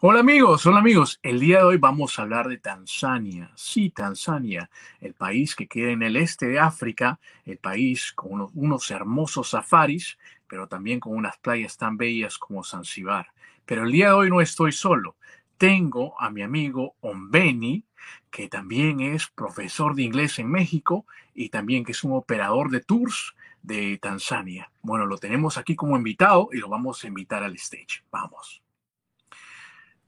Hola 0.00 0.20
amigos, 0.20 0.64
hola 0.64 0.78
amigos. 0.78 1.18
El 1.24 1.40
día 1.40 1.58
de 1.58 1.64
hoy 1.64 1.76
vamos 1.76 2.16
a 2.16 2.22
hablar 2.22 2.46
de 2.46 2.58
Tanzania. 2.58 3.50
Sí, 3.56 3.90
Tanzania, 3.90 4.70
el 5.00 5.12
país 5.12 5.56
que 5.56 5.66
queda 5.66 5.90
en 5.90 6.04
el 6.04 6.14
este 6.14 6.46
de 6.46 6.60
África, 6.60 7.18
el 7.44 7.58
país 7.58 8.12
con 8.12 8.48
unos, 8.54 8.92
hermosos 8.92 9.50
safaris, 9.50 10.16
pero 10.46 10.68
también 10.68 11.00
con 11.00 11.16
unas 11.16 11.36
playas 11.38 11.76
tan 11.76 11.96
bellas 11.96 12.38
como 12.38 12.62
Zanzibar. 12.62 13.26
Pero 13.66 13.82
el 13.82 13.90
día 13.90 14.10
de 14.10 14.12
hoy 14.12 14.30
no 14.30 14.40
estoy 14.40 14.70
solo. 14.70 15.16
Tengo 15.56 16.14
a 16.20 16.30
mi 16.30 16.42
amigo 16.42 16.94
Ombeni, 17.00 17.82
que 18.30 18.48
también 18.48 19.00
es 19.00 19.26
profesor 19.26 19.96
de 19.96 20.04
inglés 20.04 20.38
en 20.38 20.48
México 20.48 21.06
y 21.34 21.48
también 21.48 21.84
que 21.84 21.90
es 21.90 22.04
un 22.04 22.12
operador 22.12 22.70
de 22.70 22.82
tours 22.82 23.34
de 23.62 23.98
Tanzania. 23.98 24.70
Bueno, 24.80 25.06
lo 25.06 25.18
tenemos 25.18 25.58
aquí 25.58 25.74
como 25.74 25.96
invitado 25.96 26.50
y 26.52 26.58
lo 26.58 26.68
vamos 26.68 27.02
a 27.02 27.08
invitar 27.08 27.42
al 27.42 27.56
stage. 27.56 28.04
Vamos. 28.12 28.62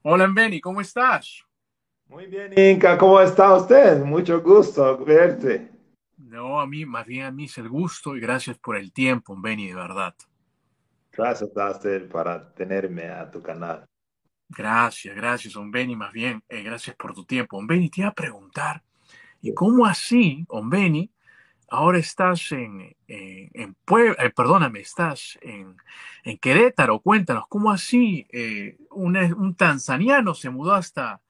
Hola, 0.03 0.27
Benny, 0.33 0.59
¿cómo 0.59 0.81
estás? 0.81 1.45
Muy 2.07 2.25
bien, 2.25 2.57
Inca, 2.57 2.97
¿cómo 2.97 3.21
está 3.21 3.53
usted? 3.53 4.03
Mucho 4.03 4.41
gusto 4.41 4.97
verte. 5.05 5.69
No, 6.17 6.59
a 6.59 6.65
mí, 6.65 6.87
más 6.87 7.05
bien 7.05 7.25
a 7.25 7.31
mí 7.31 7.45
es 7.45 7.55
el 7.59 7.69
gusto 7.69 8.15
y 8.15 8.19
gracias 8.19 8.57
por 8.57 8.77
el 8.77 8.91
tiempo, 8.91 9.39
Benny, 9.39 9.67
de 9.67 9.75
verdad. 9.75 10.15
Gracias 11.11 11.55
a 11.55 11.69
usted 11.69 12.09
para 12.09 12.51
tenerme 12.55 13.09
a 13.09 13.29
tu 13.29 13.43
canal. 13.43 13.85
Gracias, 14.49 15.15
gracias, 15.15 15.53
Benny, 15.69 15.95
más 15.95 16.11
bien, 16.11 16.43
eh, 16.49 16.63
gracias 16.63 16.95
por 16.95 17.13
tu 17.13 17.23
tiempo. 17.23 17.63
Benny, 17.63 17.91
te 17.91 18.01
iba 18.01 18.09
a 18.09 18.15
preguntar, 18.15 18.81
¿y 19.39 19.53
cómo 19.53 19.85
así, 19.85 20.47
Benny, 20.63 21.11
ahora 21.71 21.99
estás 21.99 22.51
en, 22.51 22.95
en 23.07 23.75
Puebla, 23.85 24.15
eh, 24.19 24.29
perdóname, 24.29 24.81
estás 24.81 25.39
en, 25.41 25.75
en, 26.23 26.37
Querétaro. 26.37 26.99
Cuéntanos, 26.99 27.45
¿cómo 27.47 27.71
así 27.71 28.27
eh, 28.31 28.77
un, 28.91 29.17
un, 29.17 29.55
tanzaniano 29.55 30.33
se 30.35 30.49
mudó 30.49 30.73
hasta, 30.73 31.21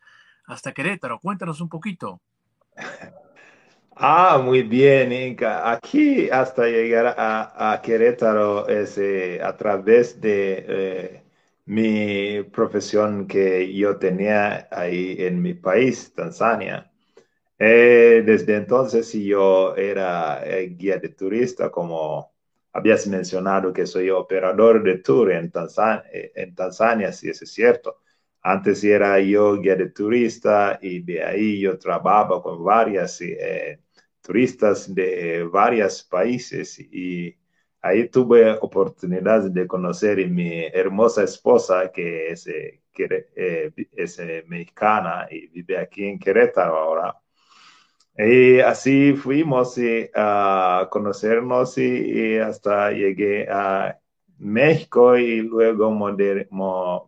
hasta 0.45 0.73
Querétaro? 0.73 1.19
Cuéntanos 1.19 1.61
un 1.61 1.69
poquito. 1.69 2.21
Ah, 3.95 4.41
muy 4.43 4.63
bien, 4.63 5.11
Inca. 5.11 5.71
Aquí 5.71 6.29
hasta 6.29 6.65
llegar 6.67 7.13
a, 7.17 7.73
a 7.73 7.81
Querétaro 7.81 8.67
es 8.67 8.97
eh, 8.97 9.39
a 9.43 9.55
través 9.57 10.19
de 10.19 11.23
mi 11.65 12.43
profesión 12.51 13.27
que 13.27 13.73
yo 13.73 13.97
tenía 13.97 14.67
ahí 14.71 15.15
en 15.19 15.41
mi 15.41 15.53
país, 15.53 16.13
Tanzania. 16.15 16.90
Eh, 17.63 18.23
desde 18.25 18.55
entonces 18.55 19.13
yo 19.13 19.75
era 19.75 20.43
eh, 20.43 20.69
guía 20.69 20.97
de 20.97 21.09
turista, 21.09 21.69
como 21.69 22.33
habías 22.73 23.05
mencionado 23.07 23.71
que 23.71 23.85
soy 23.85 24.09
operador 24.09 24.81
de 24.83 24.97
tour 24.97 25.31
en 25.31 25.51
Tanzania, 25.51 26.03
eh, 26.11 26.31
en 26.35 26.55
Tanzania, 26.55 27.11
si 27.13 27.29
es 27.29 27.39
cierto. 27.53 27.99
Antes 28.41 28.83
era 28.83 29.19
yo 29.19 29.57
guía 29.61 29.75
de 29.75 29.89
turista 29.91 30.79
y 30.81 31.01
de 31.03 31.23
ahí 31.23 31.59
yo 31.61 31.77
trabajaba 31.77 32.41
con 32.41 32.63
varias 32.63 33.19
turistas 34.21 34.93
de 34.95 35.43
varios 35.43 36.03
países 36.03 36.79
y 36.79 37.37
ahí 37.81 38.09
tuve 38.09 38.51
oportunidad 38.53 39.43
de 39.51 39.67
conocer 39.67 40.19
a 40.19 40.27
mi 40.27 40.65
hermosa 40.73 41.23
esposa 41.23 41.91
que 41.91 42.29
es, 42.31 42.45
que, 42.91 43.27
es 43.95 44.19
mexicana 44.47 45.27
y 45.29 45.47
vive 45.47 45.77
aquí 45.77 46.05
en 46.05 46.17
Querétaro 46.19 46.75
ahora. 46.77 47.21
Y 48.23 48.59
así 48.59 49.13
fuimos 49.13 49.79
a 50.13 50.87
conocernos 50.91 51.75
y, 51.79 52.37
hasta 52.37 52.91
llegué 52.91 53.49
a 53.49 53.97
México 54.37 55.17
y 55.17 55.41
luego 55.41 55.89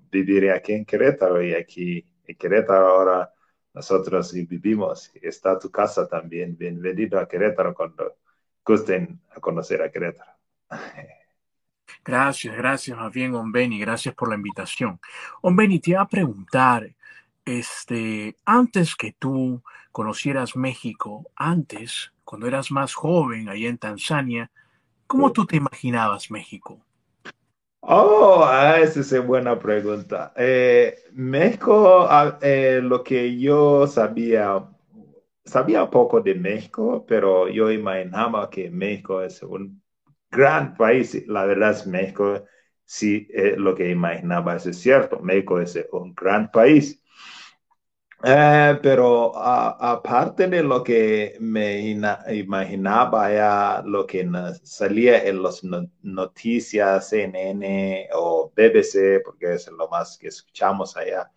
vivir 0.09 0.49
aquí 0.49 0.73
en 0.73 0.85
Querétaro 0.85 1.43
y 1.43 1.53
aquí 1.53 2.03
en 2.25 2.35
Querétaro 2.35 2.87
ahora 2.87 3.31
nosotros 3.75 4.33
vivimos. 4.33 5.11
Está 5.21 5.59
tu 5.59 5.69
casa 5.69 6.07
también. 6.07 6.57
Bienvenido 6.57 7.19
a 7.19 7.27
Querétaro 7.27 7.75
cuando 7.75 8.15
gusten 8.65 9.21
a 9.35 9.39
conocer 9.39 9.83
a 9.83 9.91
Querétaro. 9.91 10.31
Gracias, 12.05 12.57
gracias 12.57 12.97
más 12.97 13.13
bien, 13.13 13.33
Ombeni, 13.33 13.79
gracias 13.79 14.13
por 14.13 14.27
la 14.27 14.35
invitación. 14.35 14.99
Ombeni, 15.41 15.79
te 15.79 15.91
iba 15.91 16.01
a 16.01 16.07
preguntar, 16.07 16.93
este, 17.45 18.35
antes 18.43 18.95
que 18.95 19.13
tú 19.13 19.63
conocieras 19.93 20.57
México, 20.57 21.31
antes, 21.37 22.11
cuando 22.25 22.47
eras 22.47 22.71
más 22.71 22.95
joven, 22.95 23.47
allá 23.47 23.69
en 23.69 23.77
Tanzania, 23.77 24.51
¿cómo 25.07 25.31
tú 25.31 25.45
te 25.45 25.55
imaginabas 25.55 26.31
México? 26.31 26.81
Oh, 27.85 28.43
ah, 28.45 28.79
esa 28.79 29.01
es 29.01 29.11
una 29.11 29.21
buena 29.21 29.59
pregunta. 29.59 30.33
Eh, 30.37 30.95
México, 31.13 32.07
ah, 32.09 32.39
eh, 32.41 32.79
lo 32.81 33.03
que 33.03 33.37
yo 33.37 33.87
sabía, 33.87 34.69
sabía 35.45 35.89
poco 35.89 36.21
de 36.21 36.35
México, 36.35 37.05
pero 37.07 37.49
yo 37.49 37.71
imaginaba 37.71 38.49
que 38.49 38.69
México 38.71 39.21
es 39.21 39.43
un 39.43 39.81
gran 40.31 40.75
país. 40.75 41.27
La 41.27 41.45
verdad 41.45 41.71
es 41.71 41.85
México, 41.87 42.45
sí, 42.85 43.27
eh, 43.31 43.55
lo 43.57 43.75
que 43.75 43.89
imaginaba 43.89 44.55
es 44.55 44.77
cierto. 44.79 45.19
México 45.19 45.59
es 45.59 45.77
un 45.91 46.13
gran 46.15 46.49
país. 46.51 47.02
Eh, 48.25 48.79
pero 48.81 49.35
aparte 49.37 50.47
de 50.47 50.63
lo 50.63 50.81
que 50.81 51.35
me 51.41 51.81
imaginaba, 51.89 53.29
ya 53.33 53.83
lo 53.85 54.07
que 54.07 54.25
salía 54.63 55.25
en 55.25 55.43
las 55.43 55.61
noticias, 56.03 57.09
CNN 57.09 58.07
o 58.13 58.49
BBC, 58.55 59.21
porque 59.25 59.55
es 59.55 59.67
lo 59.71 59.89
más 59.89 60.17
que 60.17 60.29
escuchamos 60.29 60.95
allá 60.95 61.29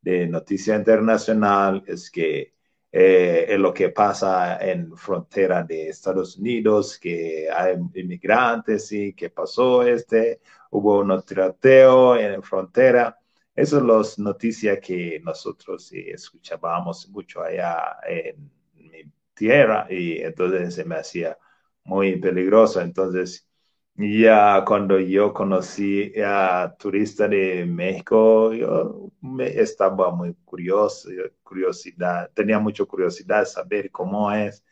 de 0.00 0.26
noticia 0.26 0.74
internacional, 0.76 1.84
es 1.86 2.10
que 2.10 2.54
eh, 2.90 3.46
es 3.48 3.58
lo 3.60 3.72
que 3.72 3.90
pasa 3.90 4.58
en 4.60 4.96
frontera 4.96 5.62
de 5.62 5.88
Estados 5.90 6.36
Unidos, 6.38 6.98
que 6.98 7.48
hay 7.50 7.76
inmigrantes 7.94 8.90
y 8.92 9.14
que 9.14 9.30
pasó 9.30 9.84
este, 9.84 10.40
hubo 10.70 11.00
un 11.00 11.22
trateo 11.24 12.16
en 12.16 12.42
frontera. 12.42 13.21
Esas 13.54 13.80
son 13.80 13.88
las 13.88 14.18
noticias 14.18 14.78
que 14.80 15.20
nosotros 15.22 15.92
escuchábamos 15.92 17.08
mucho 17.10 17.42
allá 17.42 17.96
en 18.08 18.50
mi 18.74 19.04
tierra 19.34 19.86
y 19.90 20.18
entonces 20.22 20.74
se 20.74 20.84
me 20.84 20.96
hacía 20.96 21.36
muy 21.84 22.16
peligroso. 22.18 22.80
Entonces, 22.80 23.46
ya 23.94 24.64
cuando 24.66 24.98
yo 24.98 25.32
conocí 25.34 26.12
a 26.24 26.74
turista 26.78 27.28
de 27.28 27.66
México, 27.66 28.52
yo 28.54 29.10
me 29.20 29.48
estaba 29.48 30.10
muy 30.10 30.34
curioso, 30.44 31.10
curiosidad, 31.42 32.30
tenía 32.34 32.58
mucha 32.58 32.84
curiosidad 32.86 33.44
saber 33.44 33.90
cómo 33.90 34.32
es. 34.32 34.64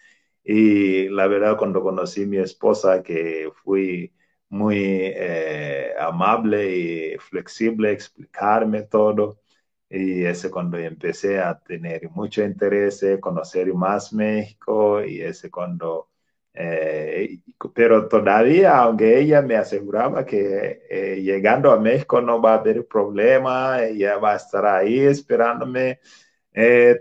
Y 0.42 1.08
la 1.10 1.26
verdad, 1.26 1.56
cuando 1.58 1.82
conocí 1.82 2.22
a 2.24 2.26
mi 2.26 2.38
esposa, 2.38 3.02
que 3.02 3.50
fui 3.62 4.12
muy 4.50 4.78
eh, 5.16 5.94
amable 5.98 6.76
y 7.14 7.18
flexible, 7.18 7.92
explicarme 7.92 8.82
todo. 8.84 9.40
Y 9.88 10.24
ese 10.24 10.50
cuando 10.50 10.78
empecé 10.78 11.40
a 11.40 11.58
tener 11.60 12.10
mucho 12.10 12.44
interés, 12.44 13.04
conocer 13.20 13.72
más 13.74 14.12
México 14.12 15.04
y 15.04 15.20
ese 15.22 15.50
cuando, 15.50 16.10
eh, 16.54 17.40
pero 17.74 18.08
todavía, 18.08 18.78
aunque 18.78 19.18
ella 19.20 19.42
me 19.42 19.56
aseguraba 19.56 20.24
que 20.26 20.82
eh, 20.90 21.20
llegando 21.22 21.72
a 21.72 21.78
México 21.80 22.20
no 22.20 22.40
va 22.42 22.54
a 22.54 22.58
haber 22.58 22.86
problema, 22.86 23.82
ella 23.84 24.18
va 24.18 24.34
a 24.34 24.36
estar 24.36 24.64
ahí 24.66 25.00
esperándome, 25.00 26.00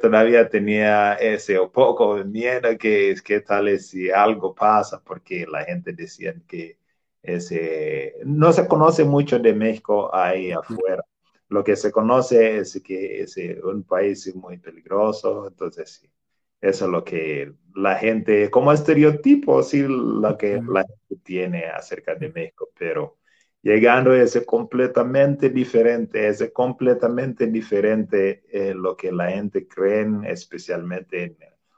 todavía 0.02 0.50
tenía 0.50 1.16
ese 1.16 1.57
poco 1.74 2.16
de 2.18 2.25
miedo 2.25 2.78
que, 2.78 3.16
que 3.24 3.42
tal 3.42 3.80
si 3.80 4.10
algo 4.12 4.54
pasa, 4.56 5.02
porque 5.04 5.45
la 5.48 5.63
gente 5.66 5.94
decía 5.94 6.34
que 6.48 6.79
no 8.25 8.54
se 8.54 8.68
conoce 8.68 9.04
mucho 9.04 9.39
de 9.39 9.54
México 9.54 10.13
ahí 10.13 10.51
afuera. 10.51 11.04
Lo 11.50 11.63
que 11.63 11.75
se 11.75 11.92
conoce 11.92 12.60
es 12.60 12.81
que 12.83 13.21
es 13.21 13.36
un 13.63 13.83
país 13.83 14.33
muy 14.36 14.57
peligroso, 14.57 15.48
entonces 15.48 15.89
sí, 16.01 16.10
eso 16.62 16.86
es 16.86 16.92
lo 16.92 17.04
que 17.04 17.54
la 17.75 17.95
gente, 17.95 18.50
como 18.51 18.71
estereotipo, 18.71 19.63
sí, 19.63 19.83
lo 19.88 20.38
que 20.38 20.62
la 20.62 20.83
gente 20.83 21.24
tiene 21.24 21.66
acerca 21.66 22.16
de 22.16 22.30
México, 22.30 22.69
pero 22.77 23.18
llegando 23.62 24.13
es 24.13 24.39
completamente 24.45 25.50
diferente, 25.50 26.27
es 26.27 26.51
completamente 26.54 27.48
diferente 27.48 28.44
eh, 28.51 28.74
lo 28.75 28.95
que 28.95 29.12
la 29.12 29.31
gente 29.31 29.68
cree, 29.68 30.07
especialmente 30.27 31.24
en 31.24 31.38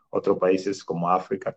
otros 0.10 0.38
países 0.38 0.84
como 0.84 1.10
África 1.10 1.56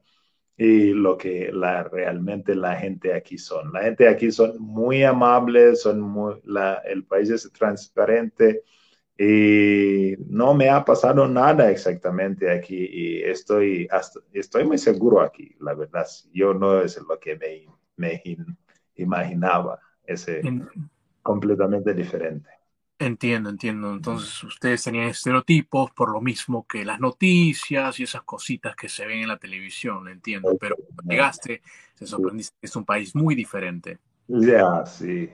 y 0.56 0.92
lo 0.92 1.16
que 1.18 1.50
la, 1.52 1.84
realmente 1.84 2.54
la 2.54 2.76
gente 2.76 3.12
aquí 3.12 3.38
son. 3.38 3.72
La 3.72 3.82
gente 3.82 4.08
aquí 4.08 4.30
son 4.30 4.58
muy 4.60 5.02
amables, 5.02 5.82
son 5.82 6.00
muy, 6.00 6.40
la, 6.44 6.74
el 6.84 7.04
país 7.04 7.30
es 7.30 7.50
transparente 7.52 8.62
y 9.18 10.14
no 10.28 10.54
me 10.54 10.68
ha 10.70 10.84
pasado 10.84 11.26
nada 11.28 11.70
exactamente 11.70 12.50
aquí 12.50 12.88
y 12.90 13.22
estoy, 13.22 13.88
estoy 14.32 14.64
muy 14.64 14.78
seguro 14.78 15.20
aquí, 15.20 15.54
la 15.60 15.74
verdad. 15.74 16.06
Yo 16.32 16.54
no 16.54 16.80
es 16.82 17.00
lo 17.08 17.18
que 17.18 17.36
me, 17.36 17.66
me 17.96 18.22
imaginaba, 18.96 19.80
es 20.04 20.26
completamente 21.22 21.94
diferente. 21.94 22.53
Entiendo, 23.04 23.50
entiendo. 23.50 23.92
Entonces 23.92 24.42
ustedes 24.44 24.82
tenían 24.82 25.08
estereotipos 25.08 25.90
por 25.90 26.10
lo 26.10 26.22
mismo 26.22 26.66
que 26.66 26.86
las 26.86 27.00
noticias 27.00 28.00
y 28.00 28.04
esas 28.04 28.22
cositas 28.22 28.74
que 28.74 28.88
se 28.88 29.06
ven 29.06 29.20
en 29.20 29.28
la 29.28 29.36
televisión, 29.36 30.08
entiendo. 30.08 30.56
Pero 30.58 30.76
cuando 30.76 31.02
llegaste, 31.12 31.60
se 31.94 32.06
sorprendiste 32.06 32.56
que 32.58 32.66
es 32.66 32.76
un 32.76 32.84
país 32.84 33.14
muy 33.14 33.34
diferente. 33.34 33.98
Ya, 34.26 34.86
sí. 34.86 35.30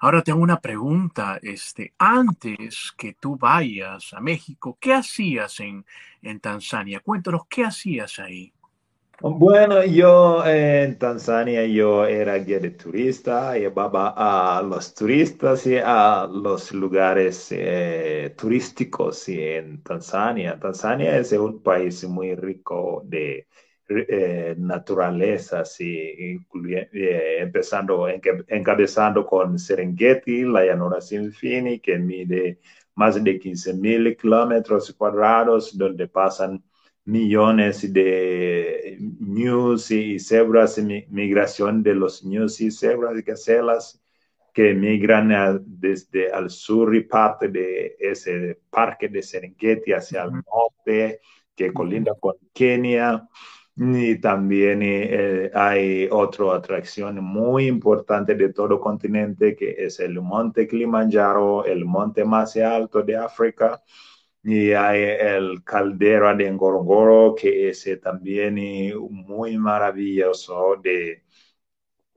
Ahora 0.00 0.22
tengo 0.22 0.40
una 0.40 0.60
pregunta. 0.60 1.38
Este, 1.40 1.94
antes 1.96 2.92
que 2.96 3.14
tú 3.14 3.36
vayas 3.36 4.12
a 4.12 4.20
México, 4.20 4.76
¿qué 4.80 4.94
hacías 4.94 5.60
en, 5.60 5.86
en 6.22 6.40
Tanzania? 6.40 6.98
Cuéntanos, 6.98 7.42
¿qué 7.48 7.64
hacías 7.64 8.18
ahí? 8.18 8.52
Bueno, 9.20 9.84
yo 9.84 10.44
en 10.46 10.96
Tanzania 10.96 11.66
yo 11.66 12.06
era 12.06 12.36
guía 12.38 12.60
de 12.60 12.70
turista, 12.70 13.56
llevaba 13.58 14.14
a 14.16 14.62
los 14.62 14.94
turistas 14.94 15.66
y 15.66 15.76
a 15.76 16.28
los 16.30 16.72
lugares 16.72 17.48
eh, 17.50 18.32
turísticos 18.36 19.28
en 19.28 19.82
Tanzania. 19.82 20.58
Tanzania 20.60 21.18
es 21.18 21.32
un 21.32 21.60
país 21.62 22.04
muy 22.04 22.36
rico 22.36 23.02
de 23.06 23.48
eh, 23.88 24.54
naturaleza, 24.56 25.64
sí, 25.64 25.88
eh, 25.88 27.38
empezando, 27.40 28.06
encabezando 28.08 29.26
con 29.26 29.58
Serengeti, 29.58 30.42
la 30.44 30.64
llanura 30.64 31.00
sin 31.00 31.32
fin, 31.32 31.80
que 31.80 31.98
mide 31.98 32.60
más 32.94 33.22
de 33.22 33.38
15 33.38 33.74
mil 33.74 34.16
kilómetros 34.16 34.92
cuadrados, 34.92 35.76
donde 35.76 36.06
pasan 36.06 36.62
millones 37.08 37.90
de 37.90 38.98
ñus 39.00 39.90
y 39.90 40.18
cebras, 40.18 40.78
migración 41.08 41.82
de 41.82 41.94
los 41.94 42.22
ñus 42.22 42.60
y 42.60 42.70
cebras 42.70 43.18
y 43.18 43.22
gacelas 43.22 44.02
que 44.52 44.74
migran 44.74 45.30
desde 45.64 46.26
el 46.36 46.50
sur 46.50 46.94
y 46.94 47.04
parte 47.04 47.48
de 47.48 47.96
ese 47.98 48.60
parque 48.68 49.08
de 49.08 49.22
Serengeti 49.22 49.92
hacia 49.92 50.24
el 50.24 50.32
norte, 50.32 51.20
que 51.56 51.72
colinda 51.72 52.14
con 52.20 52.34
Kenia. 52.52 53.26
Y 53.76 54.20
también 54.20 54.80
eh, 54.82 55.50
hay 55.54 56.08
otra 56.10 56.56
atracción 56.56 57.24
muy 57.24 57.68
importante 57.68 58.34
de 58.34 58.52
todo 58.52 58.74
el 58.74 58.80
continente, 58.80 59.56
que 59.56 59.76
es 59.78 60.00
el 60.00 60.20
monte 60.20 60.66
Kilimanjaro, 60.66 61.64
el 61.64 61.84
monte 61.84 62.24
más 62.24 62.56
alto 62.56 63.02
de 63.02 63.16
África 63.16 63.80
y 64.42 64.72
hay 64.72 65.02
el 65.02 65.62
caldera 65.64 66.34
de 66.34 66.50
Ngorongoro, 66.50 67.34
que 67.34 67.68
es 67.70 67.88
también 68.02 68.56
muy 69.10 69.58
maravilloso, 69.58 70.76
de, 70.82 71.24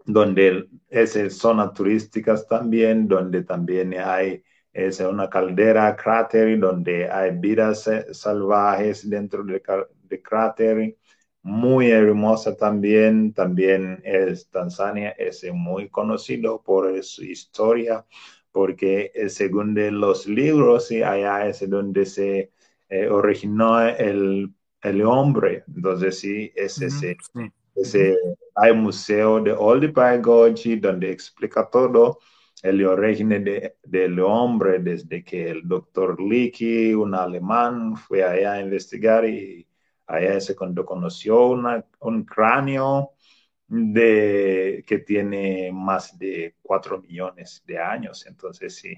donde 0.06 0.68
es 0.90 1.38
zona 1.38 1.74
turísticas 1.74 2.48
también, 2.48 3.08
donde 3.08 3.44
también 3.44 3.94
hay 4.00 4.44
es 4.74 5.00
una 5.02 5.30
caldera 5.30 5.96
cráter 5.96 6.58
donde 6.60 7.10
hay 7.10 7.32
vidas 7.38 7.90
salvajes 8.14 9.10
dentro 9.10 9.44
del 9.44 9.62
de 10.04 10.22
cráter. 10.22 10.98
Muy 11.44 11.90
hermosa 11.92 12.56
también 12.56 13.34
también 13.34 14.00
es 14.04 14.50
Tanzania 14.50 15.10
es 15.12 15.44
muy 15.52 15.90
conocido 15.90 16.62
por 16.62 17.04
su 17.04 17.24
historia 17.24 18.06
porque 18.52 19.12
eh, 19.14 19.30
según 19.30 19.74
de 19.74 19.92
los 19.92 20.28
libros, 20.28 20.92
y 20.92 21.04
allá 21.04 21.48
es 21.48 21.68
donde 21.70 22.06
se 22.06 22.52
eh, 22.90 23.08
originó 23.08 23.82
el, 23.82 24.54
el, 24.82 25.02
hombre. 25.04 25.64
Entonces, 25.68 26.20
sí, 26.20 26.52
es 26.56 26.82
ese, 26.82 27.18
ese, 27.76 28.18
hay 28.56 28.72
un 28.72 28.82
museo 28.82 29.42
de 29.42 29.54
Old 29.54 29.94
Goji 30.22 30.76
donde 30.78 31.12
explica 31.12 31.70
todo 31.70 32.20
el 32.62 32.86
origen 32.86 33.30
de, 33.30 33.76
del 33.84 34.20
hombre 34.20 34.80
desde 34.80 35.24
que 35.24 35.50
el 35.50 35.68
doctor 35.68 36.22
Leakey, 36.22 36.94
un 36.94 37.16
alemán, 37.16 37.96
fue 37.96 38.24
allá 38.24 38.54
a 38.54 38.62
investigar 38.62 39.26
y 39.26 39.68
allá 40.08 40.36
es 40.36 40.54
cuando 40.56 40.86
conoció 40.86 41.48
una, 41.48 41.84
un 42.02 42.24
cráneo 42.24 43.14
de, 43.72 44.84
que 44.86 45.00
tiene 45.00 45.72
más 45.72 46.18
de 46.20 46.56
cuatro 46.62 47.02
millones 47.02 47.64
de 47.66 47.80
años. 47.80 48.26
Entonces, 48.28 48.76
sí, 48.76 48.94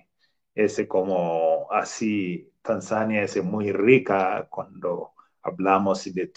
ese 0.56 0.88
como 0.88 1.72
así, 1.72 2.52
Tanzania 2.62 3.24
es 3.24 3.42
muy 3.44 3.72
rica 3.72 4.48
cuando 4.50 5.12
hablamos 5.44 6.12
de 6.12 6.32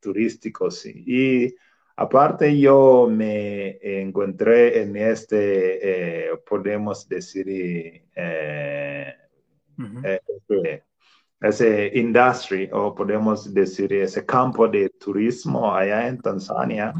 turísticos. 0.00 0.86
Y 0.86 1.56
aparte 1.96 2.56
yo 2.58 3.08
me 3.10 3.78
encontré 4.00 4.82
en 4.82 4.96
este, 4.96 6.28
eh, 6.28 6.36
podemos 6.48 7.08
decir, 7.08 7.46
eh, 7.48 8.04
eh, 10.04 10.20
este, 10.28 10.84
ese 11.40 11.90
industry 11.94 12.70
o 12.72 12.94
podemos 12.94 13.52
decir 13.52 13.92
ese 13.92 14.24
campo 14.24 14.68
de 14.68 14.88
turismo 14.90 15.74
allá 15.74 16.06
en 16.06 16.20
Tanzania 16.20 16.94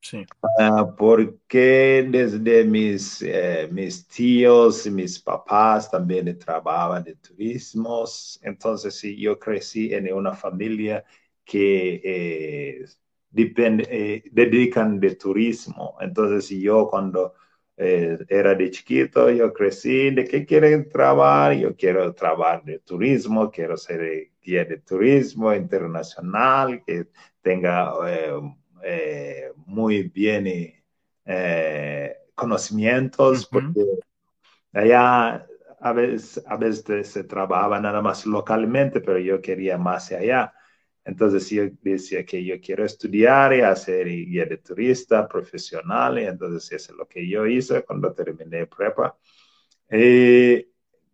Sí. 0.00 0.24
Uh, 0.42 0.94
porque 0.96 2.06
desde 2.08 2.64
mis, 2.64 3.20
eh, 3.22 3.68
mis 3.70 4.06
tíos 4.06 4.86
y 4.86 4.90
mis 4.90 5.18
papás 5.18 5.90
también 5.90 6.38
trabajaban 6.38 7.02
de 7.04 7.16
turismo, 7.16 8.04
entonces 8.42 8.94
sí, 8.94 9.16
yo 9.20 9.38
crecí 9.38 9.92
en 9.92 10.12
una 10.12 10.34
familia 10.34 11.04
que 11.44 12.00
eh, 12.04 12.84
eh, 13.34 14.22
dedican 14.32 15.00
de 15.00 15.14
turismo. 15.16 15.96
Entonces 16.00 16.48
yo 16.50 16.88
cuando 16.88 17.34
eh, 17.76 18.18
era 18.28 18.54
de 18.54 18.70
chiquito, 18.70 19.30
yo 19.30 19.52
crecí, 19.52 20.10
¿de 20.10 20.24
qué 20.24 20.44
quieren 20.44 20.88
trabajar? 20.88 21.54
Yo 21.54 21.76
quiero 21.76 22.14
trabajar 22.14 22.64
de 22.64 22.78
turismo, 22.80 23.50
quiero 23.50 23.76
ser 23.76 24.30
guía 24.42 24.64
de 24.64 24.78
turismo 24.78 25.54
internacional, 25.54 26.82
que 26.84 27.06
tenga 27.42 27.92
eh, 28.82 29.48
eh, 29.48 29.52
muy 29.66 30.04
bien 30.04 30.46
eh, 31.24 32.16
conocimientos, 32.34 33.46
porque 33.46 33.84
allá 34.72 35.46
a 35.80 35.92
veces, 35.92 36.44
a 36.46 36.56
veces 36.56 37.08
se 37.08 37.24
trabajaba 37.24 37.80
nada 37.80 38.02
más 38.02 38.26
localmente, 38.26 39.00
pero 39.00 39.18
yo 39.18 39.40
quería 39.40 39.78
más 39.78 40.10
allá. 40.12 40.52
Entonces 41.04 41.48
yo 41.48 41.64
decía 41.80 42.24
que 42.24 42.44
yo 42.44 42.60
quiero 42.60 42.84
estudiar 42.84 43.54
y 43.54 43.60
hacer 43.62 44.06
guía 44.08 44.44
de 44.44 44.58
turista 44.58 45.26
profesional, 45.26 46.18
y 46.18 46.24
entonces 46.24 46.70
eso 46.72 46.92
es 46.92 46.98
lo 46.98 47.06
que 47.08 47.26
yo 47.28 47.46
hice 47.46 47.82
cuando 47.84 48.12
terminé 48.12 48.66
prepa. 48.66 49.16
Y 49.90 50.66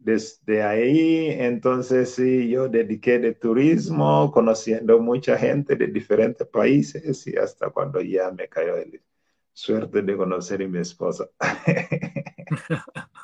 desde 0.04 0.62
ahí, 0.62 1.28
entonces 1.30 2.10
sí, 2.14 2.48
yo 2.50 2.68
dediqué 2.68 3.18
de 3.18 3.34
turismo, 3.34 4.30
conociendo 4.32 5.00
mucha 5.00 5.38
gente 5.38 5.76
de 5.76 5.86
diferentes 5.88 6.46
países 6.46 7.26
y 7.26 7.36
hasta 7.36 7.70
cuando 7.70 8.00
ya 8.00 8.30
me 8.30 8.48
cayó 8.48 8.76
la 8.76 8.84
suerte 9.54 10.02
de 10.02 10.16
conocer 10.16 10.62
a 10.62 10.68
mi 10.68 10.78
esposa. 10.78 11.28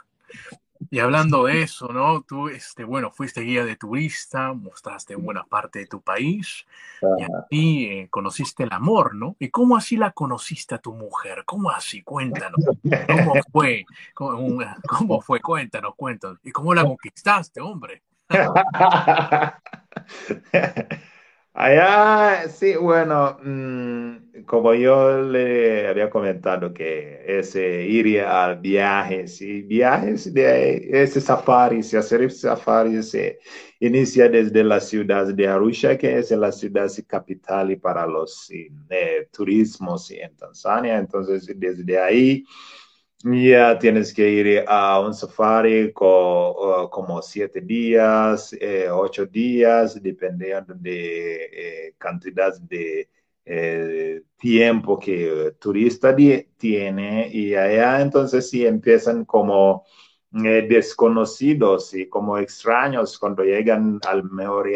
Y 0.92 0.98
hablando 0.98 1.44
de 1.44 1.62
eso, 1.62 1.86
¿no? 1.88 2.22
Tú, 2.22 2.48
este, 2.48 2.82
bueno, 2.82 3.12
fuiste 3.12 3.42
guía 3.42 3.64
de 3.64 3.76
turista, 3.76 4.52
mostraste 4.52 5.14
buena 5.14 5.44
parte 5.44 5.78
de 5.78 5.86
tu 5.86 6.00
país 6.00 6.66
y 7.00 7.22
aquí 7.22 7.84
eh, 7.84 8.08
conociste 8.10 8.64
el 8.64 8.72
amor, 8.72 9.14
¿no? 9.14 9.36
¿Y 9.38 9.50
cómo 9.50 9.76
así 9.76 9.96
la 9.96 10.10
conociste 10.10 10.74
a 10.74 10.78
tu 10.78 10.92
mujer? 10.92 11.44
¿Cómo 11.46 11.70
así? 11.70 12.02
Cuéntanos. 12.02 12.60
¿Cómo 13.06 13.34
fue? 13.52 13.86
¿Cómo, 14.14 15.20
fue? 15.20 15.40
Cuéntanos, 15.40 15.94
cuéntanos. 15.94 16.38
¿Y 16.42 16.50
cómo 16.50 16.74
la 16.74 16.82
conquistaste, 16.84 17.60
hombre? 17.60 18.02
Allá, 21.52 22.48
sí, 22.48 22.76
bueno, 22.76 23.36
mm, 23.42 24.44
como 24.46 24.72
yo 24.74 25.20
le 25.22 25.88
había 25.88 26.08
comentado 26.08 26.72
que 26.72 27.22
ese 27.26 27.86
iría 27.86 28.44
al 28.44 28.60
viaje, 28.60 29.26
sí, 29.26 29.62
viajes 29.62 30.32
de 30.32 30.88
ese 31.02 31.20
safari, 31.20 31.82
si 31.82 31.96
hacer 31.96 32.30
safari 32.30 33.02
se 33.02 33.40
inicia 33.80 34.28
desde 34.28 34.62
la 34.62 34.78
ciudad 34.80 35.26
de 35.34 35.48
Arusha, 35.48 35.98
que 35.98 36.18
es 36.18 36.30
la 36.30 36.52
ciudad 36.52 36.88
capital 37.06 37.76
para 37.78 38.06
los 38.06 38.48
eh, 38.52 39.28
turismos 39.32 40.08
en 40.12 40.36
Tanzania. 40.36 40.98
Entonces, 40.98 41.52
desde 41.56 41.98
ahí 41.98 42.44
Ya 43.22 43.78
tienes 43.78 44.14
que 44.14 44.30
ir 44.30 44.64
a 44.66 44.98
un 45.00 45.12
safari 45.12 45.92
con, 45.92 46.88
como 46.88 47.20
siete 47.20 47.60
días, 47.60 48.54
eh, 48.58 48.88
ocho 48.90 49.26
días, 49.26 50.02
dependiendo 50.02 50.72
de 50.74 51.88
eh, 51.88 51.94
cantidad 51.98 52.58
de 52.60 53.10
eh, 53.44 54.22
tiempo 54.38 54.98
que 54.98 55.28
el 55.48 55.56
turista 55.56 56.16
tiene. 56.56 57.28
Y 57.30 57.54
allá 57.54 58.00
entonces 58.00 58.48
sí 58.48 58.64
empiezan 58.64 59.26
como 59.26 59.84
desconocidos 60.30 61.92
y 61.92 62.08
como 62.08 62.38
extraños 62.38 63.18
cuando 63.18 63.42
llegan 63.42 63.98
al 64.06 64.22
mejor 64.30 64.70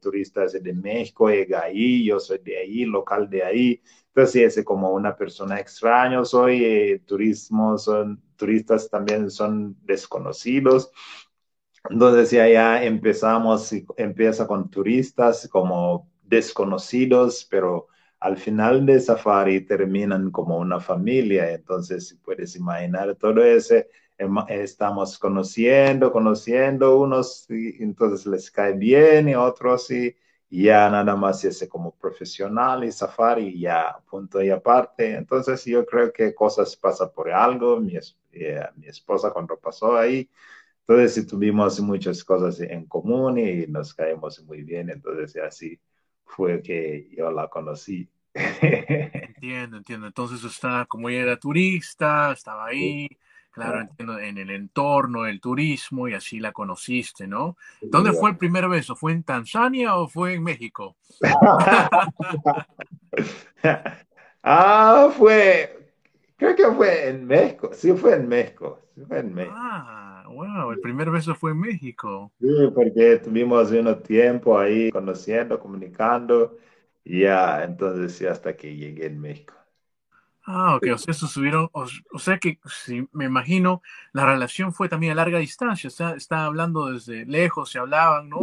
turistas 0.00 0.52
de 0.52 0.72
México, 0.74 1.28
llega 1.30 1.62
ahí, 1.64 2.04
yo 2.04 2.20
soy 2.20 2.38
de 2.38 2.58
ahí, 2.58 2.84
local 2.84 3.28
de 3.30 3.42
ahí 3.42 3.82
entonces, 4.14 4.58
es 4.58 4.64
como 4.64 4.90
una 4.92 5.16
persona 5.16 5.60
extraña 5.60 6.24
soy, 6.24 6.64
eh, 6.64 7.02
turistas 8.36 8.90
también 8.90 9.30
son 9.30 9.76
desconocidos. 9.84 10.90
Entonces, 11.88 12.30
ya, 12.32 12.82
empezamos, 12.84 13.72
empieza 13.96 14.46
con 14.46 14.68
turistas 14.70 15.48
como 15.48 16.10
desconocidos, 16.22 17.46
pero 17.50 17.86
al 18.18 18.36
final 18.36 18.84
de 18.84 19.00
safari 19.00 19.60
terminan 19.64 20.30
como 20.30 20.58
una 20.58 20.80
familia. 20.80 21.52
Entonces, 21.52 22.18
puedes 22.24 22.56
imaginar 22.56 23.14
todo 23.16 23.42
ese, 23.44 23.88
estamos 24.48 25.18
conociendo, 25.18 26.12
conociendo 26.12 26.98
unos, 26.98 27.46
y 27.48 27.82
entonces 27.82 28.26
les 28.26 28.50
cae 28.50 28.72
bien 28.74 29.28
y 29.28 29.34
otros 29.36 29.86
sí 29.86 30.14
ya 30.50 30.90
nada 30.90 31.16
más 31.16 31.44
ese 31.44 31.68
como 31.68 31.94
profesional 31.96 32.84
y 32.84 32.92
safari 32.92 33.58
ya 33.60 33.98
punto 34.10 34.42
y 34.42 34.50
aparte. 34.50 35.14
Entonces 35.14 35.64
yo 35.64 35.86
creo 35.86 36.12
que 36.12 36.34
cosas 36.34 36.76
pasan 36.76 37.10
por 37.14 37.30
algo. 37.30 37.80
Mi, 37.80 37.96
eh, 38.32 38.64
mi 38.76 38.88
esposa 38.88 39.30
cuando 39.32 39.58
pasó 39.58 39.96
ahí, 39.96 40.28
entonces 40.82 41.14
sí 41.14 41.26
tuvimos 41.26 41.80
muchas 41.80 42.24
cosas 42.24 42.60
en 42.60 42.86
común 42.86 43.38
y 43.38 43.66
nos 43.68 43.94
caemos 43.94 44.42
muy 44.44 44.62
bien. 44.64 44.90
Entonces 44.90 45.36
así 45.42 45.80
fue 46.24 46.62
que 46.62 47.08
yo 47.16 47.30
la 47.32 47.48
conocí. 47.48 48.10
Entiendo, 49.40 49.76
entiendo. 49.78 50.06
Entonces 50.06 50.42
está 50.44 50.86
como 50.86 51.08
ella 51.08 51.22
era 51.22 51.36
turista, 51.38 52.32
estaba 52.32 52.66
ahí. 52.66 53.08
Claro, 53.52 53.80
entiendo, 53.80 54.18
en 54.18 54.38
el 54.38 54.50
entorno 54.50 55.24
del 55.24 55.40
turismo 55.40 56.08
y 56.08 56.14
así 56.14 56.38
la 56.38 56.52
conociste, 56.52 57.26
¿no? 57.26 57.56
¿Dónde 57.82 58.12
fue 58.12 58.30
el 58.30 58.36
primer 58.36 58.68
beso? 58.68 58.94
¿Fue 58.94 59.10
en 59.12 59.24
Tanzania 59.24 59.96
o 59.96 60.08
fue 60.08 60.34
en 60.34 60.44
México? 60.44 60.96
ah, 64.44 65.12
fue, 65.16 65.90
creo 66.36 66.54
que 66.54 66.70
fue 66.70 67.08
en 67.08 67.26
México, 67.26 67.70
sí 67.72 67.92
fue 67.92 68.14
en 68.14 68.28
México, 68.28 68.82
sí 68.94 69.02
fue 69.06 69.18
en 69.18 69.34
México. 69.34 69.56
Ah, 69.58 70.24
wow, 70.28 70.70
el 70.70 70.80
primer 70.80 71.10
beso 71.10 71.34
fue 71.34 71.50
en 71.50 71.58
México. 71.58 72.30
Sí, 72.40 72.48
porque 72.72 73.18
tuvimos 73.18 73.72
un 73.72 74.00
tiempo 74.02 74.58
ahí 74.58 74.92
conociendo, 74.92 75.58
comunicando, 75.58 76.56
y 77.02 77.22
ya, 77.22 77.64
entonces 77.64 78.12
sí, 78.12 78.26
hasta 78.26 78.56
que 78.56 78.76
llegué 78.76 79.06
en 79.06 79.20
México. 79.20 79.54
Ah, 80.52 80.74
ok, 80.74 80.86
o 80.94 80.98
sea, 80.98 81.14
subieron, 81.14 81.70
o, 81.72 82.18
sea 82.18 82.38
que 82.38 82.58
si 82.66 83.06
me 83.12 83.26
imagino, 83.26 83.82
la 84.12 84.26
relación 84.26 84.72
fue 84.72 84.88
también 84.88 85.12
a 85.12 85.14
larga 85.14 85.38
distancia, 85.38 85.86
o 85.86 85.90
sea, 85.92 86.10
está 86.14 86.44
hablando 86.44 86.86
desde 86.86 87.24
lejos, 87.24 87.70
se 87.70 87.78
hablaban, 87.78 88.28
¿no? 88.28 88.38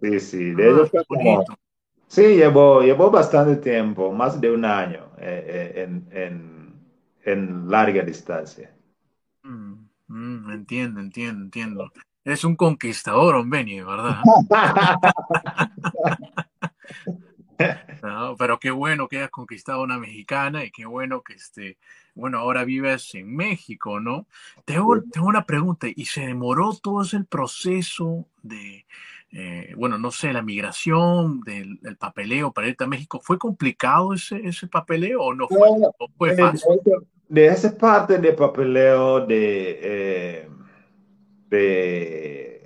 Sí, 0.00 0.20
sí, 0.20 0.52
de 0.52 0.70
ah, 0.70 0.86
fue 0.88 1.04
como, 1.06 1.44
sí, 2.06 2.22
llevó, 2.36 2.82
llevó 2.82 3.10
bastante 3.10 3.56
tiempo, 3.56 4.12
más 4.12 4.40
de 4.40 4.52
un 4.52 4.64
año 4.64 5.08
eh, 5.18 5.74
eh, 5.74 5.82
en, 5.82 6.08
en, 6.12 6.74
en, 7.24 7.68
larga 7.68 8.04
distancia. 8.04 8.72
Mm, 9.42 9.74
mm, 10.06 10.50
entiendo, 10.52 11.00
entiendo, 11.00 11.44
entiendo. 11.46 11.92
Es 12.24 12.44
un 12.44 12.54
conquistador, 12.54 13.42
Benny, 13.48 13.80
¿verdad? 13.80 14.18
pero 18.38 18.58
qué 18.58 18.70
bueno 18.70 19.08
que 19.08 19.18
hayas 19.18 19.30
conquistado 19.30 19.82
una 19.82 19.98
mexicana 19.98 20.64
y 20.64 20.70
qué 20.70 20.86
bueno 20.86 21.22
que 21.22 21.34
este, 21.34 21.78
bueno, 22.14 22.38
ahora 22.38 22.64
vives 22.64 23.14
en 23.14 23.34
México, 23.34 24.00
¿no? 24.00 24.26
Tengo, 24.64 25.00
tengo 25.12 25.26
una 25.26 25.44
pregunta, 25.44 25.86
¿y 25.94 26.04
se 26.04 26.26
demoró 26.26 26.72
todo 26.82 27.02
ese 27.02 27.20
proceso 27.24 28.26
de, 28.42 28.84
eh, 29.32 29.72
bueno, 29.76 29.98
no 29.98 30.10
sé, 30.10 30.32
la 30.32 30.42
migración, 30.42 31.40
del, 31.40 31.78
papeleo 31.98 32.52
para 32.52 32.68
irte 32.68 32.84
a 32.84 32.88
México? 32.88 33.20
¿Fue 33.22 33.38
complicado 33.38 34.14
ese, 34.14 34.40
ese 34.44 34.66
papeleo 34.66 35.22
o 35.22 35.34
no 35.34 35.48
fue, 35.48 36.36
fácil? 36.36 36.80
De 37.28 37.46
esa 37.46 37.76
parte 37.76 38.18
de 38.18 38.32
papeleo 38.32 39.24
de, 39.24 39.78
eh, 39.82 40.48
de, 41.48 42.56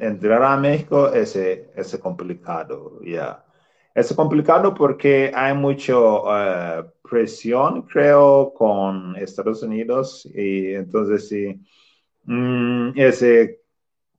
entrar 0.00 0.42
a 0.42 0.56
México, 0.56 1.12
ese 1.12 1.70
es 1.76 1.96
complicado, 1.98 3.00
ya. 3.04 3.44
Es 3.94 4.12
complicado 4.14 4.72
porque 4.72 5.32
hay 5.34 5.54
mucha 5.54 5.94
eh, 5.94 6.84
presión, 7.02 7.82
creo, 7.82 8.52
con 8.54 9.16
Estados 9.16 9.62
Unidos 9.62 10.26
y 10.32 10.74
entonces 10.74 11.28
sí, 11.28 11.60
mm, 12.24 12.92
ese 12.94 13.60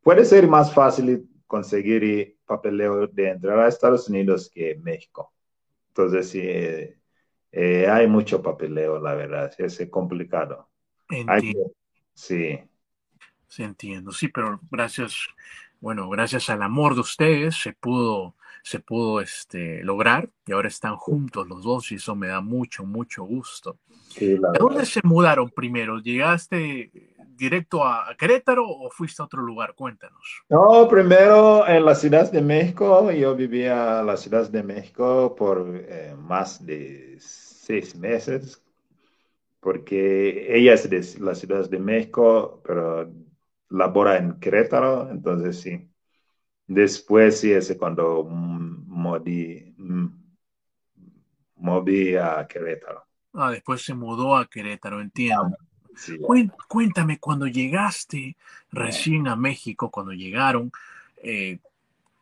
puede 0.04 0.26
ser 0.26 0.48
más 0.48 0.74
fácil 0.74 1.28
conseguir 1.48 2.38
papeleo 2.46 3.08
de 3.08 3.30
entrar 3.30 3.60
a 3.60 3.68
Estados 3.68 4.10
Unidos 4.10 4.52
que 4.54 4.76
México. 4.76 5.34
Entonces 5.90 6.30
sí, 6.30 6.42
eh, 6.42 7.88
hay 7.90 8.08
mucho 8.08 8.42
papeleo, 8.42 9.00
la 9.00 9.16
verdad, 9.16 9.54
es 9.58 9.82
complicado. 9.90 10.70
Entiendo. 11.10 11.72
sí. 12.14 12.60
Sí, 13.48 13.64
entiendo, 13.64 14.14
sí, 14.14 14.30
pero 14.30 14.62
gracias, 14.72 15.28
bueno, 15.82 16.08
gracias 16.10 16.50
al 16.50 16.62
amor 16.62 16.96
de 16.96 17.02
ustedes 17.02 17.56
se 17.56 17.74
pudo 17.74 18.34
se 18.64 18.80
pudo 18.80 19.22
este, 19.22 19.84
lograr 19.84 20.30
y 20.46 20.54
ahora 20.54 20.68
están 20.68 20.96
juntos 20.96 21.48
los 21.48 21.64
dos 21.64 21.92
y 21.92 21.96
eso 21.96 22.16
me 22.16 22.28
da 22.28 22.42
mucho, 22.42 22.86
mucho 22.86 23.24
gusto. 23.24 23.78
¿De 24.20 24.40
dónde 24.60 24.86
se 24.86 25.02
mudaron 25.04 25.50
primero? 25.50 26.00
¿Llegaste 26.00 26.92
directo 27.36 27.84
a 27.84 28.16
Querétaro 28.18 28.68
o 28.68 28.90
fuiste 28.90 29.22
a 29.22 29.26
otro 29.26 29.42
lugar? 29.42 29.74
Cuéntanos. 29.74 30.44
No, 30.50 30.88
primero 30.88 31.68
en 31.68 31.86
la 31.86 31.96
Ciudad 31.96 32.32
de 32.32 32.42
México. 32.42 33.12
Yo 33.12 33.36
vivía 33.36 34.02
en 34.02 34.06
la 34.08 34.18
Ciudad 34.18 34.50
de 34.50 34.64
México 34.64 35.34
por 35.36 35.66
eh, 35.74 36.16
más 36.18 36.66
de 36.66 37.18
seis 37.20 37.96
meses 37.96 38.62
porque 39.62 40.58
ella 40.58 40.74
es 40.74 40.90
de 40.90 41.24
la 41.24 41.36
Ciudad 41.36 41.70
de 41.70 41.80
México, 41.80 42.62
pero 42.66 43.10
labora 43.70 44.18
en 44.18 44.40
Querétaro, 44.40 45.10
entonces 45.10 45.62
sí. 45.62 45.88
Después 46.68 47.40
sí 47.40 47.52
es 47.52 47.76
cuando 47.78 48.24
moví, 48.24 49.76
moví 51.56 52.16
a 52.16 52.48
Querétaro. 52.48 53.06
Ah, 53.34 53.52
después 53.52 53.82
se 53.82 53.94
mudó 53.94 54.36
a 54.36 54.46
Querétaro, 54.46 55.02
entiendo. 55.02 55.58
Cuéntame, 56.68 57.20
cuando 57.20 57.48
llegaste 57.48 58.36
recién 58.72 59.28
a 59.28 59.36
México, 59.36 59.92
cuando 59.92 60.14
llegaron, 60.14 60.72
eh, 61.24 61.60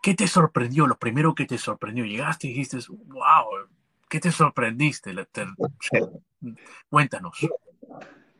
¿qué 0.01 0.13
te 0.13 0.27
sorprendió? 0.27 0.87
Lo 0.87 0.97
primero 0.97 1.35
que 1.35 1.45
te 1.45 1.57
sorprendió, 1.57 2.05
llegaste 2.05 2.47
y 2.47 2.51
dijiste, 2.51 2.77
wow, 3.07 3.67
¿qué 4.09 4.19
te 4.19 4.31
sorprendiste? 4.31 5.13
Cuéntanos. 6.89 7.37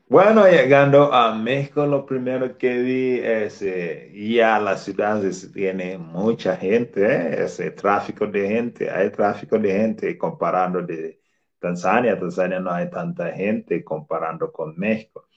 Bueno, 0.10 0.48
llegando 0.48 1.14
a 1.14 1.36
México, 1.36 1.86
lo 1.86 2.04
primero 2.04 2.58
que 2.58 2.80
vi 2.82 3.20
es 3.20 3.62
eh, 3.62 4.12
ya 4.12 4.60
la 4.60 4.76
ciudad 4.76 5.22
tiene 5.54 6.00
mucha 6.00 6.58
gente, 6.58 7.06
¿eh? 7.06 7.44
ese 7.44 7.70
tráfico 7.72 8.26
de 8.26 8.48
gente, 8.48 8.90
hay 8.90 9.12
tráfico 9.12 9.60
de 9.60 9.72
gente 9.72 10.18
comparando 10.18 10.82
de 10.82 11.22
Tanzania, 11.60 12.20
Tanzania 12.20 12.60
no 12.60 12.72
hay 12.72 12.90
tanta 12.90 13.32
gente 13.32 13.84
comparando 13.84 14.52
con 14.52 14.76
México. 14.80 15.28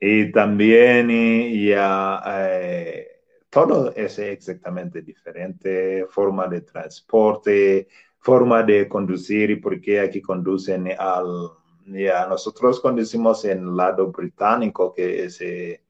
Y 0.00 0.32
también 0.32 1.10
ya 1.68 2.22
eh, 2.26 3.06
todo 3.50 3.92
es 3.94 4.18
exactamente 4.18 5.02
diferente, 5.02 6.06
forma 6.08 6.48
de 6.48 6.62
transporte, 6.62 7.88
forma 8.20 8.62
de 8.62 8.88
conducir, 8.88 9.60
porque 9.60 10.00
aquí 10.00 10.22
conducen 10.22 10.88
al 10.98 11.63
ya 11.86 12.26
nosotros 12.26 12.80
conducimos 12.80 13.44
en 13.44 13.58
el 13.58 13.76
lado 13.76 14.06
británico, 14.08 14.92
que 14.92 15.24
es 15.24 15.40
eh, 15.40 15.82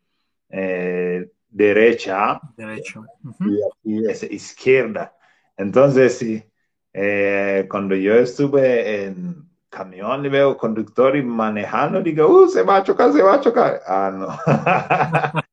eh, 0.48 1.30
derecha, 1.48 2.40
Derecho. 2.56 3.04
y 3.40 3.60
aquí 3.62 4.10
es 4.10 4.22
izquierda. 4.24 5.16
Entonces, 5.56 6.18
sí, 6.18 6.42
eh, 6.92 7.66
cuando 7.70 7.94
yo 7.94 8.14
estuve 8.14 9.04
en 9.04 9.48
camión 9.68 10.24
y 10.24 10.28
veo 10.28 10.56
conductor 10.56 11.16
y 11.16 11.22
manejando, 11.22 12.00
digo, 12.00 12.26
uh, 12.28 12.48
se 12.48 12.62
va 12.62 12.76
a 12.76 12.82
chocar, 12.82 13.12
se 13.12 13.22
va 13.22 13.34
a 13.34 13.40
chocar. 13.40 13.80
Ah, 13.86 14.12
no. 14.12 14.28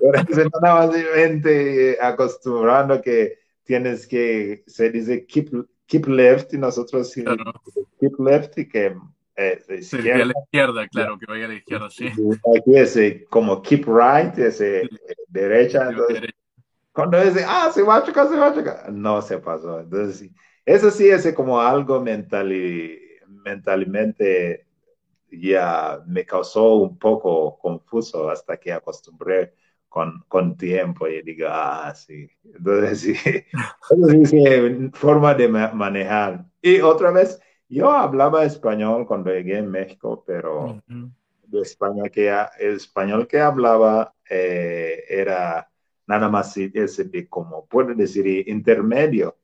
Pero 0.00 0.42
es 0.42 0.50
nada 0.62 0.86
básicamente 0.86 1.98
acostumbrando 2.00 3.00
que 3.00 3.38
tienes 3.62 4.06
que, 4.06 4.64
se 4.66 4.90
dice 4.90 5.26
keep, 5.26 5.50
keep 5.86 6.06
left 6.06 6.54
y 6.54 6.58
nosotros 6.58 7.10
sí, 7.10 7.24
keep 8.00 8.18
left 8.18 8.58
y 8.58 8.68
que 8.68 8.96
Eh, 9.36 9.82
sí, 9.82 10.10
a 10.10 10.24
la 10.24 10.32
izquierda, 10.44 10.86
claro, 10.88 11.18
que 11.18 11.26
vaya 11.26 11.46
a 11.46 11.48
la 11.48 11.54
izquierda, 11.54 11.90
sí. 11.90 12.06
Aquí 12.06 12.76
ese 12.76 13.24
como 13.24 13.60
keep 13.62 13.84
right, 13.86 14.36
ese 14.38 14.88
derecha. 15.28 15.88
Entonces, 15.90 16.30
cuando 16.92 17.20
dice, 17.20 17.44
ah, 17.46 17.70
se 17.74 17.82
va 17.82 17.96
a 17.96 18.04
chocar, 18.04 18.28
se 18.28 18.36
va 18.36 18.48
a 18.48 18.54
chocar, 18.54 18.92
no 18.92 19.20
se 19.20 19.38
pasó. 19.38 19.80
Entonces, 19.80 20.18
sí, 20.18 20.34
eso 20.64 20.90
sí 20.90 21.08
es 21.08 21.32
como 21.34 21.60
algo 21.60 22.00
mental 22.00 22.52
y, 22.52 23.00
mentalmente 23.44 24.66
ya 25.30 26.00
me 26.06 26.24
causó 26.24 26.76
un 26.76 26.96
poco 26.96 27.58
confuso 27.58 28.30
hasta 28.30 28.56
que 28.56 28.72
acostumbré 28.72 29.54
con, 29.88 30.24
con 30.28 30.56
tiempo 30.56 31.08
y 31.08 31.22
digo, 31.22 31.48
ah, 31.50 31.92
sí. 31.94 32.28
Entonces, 32.44 33.00
sí, 33.00 33.12
eso 33.90 34.26
sí, 34.26 34.90
forma 34.92 35.34
de 35.34 35.48
manejar. 35.48 36.44
Y 36.62 36.80
otra 36.80 37.10
vez, 37.10 37.40
yo 37.68 37.90
hablaba 37.90 38.44
español 38.44 39.06
cuando 39.06 39.30
llegué 39.30 39.58
en 39.58 39.70
México, 39.70 40.22
pero 40.26 40.82
el, 40.88 41.60
español 41.60 42.10
que, 42.10 42.28
el 42.58 42.76
español 42.76 43.26
que 43.26 43.40
hablaba 43.40 44.14
eh, 44.28 45.04
era 45.08 45.68
nada 46.06 46.28
más 46.28 46.56
ese 46.56 47.04
de 47.04 47.28
como 47.28 47.66
puede 47.66 47.94
decir 47.94 48.48
intermedio. 48.48 49.38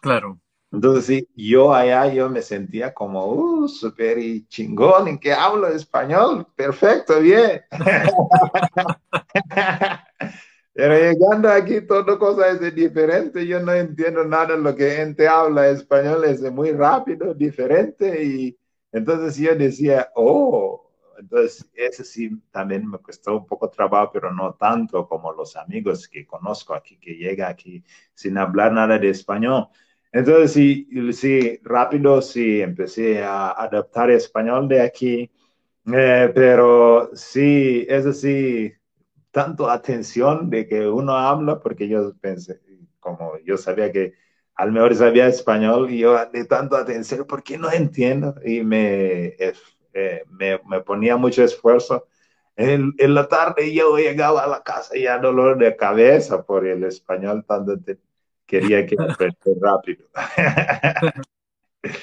Claro. 0.00 0.38
Entonces, 0.72 1.06
sí, 1.06 1.28
yo 1.34 1.72
allá 1.72 2.12
yo 2.12 2.28
me 2.28 2.42
sentía 2.42 2.92
como, 2.92 3.26
uh, 3.26 3.68
súper 3.68 4.18
chingón, 4.48 5.08
¿en 5.08 5.18
que 5.18 5.32
hablo 5.32 5.68
español? 5.68 6.46
Perfecto, 6.54 7.20
bien. 7.20 7.62
Pero 10.76 10.94
llegando 10.94 11.48
aquí, 11.48 11.80
todo 11.80 12.18
cosa 12.18 12.50
es 12.50 12.74
diferente. 12.74 13.46
Yo 13.46 13.60
no 13.60 13.72
entiendo 13.72 14.24
nada 14.24 14.56
de 14.56 14.62
lo 14.62 14.76
que 14.76 14.90
gente 14.90 15.26
habla 15.26 15.70
español, 15.70 16.24
es 16.26 16.42
muy 16.52 16.72
rápido, 16.72 17.32
diferente. 17.32 18.22
Y 18.22 18.58
entonces 18.92 19.38
yo 19.38 19.54
decía, 19.54 20.10
oh, 20.14 20.92
entonces 21.18 21.66
ese 21.74 22.04
sí 22.04 22.30
también 22.50 22.86
me 22.90 22.98
costó 22.98 23.38
un 23.38 23.46
poco 23.46 23.70
trabajo, 23.70 24.10
pero 24.12 24.30
no 24.30 24.52
tanto 24.54 25.08
como 25.08 25.32
los 25.32 25.56
amigos 25.56 26.06
que 26.08 26.26
conozco 26.26 26.74
aquí, 26.74 26.98
que 26.98 27.14
llega 27.14 27.48
aquí 27.48 27.82
sin 28.12 28.36
hablar 28.36 28.72
nada 28.72 28.98
de 28.98 29.08
español. 29.08 29.68
Entonces 30.12 30.52
sí, 30.52 30.88
sí, 31.14 31.58
rápido 31.62 32.20
sí 32.20 32.60
empecé 32.60 33.22
a 33.22 33.50
adaptar 33.52 34.10
español 34.10 34.68
de 34.68 34.82
aquí, 34.82 35.30
eh, 35.92 36.30
pero 36.34 37.10
sí, 37.14 37.86
eso 37.88 38.12
sí 38.12 38.75
tanto 39.36 39.68
atención 39.68 40.48
de 40.48 40.66
que 40.66 40.88
uno 40.88 41.14
habla, 41.14 41.60
porque 41.60 41.86
yo 41.86 42.14
pensé, 42.18 42.58
como 42.98 43.36
yo 43.44 43.58
sabía 43.58 43.92
que 43.92 44.14
al 44.54 44.72
mejor 44.72 44.94
sabía 44.94 45.26
español, 45.26 45.90
y 45.90 45.98
yo 45.98 46.16
de 46.32 46.46
tanto 46.46 46.74
atención, 46.74 47.26
¿por 47.26 47.42
qué 47.42 47.58
no 47.58 47.70
entiendo? 47.70 48.34
Y 48.42 48.62
me, 48.62 49.34
eh, 49.38 50.22
me, 50.30 50.58
me, 50.66 50.80
ponía 50.80 51.18
mucho 51.18 51.44
esfuerzo. 51.44 52.06
En, 52.56 52.94
en, 52.96 53.14
la 53.14 53.28
tarde 53.28 53.74
yo 53.74 53.98
llegaba 53.98 54.42
a 54.42 54.46
la 54.46 54.62
casa 54.62 54.96
ya 54.96 55.18
dolor 55.18 55.58
de 55.58 55.76
cabeza 55.76 56.42
por 56.42 56.66
el 56.66 56.84
español, 56.84 57.44
tanto 57.46 57.76
quería 58.46 58.86
que 58.86 58.96
aprender 58.98 59.58
rápido. 59.60 60.06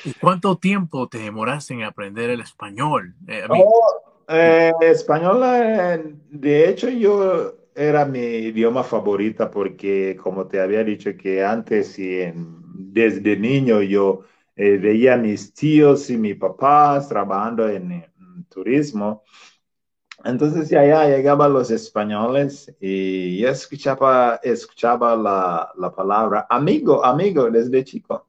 ¿Y 0.06 0.14
cuánto 0.22 0.58
tiempo 0.60 1.10
te 1.10 1.18
demoraste 1.18 1.74
en 1.74 1.82
aprender 1.82 2.30
el 2.30 2.42
español? 2.42 3.16
Eh, 3.28 3.48
oh, 3.50 4.13
eh, 4.28 4.72
español, 4.82 5.42
eh, 5.44 6.16
de 6.30 6.70
hecho, 6.70 6.90
yo 6.90 7.56
era 7.76 8.06
mi 8.06 8.20
idioma 8.20 8.84
favorita 8.84 9.50
porque, 9.50 10.18
como 10.22 10.48
te 10.48 10.60
había 10.62 10.84
dicho, 10.84 11.16
que 11.18 11.44
antes 11.44 11.98
y 12.00 12.32
desde 12.36 13.38
niño 13.38 13.82
yo 13.82 14.22
eh, 14.56 14.78
veía 14.78 15.16
a 15.16 15.18
mis 15.18 15.54
tíos 15.54 16.10
y 16.10 16.18
mis 16.18 16.36
papás 16.38 17.10
trabajando 17.10 17.68
en, 17.70 18.06
turismo. 18.50 19.24
Entonces 20.24 20.70
ya, 20.70 20.86
ya 20.86 21.08
llegaban 21.08 21.54
los 21.54 21.72
españoles 21.72 22.74
y 22.80 23.40
yo 23.40 23.50
escuchaba, 23.50 24.40
escuchaba 24.44 25.16
la, 25.16 25.72
la 25.76 25.92
palabra 25.94 26.46
amigo, 26.50 27.04
amigo 27.04 27.50
desde 27.50 27.84
chico 27.84 28.28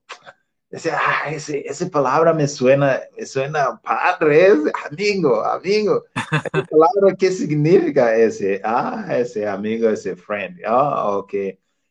decía, 0.74 0.98
ah, 1.00 1.30
ese, 1.30 1.60
esa 1.66 1.88
palabra 1.88 2.32
me 2.34 2.48
suena, 2.48 3.00
me 3.16 3.26
suena 3.26 3.80
padre, 3.82 4.46
es 4.48 4.58
amigo, 4.90 5.44
amigo. 5.44 6.04
¿Esa 6.42 6.62
palabra 6.64 7.16
qué 7.18 7.30
significa 7.32 8.14
ese? 8.16 8.60
Ah, 8.64 9.06
ese 9.18 9.46
amigo, 9.48 9.88
ese 9.88 10.16
friend. 10.16 10.60
Ah, 10.66 11.16
ok. 11.18 11.34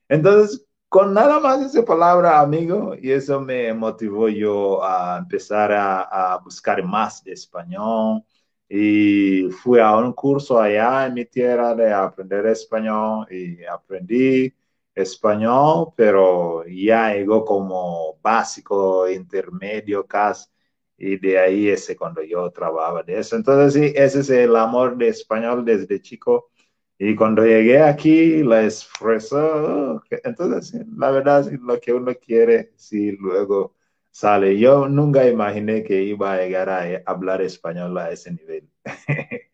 Entonces, 0.10 0.66
con 0.90 1.14
nada 1.14 1.40
más 1.40 1.62
esa 1.62 1.84
palabra 1.86 2.40
amigo, 2.42 2.96
y 3.02 3.12
eso 3.12 3.40
me 3.42 3.74
motivó 3.74 4.30
yo 4.30 4.84
a 4.84 5.18
empezar 5.18 5.72
a, 5.72 6.02
a 6.36 6.38
buscar 6.40 6.84
más 6.84 7.24
de 7.24 7.34
español. 7.34 8.24
Y 8.70 9.50
fui 9.52 9.80
a 9.80 9.96
un 9.98 10.14
curso 10.14 10.60
allá 10.60 11.06
en 11.06 11.14
mi 11.14 11.26
tierra 11.26 11.76
de 11.76 11.94
aprender 11.94 12.46
español 12.48 13.28
y 13.32 13.64
aprendí 13.66 14.54
español, 14.96 15.94
pero 15.96 16.66
ya 16.68 17.14
llegó 17.14 17.44
como 17.46 18.18
básico, 18.22 19.10
intermedio 19.10 20.06
casi, 20.08 20.50
y 20.98 21.18
de 21.18 21.40
ahí 21.40 21.70
ese 21.70 21.96
cuando 21.96 22.22
yo 22.24 22.50
trabajaba 22.52 23.04
de 23.04 23.20
eso. 23.20 23.36
Entonces, 23.36 23.74
sí, 23.74 23.94
ese 23.96 24.20
es 24.22 24.30
el 24.30 24.56
amor 24.56 24.98
de 24.98 25.10
español 25.10 25.66
desde 25.66 26.02
chico. 26.02 26.52
Y 26.98 27.16
cuando 27.16 27.44
llegué 27.46 27.82
aquí, 27.82 28.44
la 28.44 28.64
esfuerzo, 28.64 30.02
entonces, 30.24 30.74
la 30.96 31.12
verdad, 31.12 31.46
lo 31.62 31.80
que 31.80 31.94
uno 31.94 32.14
quiere, 32.16 32.72
si 32.78 33.12
luego 33.14 33.76
sale. 34.12 34.58
Yo 34.60 34.88
nunca 34.88 35.28
imaginé 35.28 35.84
que 35.84 36.04
iba 36.04 36.34
a 36.34 36.38
llegar 36.38 36.70
a 36.70 37.02
hablar 37.06 37.42
español 37.42 37.98
a 37.98 38.12
ese 38.12 38.32
nivel. 38.32 38.70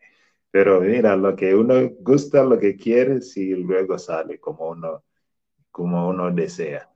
Pero 0.52 0.82
mira, 0.82 1.16
lo 1.16 1.36
que 1.36 1.56
uno 1.56 1.76
gusta, 2.00 2.44
lo 2.44 2.58
que 2.60 2.76
quiere, 2.76 3.22
si 3.22 3.50
luego 3.56 3.98
sale 4.00 4.40
como 4.40 4.70
uno 4.70 5.04
como 5.80 6.10
uno 6.10 6.30
desea. 6.30 6.90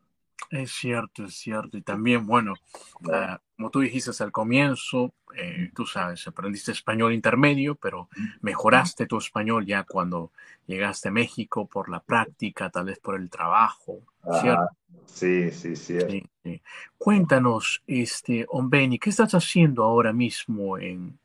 Es 0.51 0.73
cierto, 0.73 1.23
es 1.23 1.35
cierto. 1.35 1.77
Y 1.77 1.83
también, 1.83 2.27
bueno, 2.27 2.53
ah, 3.09 3.39
como 3.55 3.69
tú 3.69 3.79
dijiste 3.79 4.11
al 4.21 4.33
comienzo, 4.33 5.13
eh, 5.37 5.71
tú 5.73 5.85
sabes, 5.85 6.27
aprendiste 6.27 6.73
español 6.73 7.13
intermedio, 7.13 7.75
pero 7.75 8.09
mejoraste 8.41 9.05
tu 9.05 9.17
español 9.19 9.65
ya 9.65 9.85
cuando 9.85 10.33
llegaste 10.67 11.07
a 11.07 11.11
México 11.13 11.65
por 11.65 11.87
la 11.87 12.01
práctica, 12.01 12.69
tal 12.69 12.87
vez 12.87 12.99
por 12.99 13.15
el 13.15 13.29
trabajo, 13.29 13.99
¿cierto? 14.41 14.67
sí, 15.05 15.49
sí, 15.49 15.77
sí, 15.77 16.61
Cuéntanos, 16.97 17.81
este, 17.87 18.45
Ombeni, 18.49 18.99
¿qué 18.99 19.11
estás 19.11 19.33
haciendo 19.33 19.85
ahora 19.85 20.11
mismo 20.11 20.77
en, 20.77 21.17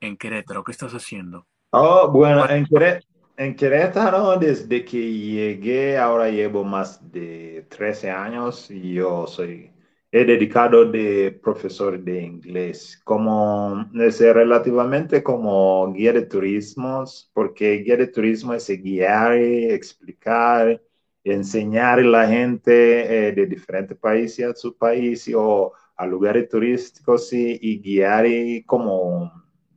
en 0.00 0.16
Querétaro? 0.16 0.62
¿Qué 0.62 0.70
estás 0.70 0.92
haciendo? 0.92 1.46
Oh, 1.70 2.08
bueno, 2.12 2.48
en 2.48 2.64
Querétaro 2.64 3.17
en 3.38 3.54
Querétaro, 3.54 4.36
desde 4.38 4.84
que 4.84 4.98
llegué, 4.98 5.96
ahora 5.96 6.28
llevo 6.28 6.64
más 6.64 7.00
de 7.12 7.64
13 7.68 8.10
años 8.10 8.68
y 8.70 8.94
yo 8.94 9.28
soy, 9.28 9.70
he 10.10 10.24
dedicado 10.24 10.84
de 10.90 11.38
profesor 11.40 12.00
de 12.02 12.22
inglés, 12.22 13.00
como, 13.04 13.88
es 13.94 14.20
relativamente 14.20 15.22
como 15.22 15.92
guía 15.92 16.12
de 16.12 16.22
turismos, 16.22 17.30
porque 17.32 17.76
guía 17.84 17.96
de 17.96 18.08
turismo 18.08 18.54
es 18.54 18.68
guiar, 18.82 19.34
explicar, 19.36 20.82
enseñar 21.22 22.00
a 22.00 22.02
la 22.02 22.26
gente 22.26 23.28
eh, 23.28 23.32
de 23.32 23.46
diferentes 23.46 23.96
países 23.98 24.46
a 24.46 24.54
su 24.56 24.76
país 24.76 25.30
o 25.36 25.72
a 25.96 26.06
lugares 26.06 26.48
turísticos 26.48 27.32
y, 27.32 27.56
y 27.62 27.78
guiar 27.80 28.26
como 28.66 29.30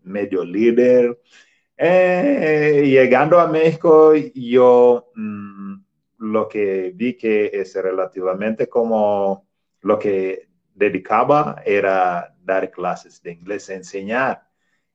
medio 0.03 0.43
líder 0.43 1.15
eh, 1.83 2.83
llegando 2.85 3.39
a 3.39 3.47
México, 3.47 4.13
yo 4.35 5.11
mm, 5.15 5.73
lo 6.19 6.47
que 6.47 6.91
vi 6.95 7.17
que 7.17 7.49
es 7.51 7.73
relativamente 7.75 8.69
como 8.69 9.47
lo 9.81 9.97
que 9.97 10.47
dedicaba 10.75 11.63
era 11.65 12.35
dar 12.43 12.69
clases 12.69 13.21
de 13.23 13.31
inglés, 13.31 13.69
enseñar. 13.69 14.47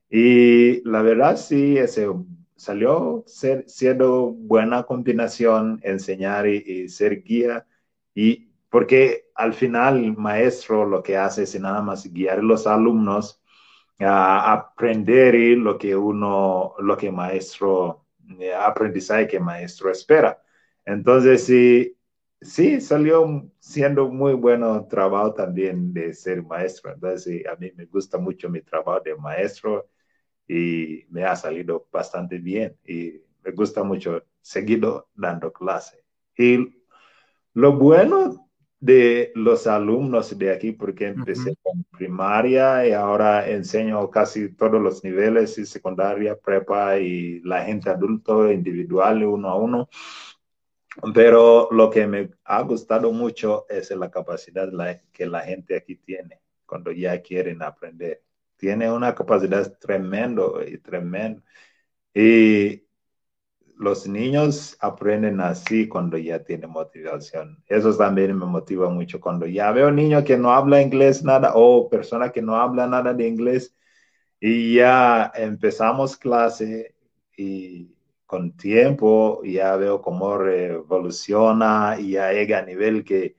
Y 0.09 0.89
la 0.89 1.03
verdad 1.03 1.37
sí, 1.37 1.77
ese 1.77 2.09
salió 2.55 3.25
ser, 3.27 3.65
siendo 3.69 4.31
buena 4.33 4.85
combinación 4.85 5.81
enseñar 5.83 6.47
y, 6.47 6.89
ser 6.89 7.23
guía. 7.23 7.67
Y 8.15 8.53
porque 8.71 9.31
al 9.35 9.55
final 9.55 9.99
el 10.05 10.17
maestro 10.17 10.85
lo 10.87 11.03
que 11.03 11.17
hace 11.17 11.43
es 11.43 11.61
nada 11.61 11.83
más 11.83 12.07
guiar 12.13 12.39
a 12.39 12.43
los 12.43 12.67
alumnos 12.69 13.43
a 14.01 14.53
aprender 14.53 15.35
lo 15.59 15.79
que 15.79 15.97
uno, 15.97 16.75
lo 16.79 16.97
que 16.97 17.11
maestro, 17.11 18.07
eh, 18.41 18.55
aprendizaje 18.55 19.27
que 19.29 19.41
maestro 19.41 19.91
espera. 19.91 20.43
Entonces, 20.85 21.45
sí, 21.47 21.97
sí, 22.41 22.81
salió 22.81 23.51
siendo 23.59 24.09
muy 24.09 24.35
bueno 24.35 24.87
trabajo 24.87 25.35
también 25.35 25.93
de 25.93 26.13
ser 26.15 26.43
maestro. 26.43 26.93
Entonces, 26.93 27.47
a 27.47 27.57
mí 27.57 27.73
me 27.77 27.87
gusta 27.87 28.19
mucho 28.19 28.49
mi 28.51 28.63
trabajo 28.63 29.01
de 29.01 29.17
maestro 29.17 29.89
y 30.49 31.05
me 31.11 31.25
ha 31.25 31.37
salido 31.37 31.89
bastante 31.93 32.39
bien 32.39 32.77
y 32.85 33.21
me 33.45 33.53
gusta 33.53 33.83
mucho 33.85 34.25
seguir 34.43 34.83
dando 35.15 35.53
clase. 35.53 36.05
Y 36.37 36.83
lo 37.55 37.73
bueno 37.79 38.46
de 38.87 39.33
los 39.35 39.67
alumnos 39.67 40.39
de 40.39 40.53
aquí, 40.53 40.71
porque 40.71 41.09
empecé 41.09 41.57
con 41.61 41.83
primaria 41.85 42.87
y 42.87 42.93
ahora 42.93 43.49
enseño 43.51 44.09
casi 44.11 44.51
todos 44.55 44.81
los 44.81 45.03
niveles, 45.03 45.59
y 45.59 45.67
secundaria, 45.67 46.39
prepa 46.39 46.97
y 46.99 47.41
la 47.41 47.65
gente 47.65 47.91
adulto, 47.91 48.51
individual, 48.51 49.25
uno 49.25 49.49
a 49.49 49.57
uno. 49.57 49.89
Pero 51.13 51.69
lo 51.73 51.91
que 51.91 52.07
me 52.07 52.31
ha 52.45 52.63
gustado 52.63 53.11
mucho 53.11 53.67
es 53.69 53.91
la 53.91 54.09
capacidad 54.09 54.71
que 55.13 55.27
la 55.27 55.41
gente 55.41 55.77
aquí 55.77 55.97
tiene 55.97 56.41
cuando 56.65 56.93
ya 56.93 57.21
quieren 57.21 57.63
aprender. 57.63 58.23
Tiene 58.57 58.91
una 58.91 59.15
capacidad 59.17 59.79
tremendo 59.79 60.63
y 60.65 60.79
tremendo. 60.79 61.43
Y 62.15 62.86
los 63.79 64.07
niños 64.09 64.77
aprenden 64.81 65.41
así 65.41 65.89
cuando 65.89 66.17
ya 66.19 66.43
tienen 66.45 66.71
motivación. 66.71 67.63
Eso 67.69 67.97
también 67.97 68.37
me 68.39 68.47
motiva 68.47 68.89
mucho. 68.91 69.21
Cuando 69.21 69.47
ya 69.47 69.71
veo 69.73 69.91
niño 69.91 70.25
que 70.25 70.37
no 70.39 70.53
habla 70.53 70.81
inglés 70.83 71.23
nada 71.25 71.53
o 71.55 71.89
persona 71.89 72.33
que 72.33 72.43
no 72.43 72.57
habla 72.57 72.87
nada 72.87 73.13
de 73.15 73.29
inglés 73.29 73.75
y 74.41 74.77
ya 74.77 75.33
empezamos 75.35 76.17
clase 76.17 76.95
y 77.37 77.95
con 78.27 78.57
tiempo 78.57 79.43
ya 79.45 79.77
veo 79.77 80.03
cómo 80.03 80.39
revoluciona 80.39 81.97
y 81.99 82.13
ya 82.13 82.33
llega 82.33 82.59
a 82.61 82.63
nivel 82.63 83.05
que 83.05 83.37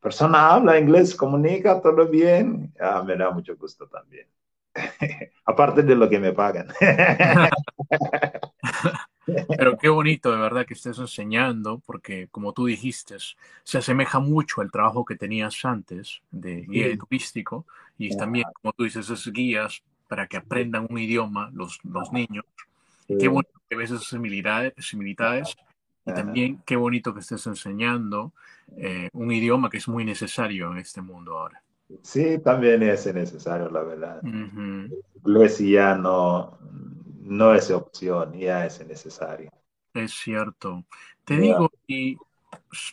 persona 0.00 0.50
habla 0.50 0.78
inglés, 0.78 1.14
comunica 1.14 1.80
todo 1.80 2.08
bien, 2.08 2.74
ah, 2.80 3.02
me 3.06 3.16
da 3.16 3.30
mucho 3.30 3.56
gusto 3.56 3.88
también. 3.88 4.28
Aparte 5.46 5.82
de 5.82 5.94
lo 5.96 6.08
que 6.08 6.18
me 6.18 6.32
pagan. 6.32 6.68
Pero 9.26 9.76
qué 9.78 9.88
bonito 9.88 10.32
de 10.32 10.38
verdad 10.38 10.66
que 10.66 10.74
estés 10.74 10.98
enseñando, 10.98 11.80
porque 11.86 12.28
como 12.30 12.52
tú 12.52 12.66
dijiste, 12.66 13.16
se 13.62 13.78
asemeja 13.78 14.18
mucho 14.18 14.60
al 14.60 14.70
trabajo 14.70 15.04
que 15.04 15.16
tenías 15.16 15.64
antes 15.64 16.20
de 16.30 16.62
guía 16.62 16.96
turístico 16.98 17.66
y 17.98 18.16
también, 18.16 18.46
como 18.60 18.72
tú 18.72 18.84
dices, 18.84 19.08
es 19.10 19.32
guías 19.32 19.82
para 20.08 20.26
que 20.26 20.36
aprendan 20.36 20.86
un 20.90 20.98
idioma 20.98 21.50
los, 21.54 21.78
los 21.84 22.12
niños. 22.12 22.44
Qué 23.06 23.28
bonito 23.28 23.60
que 23.68 23.76
ves 23.76 23.90
esas 23.90 24.06
similitudes, 24.06 24.72
similitudes 24.78 25.56
y 26.04 26.12
también 26.12 26.62
qué 26.66 26.76
bonito 26.76 27.14
que 27.14 27.20
estés 27.20 27.46
enseñando 27.46 28.32
eh, 28.76 29.08
un 29.12 29.30
idioma 29.30 29.70
que 29.70 29.76
es 29.78 29.88
muy 29.88 30.04
necesario 30.04 30.72
en 30.72 30.78
este 30.78 31.00
mundo 31.00 31.38
ahora. 31.38 31.62
Sí, 32.02 32.38
también 32.38 32.82
es 32.82 33.12
necesario, 33.14 33.70
la 33.70 33.82
verdad. 33.82 34.22
Inglés 34.24 35.58
ya 35.58 35.94
no, 35.94 36.58
no 37.22 37.54
es 37.54 37.70
opción, 37.70 38.32
ya 38.34 38.66
es 38.66 38.84
necesario. 38.86 39.50
Es 39.94 40.12
cierto. 40.12 40.84
Te 41.24 41.36
digo, 41.38 41.70
¿y 41.86 42.18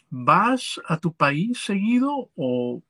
vas 0.09 0.79
a 0.87 0.97
tu 0.97 1.11
país 1.13 1.59
seguido 1.59 2.29
o 2.35 2.81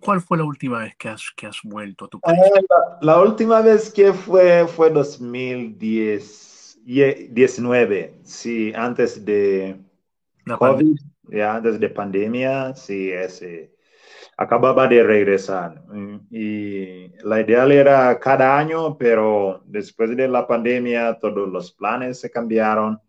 cuál 0.00 0.20
fue 0.20 0.38
la 0.38 0.44
última 0.44 0.78
vez 0.78 0.94
que 0.96 1.08
has, 1.08 1.32
que 1.36 1.46
has 1.46 1.58
vuelto 1.64 2.04
a 2.04 2.08
tu 2.08 2.20
país? 2.20 2.38
Eh, 2.56 2.64
la, 3.00 3.20
última 3.20 3.60
vez 3.60 3.90
que 3.90 4.12
fue 4.12 4.68
fue 4.68 4.90
2010, 4.90 6.78
19, 6.84 8.14
sí, 8.22 8.72
antes 8.74 9.24
de 9.24 9.76
COVID, 10.58 10.96
ya 11.24 11.56
antes 11.56 11.80
de 11.80 11.88
pandemia, 11.88 12.76
sí, 12.76 13.10
ese 13.10 13.73
acababa 14.36 14.86
de 14.88 15.02
regresar. 15.02 15.82
Y 16.30 17.08
la 17.22 17.40
ideal 17.40 17.72
era 17.72 18.18
cada 18.18 18.58
año, 18.58 18.96
pero 18.98 19.62
después 19.66 20.16
de 20.16 20.28
la 20.28 20.46
pandemia 20.46 21.18
todos 21.20 21.48
los 21.48 21.72
planes 21.72 22.20
se 22.20 22.30
cambiaron. 22.30 23.00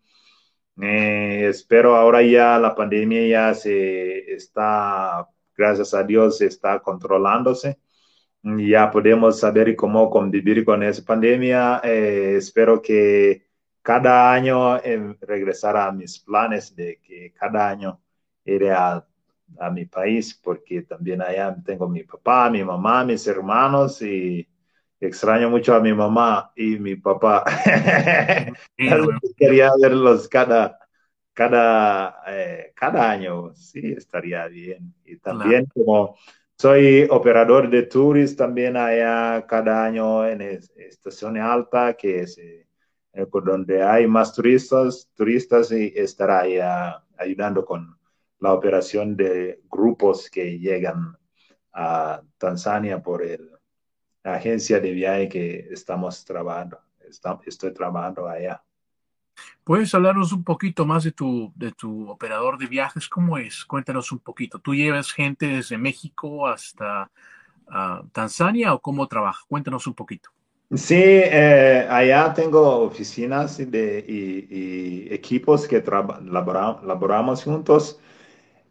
Eh, 0.80 1.46
espero 1.48 1.96
ahora 1.96 2.22
ya 2.22 2.58
la 2.58 2.74
pandemia 2.74 3.26
ya 3.26 3.54
se 3.54 4.32
está, 4.34 5.26
gracias 5.56 5.94
a 5.94 6.02
Dios, 6.02 6.40
está 6.42 6.80
controlándose. 6.80 7.78
Ya 8.42 8.90
podemos 8.90 9.40
saber 9.40 9.74
cómo 9.74 10.08
convivir 10.10 10.64
con 10.64 10.82
esa 10.82 11.04
pandemia. 11.04 11.80
Eh, 11.84 12.36
espero 12.38 12.80
que 12.80 13.46
cada 13.82 14.32
año 14.32 14.76
eh, 14.78 15.16
regresar 15.20 15.76
a 15.76 15.90
mis 15.92 16.20
planes 16.20 16.74
de 16.76 17.00
que 17.00 17.32
cada 17.32 17.68
año 17.68 18.00
iré 18.44 18.70
a 18.72 19.04
a 19.58 19.70
mi 19.70 19.86
país, 19.86 20.38
porque 20.42 20.82
también 20.82 21.22
allá 21.22 21.56
tengo 21.64 21.88
mi 21.88 22.02
papá, 22.04 22.50
mi 22.50 22.62
mamá, 22.64 23.04
mis 23.04 23.26
hermanos 23.26 24.02
y 24.02 24.46
extraño 25.00 25.50
mucho 25.50 25.74
a 25.74 25.80
mi 25.80 25.92
mamá 25.92 26.52
y 26.56 26.78
mi 26.78 26.96
papá. 26.96 27.44
Quería 29.36 29.70
verlos 29.80 30.28
cada, 30.28 30.78
cada, 31.32 32.22
eh, 32.28 32.72
cada 32.74 33.10
año, 33.10 33.54
sí, 33.54 33.94
estaría 33.96 34.46
bien. 34.48 34.94
Y 35.04 35.16
también 35.18 35.66
como 35.66 36.16
soy 36.58 37.06
operador 37.10 37.68
de 37.68 37.82
tours 37.82 38.34
también 38.34 38.76
allá 38.76 39.46
cada 39.46 39.84
año 39.84 40.26
en 40.26 40.40
estación 40.40 41.36
alta, 41.36 41.94
que 41.94 42.20
es 42.20 42.38
eh, 42.38 42.66
donde 43.44 43.82
hay 43.82 44.06
más 44.06 44.34
turistas, 44.34 45.08
turistas 45.14 45.70
y 45.72 45.92
estará 45.94 46.40
allá 46.40 47.02
ayudando 47.18 47.64
con 47.64 47.95
la 48.38 48.52
operación 48.52 49.16
de 49.16 49.60
grupos 49.70 50.30
que 50.30 50.58
llegan 50.58 51.16
a 51.72 52.22
Tanzania 52.38 53.02
por 53.02 53.22
la 54.22 54.34
agencia 54.34 54.80
de 54.80 54.90
viaje 54.90 55.28
que 55.28 55.68
estamos 55.70 56.24
trabajando. 56.24 56.78
estoy 57.46 57.72
trabajando 57.72 58.28
allá. 58.28 58.62
¿Puedes 59.64 59.94
hablarnos 59.94 60.32
un 60.32 60.44
poquito 60.44 60.86
más 60.86 61.04
de 61.04 61.12
tu, 61.12 61.52
de 61.54 61.72
tu 61.72 62.08
operador 62.08 62.56
de 62.56 62.66
viajes? 62.66 63.08
¿Cómo 63.08 63.36
es? 63.36 63.64
Cuéntanos 63.64 64.12
un 64.12 64.20
poquito. 64.20 64.58
¿Tú 64.58 64.74
llevas 64.74 65.12
gente 65.12 65.46
desde 65.46 65.76
México 65.76 66.46
hasta 66.46 67.10
ah, 67.68 68.02
Tanzania 68.12 68.72
o 68.74 68.80
cómo 68.80 69.06
trabaja? 69.06 69.44
Cuéntanos 69.48 69.86
un 69.86 69.94
poquito. 69.94 70.30
Sí, 70.74 70.96
eh, 70.96 71.86
allá 71.88 72.34
tengo 72.34 72.78
oficinas 72.78 73.58
de, 73.58 74.04
y, 74.08 75.12
equipos 75.14 75.68
que 75.68 75.82
laboramos 75.82 77.44
juntos. 77.44 78.00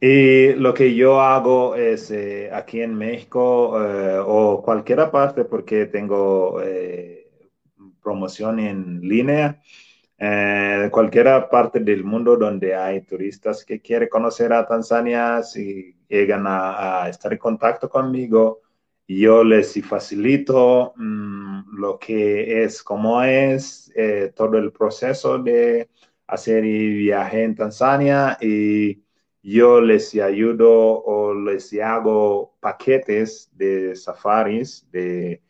Y 0.07 0.53
lo 0.53 0.71
que 0.71 0.93
yo 0.93 1.19
hago 1.19 1.73
es 1.75 2.11
eh, 2.11 2.51
aquí 2.53 2.79
en 2.79 2.93
México 2.93 3.83
eh, 3.83 4.19
o 4.23 4.61
cualquier 4.61 5.09
parte 5.09 5.45
porque 5.45 5.87
tengo 5.87 6.61
eh, 6.61 7.27
promoción 8.03 8.59
en 8.59 9.01
línea. 9.01 9.59
cualquier 10.91 11.49
parte 11.49 11.79
del 11.79 12.03
mundo 12.03 12.37
donde 12.37 12.75
hay 12.75 13.01
turistas 13.01 13.65
que 13.65 13.81
quieren 13.81 14.07
conocer 14.07 14.53
a 14.53 14.67
Tanzania, 14.67 15.41
si 15.41 15.95
llegan 16.07 16.45
a, 16.47 17.09
estar 17.09 17.33
en 17.33 17.39
contacto 17.39 17.89
conmigo, 17.89 18.61
yo 19.07 19.43
les 19.43 19.73
facilito 19.83 20.93
mm, 20.97 21.79
lo 21.79 21.97
que 21.97 22.63
es, 22.63 22.83
cómo 22.83 23.23
es 23.23 23.91
todo 24.35 24.57
el 24.59 24.71
proceso 24.71 25.39
de 25.39 25.89
hacer 26.27 26.61
viaje 26.61 27.43
en 27.43 27.55
Tanzania 27.55 28.37
y 28.39 29.04
yo 29.45 29.79
les 29.79 30.15
ayudo 30.15 31.03
o 31.03 31.33
les 31.35 31.71
hago 31.79 32.55
paquetes 32.59 33.51
de 33.53 33.95
safaris 33.95 34.87
de 34.91 35.43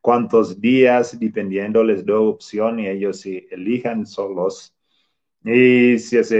cuántos 0.00 0.60
días, 0.60 1.18
dependiendo, 1.18 1.84
les 1.84 2.04
doy 2.04 2.28
opción 2.28 2.80
y 2.80 2.88
ellos 2.88 3.20
si 3.20 3.46
elijan 3.50 4.04
solos. 4.06 4.74
Y 5.44 5.98
si 6.00 6.18
es 6.18 6.34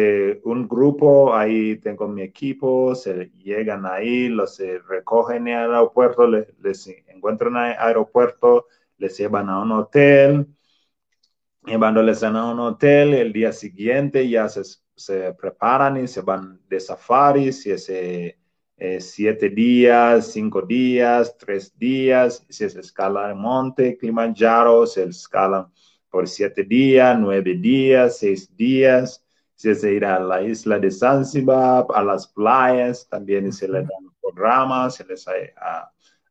un 0.45 0.67
grupo, 0.69 1.35
ahí 1.35 1.77
tengo 1.77 2.09
mi 2.09 2.23
equipo, 2.23 2.95
se 2.97 3.31
llegan 3.37 3.87
ahí, 3.87 4.29
los 4.29 4.61
recogen 4.89 5.49
en 5.49 5.59
el 5.59 5.75
aeropuerto, 5.75 6.27
les, 6.27 6.89
encuentran 7.07 7.57
en 7.57 7.63
el 7.73 7.79
aeropuerto, 7.79 8.67
les 8.99 9.17
llevan 9.19 9.49
a 9.49 9.61
un 9.63 9.73
hotel, 9.73 10.49
llevándoles 11.65 12.23
a 12.25 12.31
un 12.31 12.61
hotel, 12.61 13.15
el 13.15 13.33
día 13.33 13.53
siguiente 13.53 14.29
ya 14.29 14.49
se 14.49 14.65
se 14.97 15.35
preparan 15.35 15.99
y 15.99 16.09
se 16.09 16.23
van 16.23 16.59
de 16.69 16.81
safari, 16.81 17.53
si 17.53 17.71
es 17.71 17.89
eh, 17.91 18.37
siete 19.01 19.51
días, 19.51 20.33
cinco 20.33 20.63
días, 20.63 21.37
tres 21.39 21.77
días, 21.79 22.45
si 22.49 22.65
es 22.65 22.77
escala 22.77 23.29
de 23.29 23.35
monte, 23.35 23.97
Kilimanjaro, 23.99 24.87
se 24.87 25.05
escalan 25.05 25.67
por 26.11 26.27
siete 26.27 26.65
días, 26.65 27.19
nueve 27.19 27.55
días, 27.55 28.19
seis 28.19 28.55
días, 28.57 29.23
si 29.55 29.71
es 29.71 29.85
ir 29.85 30.05
a 30.05 30.19
la 30.19 30.43
isla 30.43 30.79
de 30.79 30.91
Zanzibar, 30.91 31.87
a 31.95 32.03
las 32.03 32.27
playas, 32.29 33.07
también 33.09 33.53
se 33.53 33.69
les 33.69 33.87
dan 33.87 34.15
programas, 34.21 34.97
se 34.97 35.05
les 35.05 35.27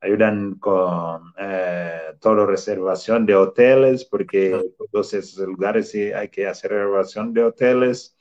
ayudan 0.02 0.56
con 0.56 1.34
eh, 1.38 2.16
toda 2.20 2.46
reservación 2.46 3.26
de 3.26 3.36
hoteles, 3.36 4.06
porque 4.06 4.72
todos 4.92 5.14
esos 5.14 5.48
lugares 5.48 5.92
sí 5.92 6.12
hay 6.12 6.30
que 6.30 6.48
hacer 6.48 6.72
reservación 6.72 7.34
de 7.34 7.44
hoteles 7.44 8.15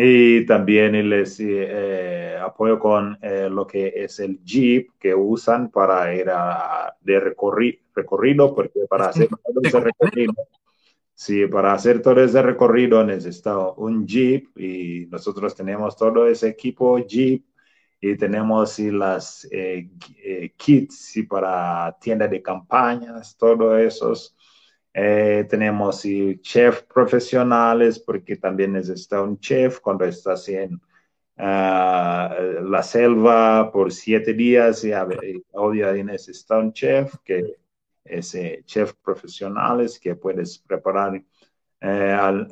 y 0.00 0.46
también 0.46 1.10
les 1.10 1.40
eh, 1.40 2.38
apoyo 2.40 2.78
con 2.78 3.18
eh, 3.20 3.48
lo 3.50 3.66
que 3.66 3.92
es 3.96 4.20
el 4.20 4.40
Jeep 4.44 4.90
que 4.96 5.12
usan 5.12 5.72
para 5.72 6.14
ir 6.14 6.30
a, 6.30 6.96
de 7.00 7.18
recorrido, 7.18 8.54
porque 8.54 8.82
para 8.88 9.08
hacer 9.08 9.26
todo 9.28 9.60
ese 9.60 9.80
recorrido, 9.80 10.34
sí, 11.14 11.48
para 11.48 11.72
hacer 11.72 12.00
todo 12.00 12.22
ese 12.22 12.40
recorrido 12.42 13.02
necesito 13.02 13.74
un 13.74 14.06
Jeep 14.06 14.56
y 14.56 15.06
nosotros 15.10 15.56
tenemos 15.56 15.96
todo 15.96 16.28
ese 16.28 16.50
equipo 16.50 16.98
Jeep 16.98 17.44
y 18.00 18.16
tenemos 18.16 18.78
las 18.78 19.48
eh, 19.50 19.90
eh, 20.22 20.52
kits 20.56 21.16
y 21.16 21.24
para 21.24 21.96
tiendas 22.00 22.30
de 22.30 22.40
campañas, 22.40 23.36
todo 23.36 23.76
esos. 23.76 24.36
Eh, 24.94 25.46
tenemos 25.48 26.04
y 26.04 26.40
chef 26.40 26.82
profesionales 26.82 27.98
porque 27.98 28.36
también 28.36 28.72
necesita 28.72 29.22
un 29.22 29.38
chef 29.38 29.80
cuando 29.80 30.04
estás 30.04 30.48
en 30.48 30.80
ah, 31.36 32.36
la 32.62 32.82
selva 32.82 33.70
por 33.70 33.92
siete 33.92 34.32
días 34.34 34.84
y, 34.84 34.90
obvio 35.52 35.92
necesita 36.04 36.58
un 36.58 36.72
chef 36.72 37.14
que 37.24 37.58
es 38.04 38.36
chef 38.64 38.94
profesionales 38.94 40.00
que 40.00 40.16
puedes 40.16 40.58
preparar 40.58 41.22
al 41.80 42.48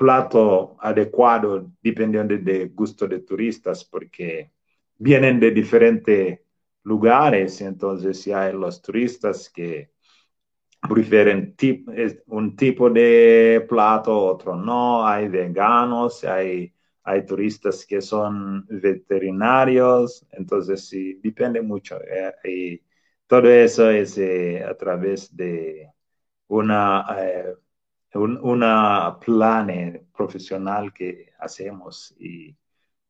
plato 0.00 0.78
adecuado 0.80 1.70
dependiendo 1.82 2.34
del 2.38 2.70
gusto 2.70 3.06
de 3.06 3.20
turistas, 3.20 3.84
porque 3.84 4.50
vienen 4.96 5.38
de 5.38 5.50
diferentes 5.50 6.40
lugares, 6.84 7.60
entonces 7.60 8.18
si 8.18 8.32
hay 8.32 8.54
los 8.54 8.80
turistas 8.80 9.50
que 9.50 9.89
prefieren 10.88 11.54
un 12.26 12.56
tipo 12.56 12.90
de 12.90 13.64
plato, 13.68 14.18
otro 14.26 14.56
no, 14.56 15.06
hay 15.06 15.28
veganos, 15.28 16.24
hay, 16.24 16.72
hay 17.04 17.26
turistas 17.26 17.86
que 17.86 18.00
son 18.00 18.66
veterinarios, 18.68 20.26
entonces 20.32 20.88
sí, 20.88 21.14
depende 21.22 21.60
mucho. 21.62 21.98
Eh, 22.02 22.34
y 22.44 22.82
todo 23.26 23.48
eso 23.50 23.90
es 23.90 24.18
eh, 24.18 24.64
a 24.64 24.76
través 24.76 25.34
de 25.36 25.90
una... 26.48 27.06
Eh, 27.18 27.54
un, 28.14 28.38
una 28.42 29.18
plan 29.20 30.08
profesional 30.16 30.92
que 30.92 31.32
hacemos 31.38 32.14
y 32.18 32.56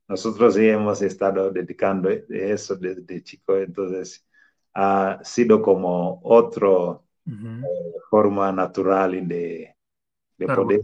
nosotros 0.09 0.54
sí 0.54 0.68
hemos 0.68 1.02
estado 1.02 1.50
dedicando 1.50 2.11
eso 2.11 2.76
desde 2.76 3.22
chico, 3.22 3.56
entonces 3.56 4.26
ha 4.74 5.20
sido 5.22 5.62
como 5.62 6.20
otra 7.31 7.69
eh, 7.69 7.93
forma 8.09 8.53
natural 8.53 9.27
de, 9.27 9.75
de, 10.37 10.47
poder, 10.47 10.83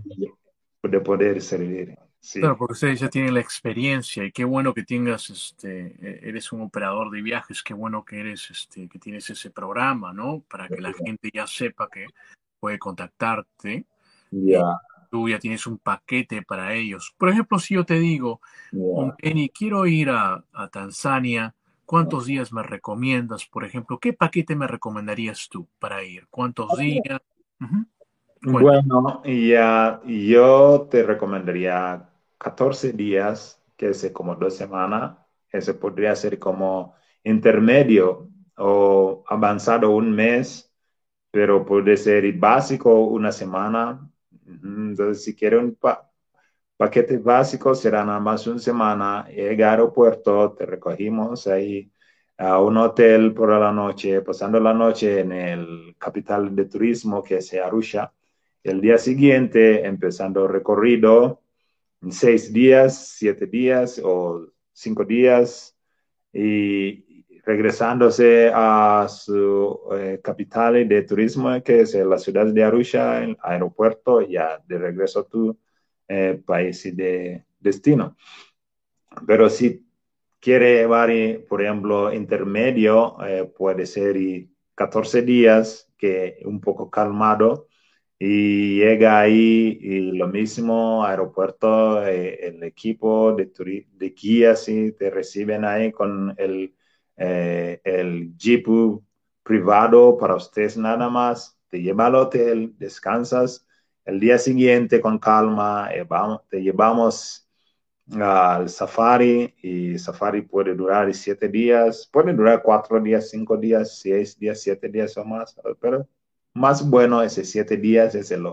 de 0.82 1.00
poder 1.00 1.42
servir. 1.42 1.96
Claro, 2.32 2.56
porque 2.56 2.72
ustedes 2.72 3.00
ya 3.00 3.08
tienen 3.08 3.34
la 3.34 3.40
experiencia 3.40 4.24
y 4.24 4.32
qué 4.32 4.44
bueno 4.44 4.74
que 4.74 4.82
tengas, 4.82 5.30
este, 5.30 5.94
e, 6.00 6.28
eres 6.28 6.50
un 6.50 6.62
operador 6.62 7.10
de 7.10 7.22
viajes, 7.22 7.62
qué 7.62 7.72
bueno 7.72 8.04
que 8.04 8.18
eres, 8.18 8.50
este, 8.50 8.88
que 8.88 8.98
tienes 8.98 9.30
ese 9.30 9.50
programa, 9.50 10.12
¿no? 10.12 10.42
Para 10.48 10.68
que 10.68 10.80
la 10.80 10.92
gente 10.92 11.30
ya 11.32 11.46
sepa 11.46 11.88
que 11.88 12.06
puede 12.58 12.78
contactarte 12.78 13.86
ya. 14.30 14.62
Tú 15.10 15.28
ya 15.28 15.38
tienes 15.38 15.66
un 15.66 15.78
paquete 15.78 16.42
para 16.42 16.74
ellos. 16.74 17.14
Por 17.16 17.28
ejemplo, 17.28 17.58
si 17.58 17.74
yo 17.74 17.84
te 17.84 17.94
digo, 17.94 18.40
Penny, 19.18 19.48
quiero 19.50 19.86
ir 19.86 20.10
a, 20.10 20.44
Tanzania, 20.72 21.54
¿cuántos 21.86 22.26
días 22.26 22.52
me 22.52 22.62
recomiendas? 22.62 23.46
Por 23.46 23.64
ejemplo, 23.64 23.98
¿qué 23.98 24.12
paquete 24.12 24.54
me 24.54 24.66
recomendarías 24.66 25.48
tú 25.48 25.66
para 25.78 26.04
ir? 26.04 26.26
¿Cuántos 26.28 26.76
días? 26.76 27.20
Bueno, 28.42 29.22
ya, 29.24 30.00
yo 30.04 30.88
te 30.90 31.02
recomendaría 31.02 32.10
14 32.36 32.92
días, 32.92 33.62
que 33.76 33.90
es 33.90 34.10
como 34.12 34.34
dos 34.36 34.54
semanas. 34.54 35.16
Ese 35.50 35.74
podría 35.74 36.14
ser 36.14 36.38
como 36.38 36.94
intermedio 37.24 38.28
o 38.58 39.24
avanzado 39.26 39.90
un 39.90 40.10
mes, 40.12 40.70
pero 41.30 41.64
puede 41.64 41.96
ser 41.96 42.30
básico 42.34 43.06
una 43.06 43.32
semana 43.32 44.10
entonces, 44.46 45.24
si 45.24 45.34
quiere 45.34 45.58
un 45.58 45.74
paquete 46.76 47.18
básico, 47.18 47.74
será 47.74 48.04
nada 48.04 48.20
más 48.20 48.46
una 48.46 48.58
semana. 48.58 49.26
Llega 49.28 49.68
al 49.68 49.80
aeropuerto, 49.80 50.52
te 50.52 50.66
recogimos 50.66 51.46
ahí 51.46 51.90
a 52.38 52.60
un 52.60 52.76
hotel 52.76 53.32
por 53.32 53.50
la 53.50 53.72
noche, 53.72 54.20
pasando 54.20 54.60
la 54.60 54.74
noche 54.74 55.20
en 55.20 55.32
el 55.32 55.96
capital 55.98 56.54
de 56.54 56.66
turismo 56.66 57.22
que 57.22 57.36
es 57.36 57.54
Arusha. 57.54 58.12
El 58.62 58.80
día 58.80 58.98
siguiente, 58.98 59.86
empezando 59.86 60.46
recorrido, 60.48 61.42
en 62.02 62.12
seis 62.12 62.52
días, 62.52 63.14
siete 63.16 63.46
días 63.46 64.00
o 64.04 64.48
cinco 64.72 65.04
días, 65.04 65.76
y 66.32 67.24
regresándose 67.44 68.50
a 68.52 69.06
su 69.08 69.80
eh, 69.92 70.20
capital 70.22 70.86
de 70.86 71.02
turismo, 71.02 71.62
que 71.62 71.80
es 71.80 71.94
la 71.94 72.18
ciudad 72.18 72.46
de 72.46 72.64
Arusha, 72.64 73.22
el 73.22 73.36
aeropuerto, 73.40 74.20
ya 74.20 74.60
de 74.66 74.78
regreso 74.78 75.24
tu 75.24 75.56
eh, 76.08 76.40
país 76.44 76.82
de 76.96 77.44
destino. 77.58 78.16
Pero 79.26 79.48
si 79.48 79.86
quiere 80.40 80.76
llevar, 80.76 81.10
por 81.48 81.62
ejemplo, 81.62 82.12
intermedio, 82.12 83.16
eh, 83.26 83.44
puede 83.56 83.86
ser 83.86 84.16
14 84.74 85.22
días, 85.22 85.90
que 85.96 86.38
un 86.44 86.60
poco 86.60 86.90
calmado, 86.90 87.68
y 88.18 88.78
llega 88.78 89.20
ahí 89.20 89.78
y 89.80 90.12
lo 90.12 90.28
mismo, 90.28 91.04
aeropuerto, 91.04 92.02
el 92.06 92.62
equipo 92.62 93.34
de, 93.34 93.50
de 93.92 94.10
guías 94.10 94.68
y 94.68 94.92
te 94.92 95.10
reciben 95.10 95.64
ahí 95.64 95.92
con 95.92 96.34
el 96.38 96.74
eh, 97.16 97.80
el 97.84 98.36
jeep 98.36 98.66
privado 99.42 100.16
para 100.18 100.34
ustedes 100.34 100.76
nada 100.76 101.08
más, 101.08 101.58
te 101.68 101.80
lleva 101.80 102.06
al 102.06 102.16
hotel, 102.16 102.74
descansas, 102.78 103.65
el 104.06 104.20
día 104.20 104.38
siguiente 104.38 105.00
con 105.00 105.18
calma, 105.18 105.90
eh, 105.92 106.06
te 106.48 106.62
llevamos 106.62 107.48
al 108.12 108.68
safari 108.68 109.54
y 109.62 109.98
safari 109.98 110.42
puede 110.42 110.74
durar 110.74 111.12
siete 111.14 111.48
días, 111.48 112.08
puede 112.12 112.32
durar 112.32 112.62
cuatro 112.62 113.00
días, 113.00 113.30
cinco 113.30 113.56
días, 113.56 113.98
seis 113.98 114.38
días, 114.38 114.60
siete 114.62 114.88
días 114.88 115.16
o 115.18 115.24
más, 115.24 115.56
pero 115.80 116.08
más 116.54 116.88
bueno 116.88 117.22
ese 117.22 117.44
siete 117.44 117.76
días 117.76 118.14
es 118.14 118.30
el, 118.30 118.44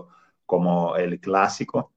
como 0.46 0.96
el 0.96 1.20
clásico. 1.20 1.92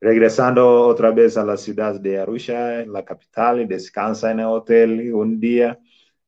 Regresando 0.00 0.86
otra 0.86 1.10
vez 1.10 1.36
a 1.36 1.44
la 1.44 1.56
ciudad 1.56 2.00
de 2.00 2.18
Arusha, 2.18 2.86
la 2.86 3.04
capital, 3.04 3.60
y 3.60 3.66
descansa 3.66 4.30
en 4.30 4.40
el 4.40 4.46
hotel 4.46 5.12
un 5.14 5.38
día 5.40 5.78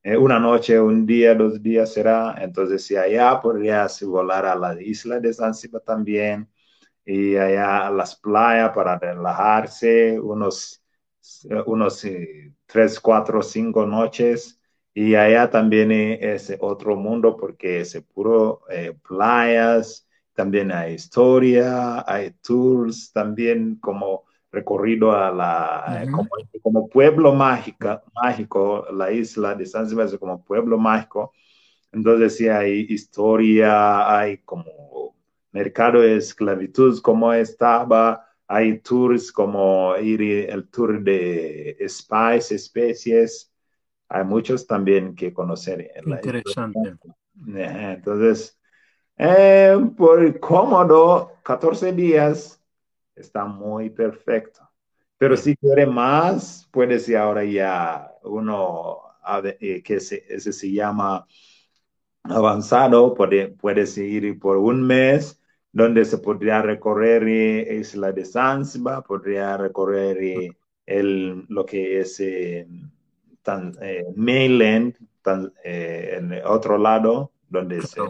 eh, 0.03 0.17
una 0.17 0.37
noche, 0.39 0.79
un 0.79 1.05
día, 1.05 1.33
dos 1.33 1.61
días 1.63 1.93
será. 1.93 2.35
Entonces, 2.41 2.85
si 2.85 2.95
allá 2.97 3.39
podrías 3.41 4.03
volar 4.03 4.45
a 4.45 4.55
la 4.55 4.79
isla 4.81 5.19
de 5.19 5.33
Zanzibar 5.33 5.81
también 5.81 6.47
y 7.05 7.35
allá 7.35 7.87
a 7.87 7.91
las 7.91 8.15
playas 8.15 8.71
para 8.73 8.97
relajarse 8.97 10.19
unos, 10.19 10.83
unos 11.65 12.05
eh, 12.05 12.53
tres, 12.65 12.99
cuatro, 12.99 13.41
cinco 13.41 13.85
noches. 13.85 14.59
Y 14.93 15.15
allá 15.15 15.49
también 15.49 15.91
es 15.91 16.55
otro 16.59 16.95
mundo 16.95 17.35
porque 17.35 17.81
es 17.81 17.99
puro 18.13 18.61
eh, 18.69 18.95
playas, 19.07 20.07
también 20.33 20.71
hay 20.71 20.93
historia, 20.93 22.03
hay 22.07 22.31
tours, 22.41 23.11
también 23.11 23.77
como 23.77 24.25
recorrido 24.51 25.11
a 25.11 25.31
la, 25.31 26.07
como, 26.61 26.87
pueblo 26.87 27.33
mágica, 27.33 28.03
mágico, 28.13 28.85
la 28.93 29.11
isla 29.11 29.55
de 29.55 29.65
Zanzibar 29.65 30.05
es 30.05 30.17
como 30.17 30.43
pueblo 30.43 30.77
mágico. 30.77 31.33
Entonces 31.91 32.37
sí 32.37 32.47
hay 32.47 32.85
historia, 32.89 34.17
hay 34.17 34.37
como 34.39 34.65
mercado 35.53 36.01
de 36.01 36.17
esclavitud, 36.17 36.99
como 37.01 37.31
estaba, 37.31 38.27
hay 38.47 38.79
tours 38.79 39.31
como 39.31 39.95
ir 39.97 40.21
el 40.49 40.67
tour 40.67 41.01
de 41.01 41.77
spice, 41.87 42.55
especies, 42.55 43.51
hay 44.09 44.23
muchos 44.25 44.67
también 44.67 45.15
que 45.15 45.33
conocer. 45.33 45.91
Interesante. 46.05 46.95
Entonces, 47.45 48.59
eh, 49.17 49.77
por 49.95 50.39
cómodo, 50.39 51.33
14 51.43 51.93
días, 51.93 52.61
está 53.15 53.45
muy 53.45 53.89
perfecto. 53.89 54.69
Pero 55.17 55.37
si 55.37 55.55
quiere 55.55 55.85
más, 55.85 56.67
puede 56.71 56.99
ser 56.99 57.17
ahora 57.17 57.43
ya 57.43 58.11
uno 58.23 59.01
eh, 59.59 59.81
que 59.81 59.99
se, 59.99 60.25
ese 60.27 60.51
se 60.51 60.71
llama 60.71 61.25
avanzado, 62.23 63.13
puede, 63.13 63.49
puede 63.49 63.85
seguir 63.85 64.37
por 64.39 64.57
un 64.57 64.85
mes, 64.85 65.39
donde 65.73 66.05
se 66.05 66.19
podría 66.19 66.61
recorrer 66.61 67.27
eh, 67.27 67.75
Isla 67.79 68.13
de 68.13 68.23
Zanzibar, 68.23 69.03
podría 69.03 69.57
recorrer 69.57 70.17
eh, 70.23 70.57
el, 70.85 71.45
lo 71.49 71.65
que 71.65 71.99
es 71.99 72.21
tan, 73.41 73.73
mainland, 74.15 74.95
en 75.63 76.33
el 76.33 76.45
otro 76.45 76.77
lado, 76.77 77.31
donde 77.49 77.81
se 77.81 78.01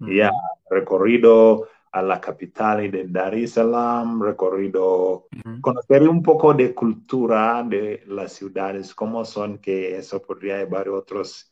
ya 0.00 0.30
recorrido 0.70 1.68
a 1.92 2.02
la 2.02 2.20
capital 2.20 2.90
de 2.90 3.06
Dar 3.08 3.34
es 3.34 3.52
Salaam, 3.52 4.22
recorrido, 4.22 5.26
conocer 5.60 6.08
un 6.08 6.22
poco 6.22 6.54
de 6.54 6.74
cultura 6.74 7.62
de 7.64 8.02
las 8.06 8.32
ciudades, 8.32 8.94
cómo 8.94 9.24
son, 9.24 9.58
que 9.58 9.96
eso 9.96 10.22
podría 10.22 10.58
llevar 10.58 10.88
otros 10.88 11.50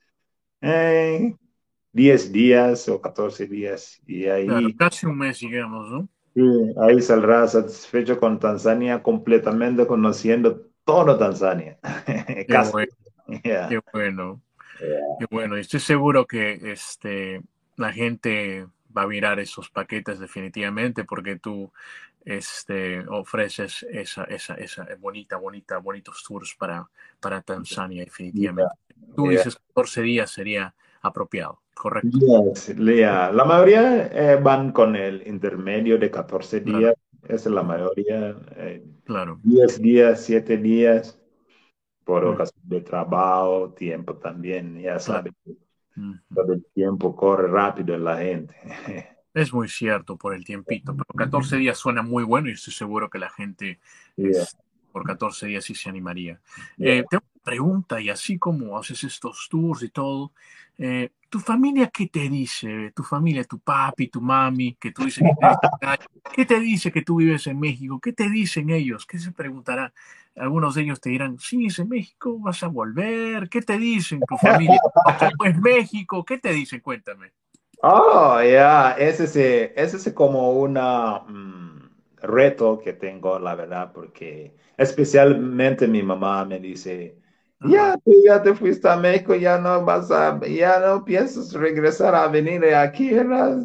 eh, 0.61 1.35
10 1.97 2.31
días 2.31 2.91
o 2.91 3.01
14 3.01 3.47
días. 3.47 4.03
Y 4.07 4.27
ahí, 4.27 4.75
casi 4.75 5.07
un 5.07 5.17
mes, 5.17 5.41
digamos, 5.41 5.89
¿no? 5.89 6.09
Sí, 6.35 6.43
ahí 6.83 7.01
saldrá 7.01 7.49
satisfecho 7.49 8.21
con 8.21 8.39
Tanzania 8.39 9.03
completamente 9.03 9.87
conociendo 9.87 10.67
todo 10.85 11.17
Tanzania. 11.17 11.79
Qué 12.07 12.63
bueno. 12.71 12.93
Qué 13.43 13.81
bueno. 13.95 14.43
Qué 14.79 15.27
bueno. 15.31 15.57
Estoy 15.57 15.81
seguro 15.81 16.27
que 16.27 16.71
este, 16.71 17.41
la 17.77 17.91
gente 17.95 18.67
va 18.95 19.03
a 19.03 19.07
mirar 19.07 19.41
esos 19.41 19.71
paquetes 19.71 20.19
definitivamente 20.19 21.05
porque 21.05 21.37
tú 21.37 21.73
este, 22.27 23.07
ofreces 23.09 23.87
esa, 23.91 24.25
esa, 24.25 24.53
esa 24.57 24.87
bonita, 24.99 25.39
bonita, 25.39 25.79
bonitos 25.79 26.23
tours 26.29 26.55
para, 26.57 26.87
para 27.21 27.41
Tanzania 27.41 28.05
definitivamente. 28.05 28.75
Tú 29.17 29.31
dices 29.31 29.57
14 29.69 30.03
días 30.03 30.31
sería 30.31 30.75
apropiado, 31.07 31.63
¿correcto? 31.75 32.19
La 32.77 33.45
mayoría 33.45 34.07
eh, 34.07 34.41
van 34.43 34.73
con 34.73 34.97
el 34.97 35.27
intermedio 35.27 35.99
de 35.99 36.11
14 36.11 36.61
días, 36.61 36.95
esa 37.25 37.49
es 37.49 37.55
la 37.55 37.63
mayoría. 37.63 38.37
Eh, 38.57 38.85
claro. 39.05 39.41
10 39.43 39.81
días, 39.81 40.23
7 40.25 40.57
días, 40.59 41.19
por 42.05 42.25
ocasión 42.25 42.63
de 42.65 42.81
trabajo, 42.81 43.73
tiempo 43.75 44.17
también, 44.17 44.81
ya 44.81 44.99
sabes. 44.99 45.33
Todo 46.35 46.53
el 46.53 46.65
tiempo 46.75 47.17
corre 47.17 47.49
rápido 47.49 47.95
en 47.95 48.05
la 48.05 48.19
gente. 48.19 48.57
Es 49.37 49.53
muy 49.53 49.69
cierto 49.69 50.17
por 50.17 50.35
el 50.35 50.47
tiempito, 50.47 50.97
pero 50.97 51.05
14 51.15 51.59
días 51.59 51.77
suena 51.77 52.01
muy 52.01 52.25
bueno 52.25 52.49
y 52.49 52.53
estoy 52.53 52.73
seguro 52.73 53.11
que 53.11 53.19
la 53.19 53.29
gente 53.29 53.79
por 54.93 55.05
14 55.05 55.49
días 55.49 55.63
sí 55.63 55.75
se 55.75 55.91
animaría. 55.91 56.41
Eh, 56.79 57.05
tengo 57.11 57.23
pregunta 57.47 58.01
y 58.01 58.11
así 58.11 58.39
como 58.39 58.77
haces 58.77 59.05
estos 59.05 59.47
tours 59.49 59.85
y 59.85 59.91
todo, 59.91 60.33
eh, 60.79 61.11
¿tu 61.31 61.39
familia 61.39 61.89
qué 61.95 62.09
te 62.09 62.29
dice? 62.29 62.93
Tu 62.93 63.05
familia, 63.05 63.45
tu 63.45 63.61
papi, 63.61 64.09
tu 64.09 64.21
mami, 64.21 64.75
que 64.75 64.91
tú 64.91 65.05
dices 65.05 65.23
que 65.23 65.31
¿qué 66.35 66.45
te 66.45 66.59
dice 66.59 66.91
que 66.91 67.03
tú 67.03 67.17
vives 67.17 67.47
en 67.47 67.61
México? 67.61 68.01
¿Qué 68.01 68.13
te 68.13 68.29
dicen 68.29 68.71
ellos? 68.71 69.07
¿Qué 69.07 69.21
se 69.21 69.31
preguntará? 69.31 69.93
Algunos 70.35 70.75
de 70.75 70.83
ellos 70.83 71.01
te 71.01 71.11
dirán, 71.11 71.39
sí, 71.39 71.67
es 71.67 71.79
en 71.79 71.89
México, 71.89 72.37
vas 72.41 72.65
a 72.65 72.67
volver. 72.67 73.49
¿Qué 73.49 73.63
te 73.63 73.79
dicen 73.79 74.21
tu 74.29 74.37
familia? 74.37 74.81
¿Cómo 74.93 75.45
es 75.51 75.57
México? 75.57 76.25
¿Qué 76.25 76.39
te 76.39 76.53
dicen? 76.53 76.81
Cuéntame. 76.81 77.33
Oh, 77.81 78.43
ya, 78.43 78.97
ese 78.99 79.25
es, 79.25 79.37
ese 79.37 79.97
es 79.97 80.15
como 80.15 80.51
un 80.51 80.75
mm, 80.75 81.91
reto 82.23 82.81
que 82.81 82.95
tengo, 82.95 83.39
la 83.39 83.55
verdad, 83.55 83.93
porque 83.93 84.57
especialmente 84.77 85.87
mi 85.87 86.03
mamá 86.03 86.45
me 86.45 86.59
dice, 86.59 87.19
ya, 87.69 87.97
tú 88.05 88.13
ya 88.25 88.43
te 88.43 88.55
fuiste 88.55 88.89
a 88.89 88.97
México, 88.97 89.35
ya 89.35 89.59
no 89.59 89.85
vas 89.85 90.11
a, 90.11 90.41
ya 90.47 90.81
no 90.81 91.05
piensas 91.05 91.53
regresar 91.53 92.15
a 92.15 92.29
venir 92.29 92.65
aquí, 92.75 93.11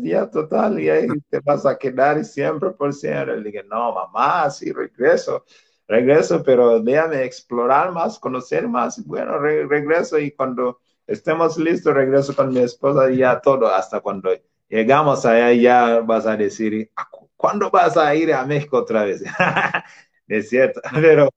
ya 0.02 0.30
total, 0.30 0.80
y 0.80 0.90
ahí 0.90 1.08
te 1.30 1.40
vas 1.40 1.66
a 1.66 1.78
quedar 1.78 2.24
siempre 2.26 2.72
por 2.72 2.94
siempre. 2.94 3.38
Le 3.38 3.52
dije, 3.52 3.64
no, 3.64 3.94
mamá, 3.94 4.50
sí 4.50 4.72
regreso, 4.72 5.46
regreso, 5.88 6.44
pero 6.44 6.80
déjame 6.80 7.24
explorar 7.24 7.92
más, 7.92 8.20
conocer 8.20 8.68
más, 8.68 9.04
bueno, 9.06 9.38
regreso 9.40 10.20
y 10.20 10.32
cuando 10.32 10.80
estemos 11.08 11.58
listos, 11.58 11.94
regreso 11.94 12.36
con 12.36 12.50
mi 12.54 12.60
esposa 12.60 13.12
y 13.12 13.18
ya 13.18 13.40
todo, 13.42 13.68
hasta 13.68 14.00
cuando 14.00 14.32
llegamos 14.70 15.26
allá 15.26 15.54
ya 15.54 16.00
vas 16.02 16.26
a 16.26 16.38
decir, 16.38 16.92
¿cuándo 17.36 17.70
vas 17.70 17.98
a 17.98 18.16
ir 18.16 18.34
a 18.34 18.46
México 18.46 18.78
otra 18.78 19.04
vez? 19.06 19.24
es 20.28 20.50
cierto, 20.50 20.82
pero 20.94 21.30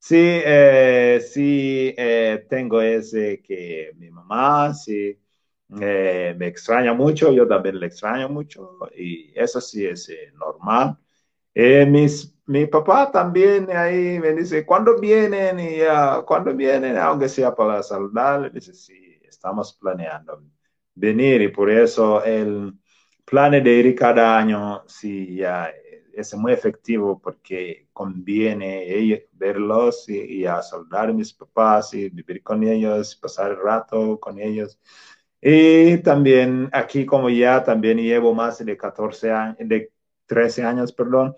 sí, 0.00 0.16
eh, 0.18 1.20
sí 1.32 1.94
eh, 1.98 2.46
tengo 2.50 2.82
ese 2.82 3.42
que 3.42 3.92
mi 3.98 4.10
mamá, 4.10 4.74
sí, 4.74 5.18
eh, 5.80 6.34
me 6.38 6.48
extraña 6.48 6.94
mucho, 6.94 7.32
yo 7.32 7.46
también 7.48 7.78
le 7.80 7.86
extraño 7.88 8.28
mucho 8.28 8.78
y 8.96 9.32
eso 9.38 9.60
sí 9.60 9.86
es 9.86 10.10
normal. 10.34 10.98
mis, 11.54 12.34
mi 12.46 12.66
papá 12.66 13.10
también 13.12 13.70
ahí 13.70 14.18
me 14.20 14.32
dice, 14.34 14.66
¿cuándo 14.66 14.98
vienen? 15.00 15.60
Y 15.60 15.82
uh, 15.82 16.24
¿cuándo 16.26 16.54
vienen? 16.54 16.96
Aunque 16.98 17.28
sea 17.28 17.54
para 17.54 17.82
saludar, 17.82 18.52
dice, 18.52 18.74
sí, 18.74 19.20
estamos 19.28 19.74
planeando 19.74 20.42
venir 20.94 21.42
y 21.42 21.48
por 21.48 21.70
eso 21.70 22.24
el 22.24 22.74
plan 23.24 23.52
de 23.52 23.72
ir 23.72 23.94
cada 23.94 24.36
año 24.38 24.84
sí 24.88 25.36
ya 25.36 25.72
es 26.14 26.34
muy 26.34 26.52
efectivo 26.52 27.18
porque 27.20 27.88
conviene 27.92 29.28
verlos 29.32 30.08
y, 30.08 30.44
a 30.46 30.62
saludar 30.62 31.10
a 31.10 31.12
mis 31.12 31.32
papás 31.32 31.94
y 31.94 32.10
vivir 32.10 32.42
con 32.42 32.62
ellos, 32.64 33.16
pasar 33.16 33.52
el 33.52 33.58
rato 33.58 34.18
con 34.20 34.38
ellos. 34.38 34.78
Y 35.40 35.98
también 35.98 36.68
aquí 36.72 37.06
como 37.06 37.30
ya 37.30 37.62
también 37.64 37.98
llevo 37.98 38.34
más 38.34 38.64
de 38.64 38.76
14 38.76 39.30
años, 39.32 39.56
de 39.60 39.92
13 40.26 40.64
años, 40.64 40.92
perdón, 40.92 41.34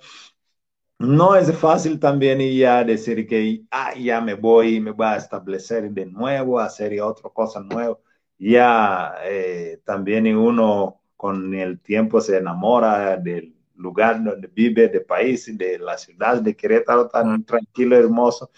no 0.99 1.35
es 1.35 1.53
fácil 1.59 1.99
también 1.99 2.41
ya 2.57 2.85
decir 2.85 3.27
que 3.27 3.65
ah, 3.71 3.95
ya 3.95 4.21
me 4.21 4.35
voy, 4.35 4.81
me 4.81 4.93
voy 4.93 5.07
a 5.07 5.17
establecer 5.17 5.91
de 5.91 6.07
nuevo, 6.07 6.61
hacer 6.61 7.01
otra 7.01 7.31
cosa 7.31 7.61
nueva. 7.61 7.99
Ya 8.39 9.15
eh, 9.25 9.81
también 9.85 10.27
uno 10.37 11.03
con 11.17 11.55
el 11.55 11.81
tiempo 11.81 12.21
se 12.21 12.39
enamora 12.39 13.17
del 13.17 13.55
lugar 13.83 14.23
donde 14.23 14.49
vive, 14.49 14.89
del 14.89 15.05
país, 15.05 15.47
de 15.57 15.79
la 15.79 15.99
ciudad 15.99 16.41
de 16.41 16.57
Querétaro 16.57 17.09
tan 17.09 17.45
tranquilo, 17.45 17.97
hermoso. 17.97 18.51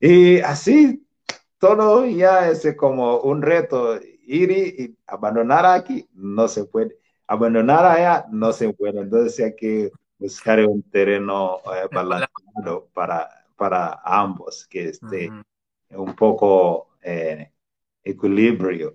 Y 0.00 0.38
así 0.40 1.04
todo 1.58 2.06
ya 2.06 2.48
es 2.48 2.66
como 2.76 3.20
un 3.20 3.42
reto. 3.42 3.98
Ir 4.30 4.50
y, 4.50 4.96
abandonar 5.06 5.66
aquí 5.66 6.08
no 6.14 6.48
se 6.48 6.64
puede. 6.64 6.98
Abandonar 7.26 7.84
allá 7.84 8.26
no 8.30 8.52
se 8.52 8.72
puede. 8.72 9.00
Entonces 9.00 9.44
hay 9.44 9.56
que 9.56 9.90
buscar 10.18 10.64
un 10.66 10.82
terreno 10.82 11.58
eh, 11.74 11.88
balanceado 11.92 12.88
para, 12.92 13.28
para 13.56 14.00
ambos, 14.04 14.66
que 14.66 14.88
esté 14.90 15.30
un 15.90 16.14
poco 16.14 16.90
eh, 17.02 17.52
equilibrio. 18.10 18.94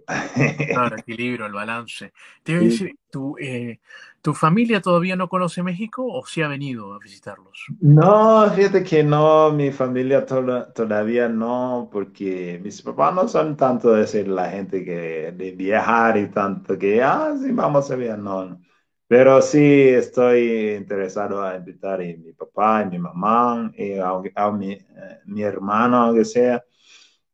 Claro, 0.72 0.98
equilibrio, 0.98 1.46
el 1.46 1.54
balance. 1.54 2.14
Te 2.44 2.54
voy 2.54 2.62
a 2.62 2.66
decir, 2.66 2.96
¿tu, 3.12 3.38
eh, 3.38 3.80
¿tu 4.22 4.34
familia 4.34 4.82
todavía 4.82 5.16
no 5.16 5.30
conoce 5.30 5.62
México 5.62 6.06
o 6.06 6.26
sí 6.26 6.42
ha 6.42 6.48
venido 6.48 6.94
a 6.94 7.00
visitarlos? 7.00 7.66
No, 7.80 8.50
fíjate 8.52 8.84
que 8.84 9.04
no, 9.04 9.52
mi 9.52 9.72
familia 9.72 10.26
todavía 10.26 11.30
no, 11.30 11.90
porque 11.92 12.60
mis 12.64 12.82
papás 12.82 13.14
no 13.14 13.28
son 13.28 13.56
tanto 13.56 13.94
de 13.94 14.08
ser 14.08 14.28
la 14.28 14.50
gente 14.50 14.84
que 14.84 15.32
de 15.32 15.52
viajar 15.52 16.18
y 16.18 16.30
tanto 16.30 16.78
que, 16.78 17.02
ah, 17.02 17.34
sí, 17.40 17.52
vamos 17.52 17.90
a 17.92 17.96
ver, 17.96 18.18
no. 18.20 18.60
Pero 19.08 19.42
sí 19.42 19.60
estoy 19.90 20.72
interesado 20.76 21.42
a 21.44 21.56
invitar 21.58 22.02
a 22.02 22.04
mi 22.06 22.34
papá 22.34 22.84
y 22.84 22.90
mi 22.92 23.00
mamá 23.00 23.72
y 23.78 23.94
a, 24.00 24.52
mi, 24.52 24.74
eh, 24.74 25.20
mi, 25.26 25.42
hermano, 25.44 25.98
aunque 25.98 26.26
sea, 26.26 26.64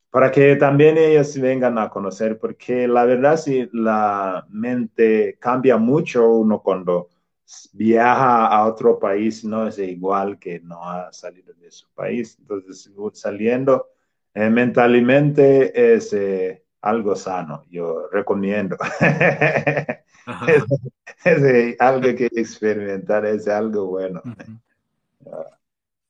para 0.10 0.32
que 0.32 0.56
también 0.56 0.98
ellos 0.98 1.40
vengan 1.40 1.78
a 1.78 1.90
conocer, 1.90 2.40
porque 2.40 2.88
la 2.88 3.06
verdad 3.06 3.38
sí, 3.38 3.70
la 3.74 4.46
mente 4.50 5.38
cambia 5.40 5.78
mucho 5.78 6.30
uno 6.30 6.62
cuando 6.62 7.10
viaja 7.74 8.48
a 8.48 8.66
otro 8.66 9.00
país, 9.00 9.44
no 9.44 9.68
es 9.68 9.80
igual 9.80 10.38
que 10.40 10.60
no 10.60 10.84
ha 10.84 11.12
salido 11.12 11.54
de 11.54 11.72
su 11.72 11.88
país. 11.94 12.38
Entonces, 12.40 12.92
saliendo 13.14 13.90
eh, 14.34 14.50
mentalmente 14.50 15.96
es 15.96 16.14
eh, 16.14 16.64
algo 16.82 17.16
sano, 17.16 17.66
yo 17.70 18.08
recomiendo. 18.12 18.78
es, 21.26 21.76
algo 21.80 22.16
que 22.16 22.30
experimentar, 22.32 23.26
es 23.26 23.48
algo 23.48 23.88
bueno. 23.88 24.22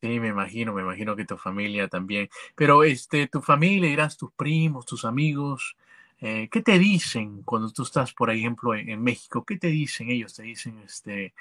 Sí, 0.02 0.20
me 0.20 0.30
imagino, 0.30 0.74
me 0.74 0.82
imagino 0.82 1.16
que 1.16 1.26
tu 1.26 1.38
familia 1.38 1.90
también. 1.90 2.30
Pero 2.56 2.84
este, 2.84 3.28
tu 3.28 3.42
familia, 3.42 3.90
dirás 3.90 4.16
tus 4.16 4.32
primos, 4.32 4.86
tus 4.86 5.04
amigos, 5.04 5.76
eh, 6.22 6.48
¿qué 6.52 6.62
te 6.62 6.80
dicen 6.80 7.44
cuando 7.44 7.70
tú 7.72 7.84
estás, 7.84 8.14
por 8.14 8.30
ejemplo, 8.30 8.74
en, 8.76 9.02
México? 9.02 9.44
¿Qué 9.46 9.58
te 9.58 9.68
dicen 9.68 10.10
ellos? 10.10 10.34
¿Te 10.36 10.44
dicen 10.44 10.80
este, 10.86 11.34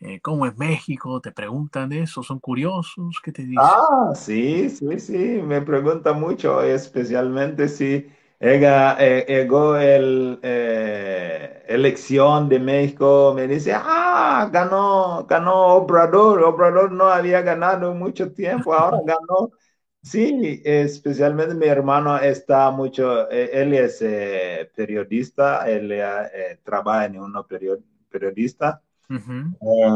eh, 0.00 0.20
cómo 0.20 0.46
es 0.46 0.56
México? 0.56 1.20
¿Te 1.20 1.32
preguntan 1.32 1.92
eso? 1.92 2.22
¿Son 2.22 2.38
curiosos? 2.38 3.20
¿Qué 3.22 3.32
te 3.32 3.42
dicen? 3.42 3.58
Ah, 3.60 4.12
sí, 4.14 4.70
sí, 4.70 5.00
sí, 5.00 5.40
me 5.42 5.60
preguntan 5.60 6.20
mucho, 6.20 6.62
especialmente 6.62 7.68
si 7.68 8.06
eh, 8.40 9.24
llegó 9.28 9.76
el 9.76 10.38
eh, 10.42 11.64
elección 11.68 12.48
de 12.48 12.58
México, 12.58 13.32
me 13.34 13.46
dice, 13.46 13.72
ah, 13.74 14.48
ganó, 14.52 15.24
ganó 15.28 15.74
Obrador, 15.74 16.42
Obrador 16.42 16.92
no 16.92 17.04
había 17.08 17.40
ganado 17.42 17.94
mucho 17.94 18.32
tiempo, 18.32 18.74
ahora 18.74 18.98
ganó. 19.06 19.50
Sí, 20.02 20.60
especialmente 20.64 21.54
mi 21.54 21.66
hermano 21.66 22.18
está 22.18 22.70
mucho, 22.70 23.30
eh, 23.30 23.50
él 23.54 23.72
es 23.72 24.00
periodista, 24.74 25.66
él 25.70 25.94
trabaja 26.62 27.06
en 27.06 27.18
uno 27.18 27.46
periodista. 27.46 28.82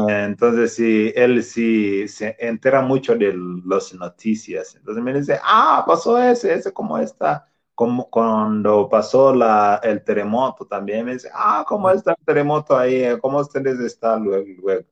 entonces, 0.07 0.73
sí, 0.73 1.13
él 1.15 1.43
sí 1.43 2.07
se 2.07 2.35
entera 2.39 2.81
mucho 2.81 3.15
de 3.15 3.35
las 3.65 3.93
noticias. 3.93 4.75
Entonces 4.75 5.03
me 5.03 5.13
dice, 5.13 5.39
ah, 5.43 5.83
pasó 5.85 6.17
ese, 6.17 6.55
ese 6.55 6.73
como 6.73 6.97
está 6.97 7.48
como 7.79 8.09
cuando 8.09 8.89
pasó 8.89 9.33
la, 9.33 9.79
el 9.81 10.03
terremoto 10.03 10.65
también 10.65 11.05
me 11.05 11.13
dice, 11.13 11.29
ah, 11.33 11.63
¿cómo 11.65 11.89
está 11.89 12.11
el 12.11 12.25
terremoto 12.25 12.77
ahí? 12.77 13.05
¿Cómo 13.21 13.39
ustedes 13.39 13.79
están 13.79 14.21
luego? 14.21 14.45
luego? 14.61 14.85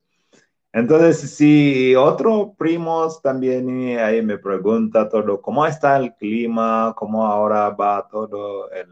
Entonces, 0.72 1.36
si 1.36 1.94
otros 1.94 2.56
primos 2.56 3.20
también 3.20 3.98
ahí 3.98 4.22
me 4.22 4.38
pregunta 4.38 5.06
todo, 5.06 5.42
¿cómo 5.42 5.66
está 5.66 5.98
el 5.98 6.14
clima? 6.14 6.94
¿Cómo 6.96 7.26
ahora 7.26 7.68
va 7.68 8.08
todo 8.10 8.70
el, 8.70 8.88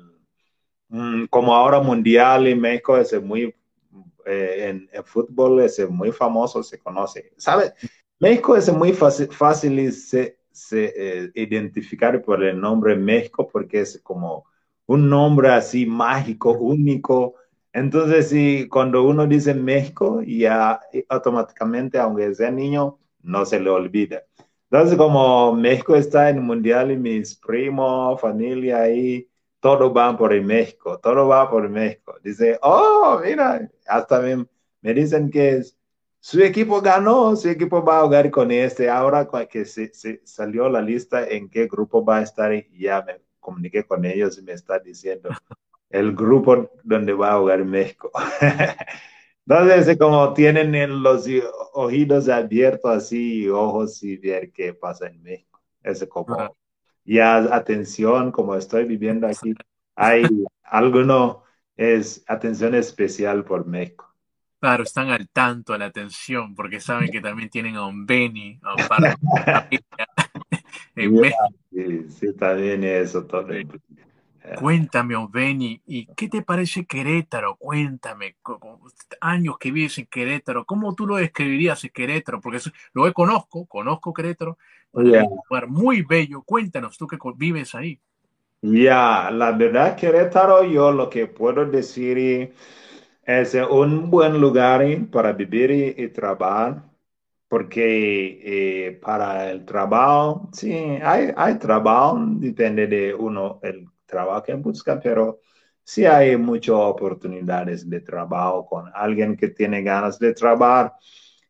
mm, 0.89 1.25
como 1.31 1.55
ahora 1.55 1.81
mundial 1.81 2.49
en 2.49 2.61
México 2.61 2.99
es 2.99 3.19
muy, 3.23 3.45
eh, 4.27 4.69
en, 4.69 4.91
en, 4.93 5.05
fútbol 5.05 5.61
es 5.61 5.89
muy 5.89 6.13
famoso, 6.13 6.63
se 6.63 6.79
conoce. 6.79 7.33
¿Sabe? 7.39 7.73
México 8.19 8.57
es 8.57 8.71
muy 8.71 8.93
fácil, 8.93 9.29
fácil 9.33 9.91
se, 9.91 10.39
se 10.57 10.93
eh, 10.97 11.31
identificar 11.35 12.23
por 12.23 12.43
el 12.45 12.61
nombre 12.61 12.97
México 12.97 13.49
porque 13.53 13.81
es 13.81 14.01
como 14.03 14.45
un 14.87 15.09
nombre 15.09 15.51
así 15.51 15.87
mágico, 15.87 16.53
único 16.53 17.35
entonces, 17.77 18.31
si 18.31 18.69
cuando 18.69 19.03
uno 19.05 19.27
dice 19.27 19.53
México, 19.53 20.23
ya 20.23 20.81
automáticamente, 21.11 21.99
aunque 21.99 22.35
sea 22.35 22.51
niño, 22.51 22.99
no 23.21 23.45
se 23.45 23.61
le 23.61 23.69
olvida. 23.69 24.23
Entonces, 24.71 24.97
como 24.97 25.53
México 25.55 25.95
está 25.95 26.31
en 26.31 26.37
el 26.39 26.43
mundial 26.43 26.91
y 26.91 26.97
mis 26.97 27.37
primos, 27.37 28.19
familia 28.19 28.81
ahí, 28.81 29.29
todo 29.61 29.93
va 29.93 30.17
por 30.17 30.33
el 30.33 30.43
México, 30.43 30.99
todo 31.01 31.29
va 31.29 31.51
por 31.51 31.67
el 31.67 31.71
México. 31.71 32.15
Dice, 32.25 32.59
oh, 32.63 33.21
mira, 33.23 33.71
hasta 33.87 34.21
me, 34.21 34.47
me 34.81 34.95
dicen 34.95 35.31
que 35.31 35.63
su 36.27 36.43
equipo 36.43 36.81
ganó, 36.81 37.37
su 37.37 37.49
equipo 37.49 37.85
va 37.85 38.01
a 38.01 38.03
jugar 38.03 38.33
con 38.33 38.51
este. 38.51 38.91
Ahora 38.91 39.29
que 39.49 39.65
se, 39.65 39.95
se, 39.95 40.21
salió 40.25 40.69
la 40.69 40.83
lista 40.83 41.25
en 41.25 41.49
qué 41.49 41.69
grupo 41.69 42.05
va 42.05 42.17
a 42.19 42.23
estar, 42.23 42.53
ya 42.73 43.01
me 43.03 43.21
comuniqué 43.39 43.85
con 43.85 44.05
ellos 44.05 44.37
y 44.37 44.43
me 44.43 44.53
está 44.53 44.81
diciendo, 44.81 45.29
el 45.89 46.17
grupo 46.17 46.69
donde 46.83 47.13
va 47.13 47.35
a 47.35 47.39
jugar 47.39 47.65
México. 47.65 48.11
Entonces, 49.47 49.97
como 49.97 50.35
tienen 50.35 51.01
los 51.01 51.29
oídos 51.75 52.29
abiertos 52.29 52.91
así, 52.91 53.49
ojos 53.49 54.03
y 54.03 54.17
ver 54.17 54.51
qué 54.51 54.75
pasa 54.75 55.07
en 55.07 55.23
México. 55.23 55.63
Es 55.81 56.05
como, 56.09 56.57
ya 57.05 57.37
atención, 57.55 58.33
como 58.33 58.57
estoy 58.57 58.85
viviendo 58.85 59.29
aquí, 59.29 59.55
hay 59.95 60.25
alguno, 60.65 61.45
es 61.77 62.25
atención 62.27 62.75
especial 62.75 63.45
por 63.45 63.65
México. 63.65 64.06
Claro, 64.67 64.83
están 64.83 65.11
al 65.11 65.29
tanto, 65.29 65.75
a 65.75 65.79
la 65.79 65.85
atención, 65.85 66.53
porque 66.57 66.81
saben 66.81 67.09
que 67.09 67.21
también 67.21 67.49
tienen 67.49 67.77
a 67.77 67.87
un 67.87 68.05
Benny, 68.05 68.59
a 68.65 68.75
un 68.75 68.89
par 68.89 69.17
en. 70.97 71.23
Sí, 71.71 72.09
sí, 72.09 72.33
también 72.33 72.83
eso 72.83 73.25
todo. 73.27 73.47
Cuéntame, 74.59 75.15
Benny, 75.31 75.81
¿y 75.87 76.07
qué 76.17 76.29
te 76.29 76.43
parece 76.43 76.85
Querétaro? 76.85 77.55
Cuéntame, 77.55 78.35
años 79.21 79.57
que 79.57 79.71
vives 79.71 79.99
en 79.99 80.07
Querétaro, 80.07 80.65
¿cómo 80.65 80.97
tú 80.97 81.07
lo 81.07 81.15
describirías 81.15 81.85
en 81.85 81.91
Querétaro? 81.91 82.41
Porque 82.41 82.59
lo 82.93 83.13
conozco, 83.13 83.67
conozco 83.67 84.13
Querétaro, 84.13 84.59
es 84.95 85.23
un 85.23 85.39
lugar 85.49 85.69
muy 85.69 86.03
bello. 86.03 86.43
Cuéntanos, 86.43 86.99
tú 86.99 87.07
que 87.07 87.19
vives 87.37 87.73
ahí. 87.77 88.01
Ya, 88.63 89.31
la 89.31 89.53
verdad, 89.53 89.95
Querétaro, 89.95 90.65
yo 90.65 90.91
lo 90.91 91.09
que 91.09 91.29
puedo 91.29 91.65
decir 91.67 92.53
es 93.27 93.55
un 93.55 94.11
buen 94.11 94.41
lugar 94.41 94.85
para 95.11 95.33
vivir 95.33 95.71
y, 95.99 96.09
trabajar, 96.09 96.85
porque 97.49 98.41
eh, 98.89 98.93
para 99.03 99.51
el 99.51 99.65
trabajo, 99.65 100.49
sí, 100.53 100.73
hay, 101.03 101.33
hay 101.37 101.59
trabajo, 101.59 102.19
depende 102.21 102.87
de 102.87 103.15
uno, 103.15 103.61
el 103.63 103.87
trabajo 104.07 104.45
en 104.49 104.63
busca, 104.63 105.01
pero 105.01 105.41
sí 105.83 106.05
hay 106.07 106.37
muchas 106.37 106.77
oportunidades 106.77 107.89
de 107.89 108.01
trabajo 108.01 108.67
con 108.67 108.91
alguien 108.95 109.37
que 109.37 109.49
tiene 109.49 109.83
ganas 109.83 110.19
de 110.19 110.33
trabajar. 110.35 110.95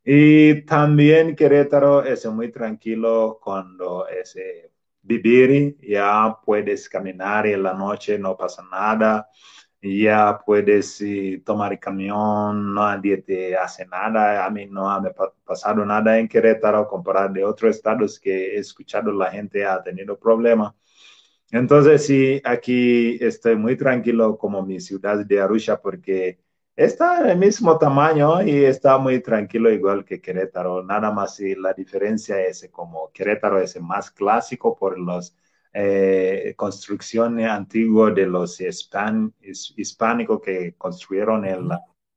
Y 0.05 0.63
también 0.63 1.37
Querétaro 1.37 2.05
es 2.05 2.25
muy 2.27 2.51
tranquilo 2.53 3.39
cuando 3.43 4.07
es 4.09 4.37
eh, 4.37 4.71
vivir, 5.03 5.77
ya 5.81 6.39
puedes 6.45 6.89
caminar 6.89 7.47
en 7.47 7.63
la 7.63 7.75
noche, 7.75 8.19
no 8.19 8.37
pasa 8.37 8.63
nada, 8.71 9.29
ya 9.87 10.41
puedes 10.45 11.01
eh, 11.01 11.43
tomar 11.45 11.73
el 11.73 11.79
camión, 11.81 12.75
nadie 12.75 13.19
te 13.19 13.57
hace 13.57 13.87
nada. 13.87 14.45
A 14.45 14.51
mí 14.51 14.67
no 14.67 14.91
ha 14.91 15.03
pasado 15.45 15.85
nada 15.85 16.19
en 16.19 16.29
Querétaro 16.29 16.87
comparado 16.89 17.35
de 17.35 17.45
otros 17.45 17.77
estados 17.77 18.19
que 18.21 18.57
he 18.57 18.59
escuchado 18.59 19.13
la 19.13 19.31
gente 19.31 19.65
ha 19.65 19.83
tenido 19.83 20.19
problemas 20.19 20.75
entonces, 21.51 22.07
sí, 22.07 22.41
aquí 22.45 23.19
estoy 23.21 23.57
muy 23.57 23.77
tranquilo 23.77 24.37
como 24.37 24.63
mi 24.65 24.81
ciudad 24.81 25.25
de 25.25 25.41
Arusha 25.41 25.81
porque 25.81 26.41
está 26.75 27.21
en 27.21 27.31
el 27.31 27.39
mismo 27.39 27.79
tamaño 27.79 28.43
y 28.43 28.65
está 28.65 28.99
muy 28.99 29.21
tranquilo 29.21 29.71
igual 29.71 30.05
que 30.05 30.21
Querétaro. 30.21 30.83
Nada 30.83 31.11
más 31.13 31.37
si 31.37 31.55
la 31.55 31.73
diferencia 31.73 32.41
es 32.41 32.69
como 32.73 33.11
Querétaro 33.13 33.61
es 33.61 33.81
más 33.81 34.11
clásico 34.11 34.77
por 34.77 34.99
las 34.99 35.37
eh, 35.79 36.55
construcciones 36.57 37.49
antiguas 37.49 38.15
de 38.15 38.27
los 38.27 38.61
hispánicos 39.77 40.41
que 40.41 40.75
construyeron 40.79 41.45
en, 41.45 41.69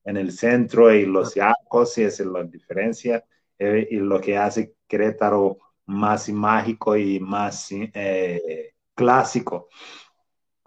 en, 0.06 0.18
el 0.18 0.32
centro 0.32 0.94
y 0.94 1.06
los 1.06 1.36
arcos, 1.38 1.98
y 1.98 2.04
esa 2.04 2.24
es 2.24 2.30
la 2.30 2.44
diferencia. 2.44 3.24
Eh, 3.58 3.88
y 3.92 3.98
lo 3.98 4.22
que 4.22 4.38
hace 4.38 4.76
Querétaro 4.88 5.58
más 5.88 6.30
mágico 6.30 6.96
y 6.96 7.20
más... 7.20 7.70
Eh, 7.72 8.74
clásico. 9.00 9.70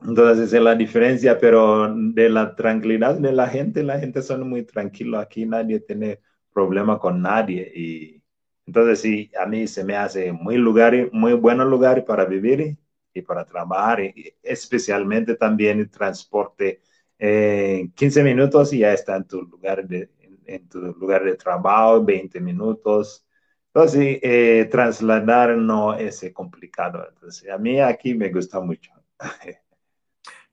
Entonces, 0.03 0.53
es 0.53 0.63
la 0.63 0.75
diferencia, 0.75 1.39
pero 1.39 1.95
de 1.95 2.29
la 2.31 2.57
tranquilidad 2.57 3.17
de 3.17 3.33
la 3.33 3.49
gente, 3.49 3.83
la 3.83 3.99
gente 4.01 4.23
son 4.23 4.49
muy 4.49 4.65
tranquilo. 4.65 5.19
Aquí 5.19 5.47
nadie 5.47 5.81
tiene 5.81 6.21
problema 6.53 6.99
con 6.99 7.21
nadie. 7.23 7.71
Y 7.75 8.23
entonces, 8.67 9.01
sí, 9.01 9.31
a 9.41 9.47
mí 9.47 9.67
se 9.67 9.85
me 9.85 9.97
hace 9.97 10.33
muy 10.33 10.57
lugar, 10.57 11.11
muy 11.13 11.35
buenos 11.35 11.69
lugar 11.69 12.05
para 12.05 12.25
vivir 12.25 12.79
y, 13.13 13.23
para 13.23 13.45
trabajar, 13.45 14.01
y 14.01 14.35
especialmente 14.43 15.37
también 15.37 15.81
el 15.81 15.91
transporte. 15.91 16.83
En 17.19 17.87
eh, 17.87 17.91
15 17.95 18.25
minutos 18.25 18.73
y 18.73 18.79
ya 18.79 18.93
está 18.93 19.17
en 19.17 19.25
tu 19.25 19.43
lugar 19.43 19.87
de, 19.87 20.11
en 20.45 20.69
tu 20.69 20.81
lugar 20.81 21.25
de 21.25 21.37
trabajo, 21.37 22.05
20 22.05 22.41
minutos. 22.41 23.25
Entonces, 23.69 24.19
eh, 24.23 24.69
trasladar 24.71 25.57
no 25.57 25.95
es 25.95 26.25
complicado. 26.35 27.07
Entonces, 27.09 27.49
a 27.49 27.59
mí 27.59 27.81
aquí 27.81 28.15
me 28.15 28.29
gusta 28.31 28.61
mucho. 28.61 28.93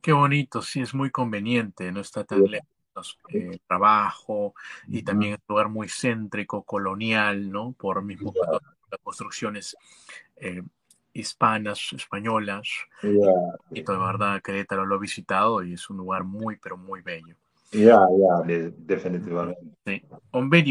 Qué 0.01 0.14
bonito, 0.14 0.62
sí, 0.62 0.82
es 0.82 0.93
muy 0.93 1.10
conveniente, 1.10 1.91
no 1.91 1.99
está 1.99 2.24
tan 2.24 2.43
lejos 2.43 2.68
el 3.30 3.53
eh, 3.53 3.60
trabajo 3.68 4.53
y 4.88 5.03
también 5.03 5.34
es 5.34 5.39
un 5.39 5.45
lugar 5.53 5.70
muy 5.70 5.88
céntrico, 5.88 6.64
colonial, 6.64 7.49
¿no? 7.51 7.74
Por 7.74 8.03
mismo 8.03 8.34
las 8.91 8.99
construcciones 9.01 9.76
eh, 10.38 10.64
hispanas, 11.14 11.91
españolas. 11.93 12.70
Y 13.72 13.84
toda 13.84 14.05
verdad, 14.05 14.41
Querétaro 14.41 14.86
lo 14.86 14.95
he 14.95 14.99
visitado 14.99 15.64
y 15.64 15.74
es 15.74 15.89
un 15.89 15.97
lugar 15.97 16.24
muy, 16.24 16.57
pero 16.57 16.78
muy 16.78 17.01
bello. 17.01 17.36
Ya, 17.72 17.99
ya, 18.18 18.72
definitivamente. 18.78 19.62
Sí. 19.86 20.03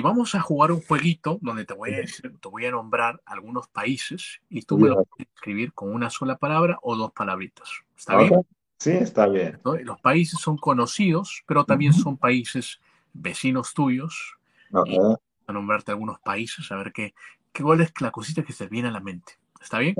vamos 0.02 0.34
a 0.34 0.40
jugar 0.40 0.72
un 0.72 0.82
jueguito 0.82 1.38
donde 1.40 1.64
te 1.64 1.72
voy 1.72 1.94
a 1.94 1.98
decir, 1.98 2.36
te 2.40 2.48
voy 2.48 2.66
a 2.66 2.72
nombrar 2.72 3.20
algunos 3.24 3.68
países 3.68 4.40
y 4.48 4.62
tú 4.62 4.78
me 4.78 4.88
lo 4.88 5.04
puedes 5.04 5.28
escribir 5.32 5.72
con 5.72 5.94
una 5.94 6.10
sola 6.10 6.36
palabra 6.36 6.78
o 6.82 6.96
dos 6.96 7.12
palabritas. 7.12 7.70
¿Está 7.96 8.18
bien? 8.18 8.42
Sí, 8.78 8.90
está 8.90 9.28
bien. 9.28 9.60
Los 9.84 10.00
países 10.00 10.40
son 10.40 10.56
conocidos, 10.56 11.44
pero 11.46 11.64
también 11.64 11.92
son 11.92 12.16
países 12.16 12.80
vecinos 13.12 13.74
tuyos. 13.74 14.34
Okay. 14.70 14.98
a 15.46 15.52
nombrarte 15.54 15.92
algunos 15.92 16.20
países, 16.20 16.70
a 16.70 16.76
ver 16.76 16.92
qué, 16.92 17.14
qué 17.54 17.62
cuál 17.62 17.80
es 17.80 17.90
la 18.02 18.10
cosita 18.10 18.42
que 18.42 18.52
se 18.52 18.66
viene 18.66 18.88
a 18.88 18.90
la 18.90 19.00
mente. 19.00 19.38
¿Está 19.62 19.78
bien? 19.78 19.94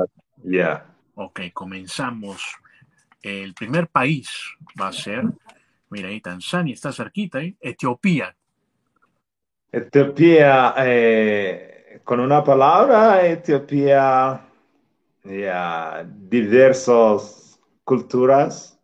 Ya. 0.45 0.86
Ok, 1.14 1.41
comenzamos. 1.53 2.43
El 3.22 3.55
primer 3.55 3.89
país 3.89 4.30
va 4.80 4.89
a 4.89 4.93
ser 4.93 5.24
Mira, 5.91 6.09
ahí 6.09 6.20
Tanzania 6.20 6.74
está 6.74 6.93
cerquita, 6.93 7.41
¿eh? 7.41 7.57
Etiopía. 7.61 8.34
Etiopía, 9.72 10.74
eh, 10.78 12.01
con 12.05 12.20
una 12.20 12.45
palabra, 12.45 13.26
Etiopía, 13.26 14.47
ya, 15.24 16.07
diversas 16.07 17.59
culturas, 17.84 18.78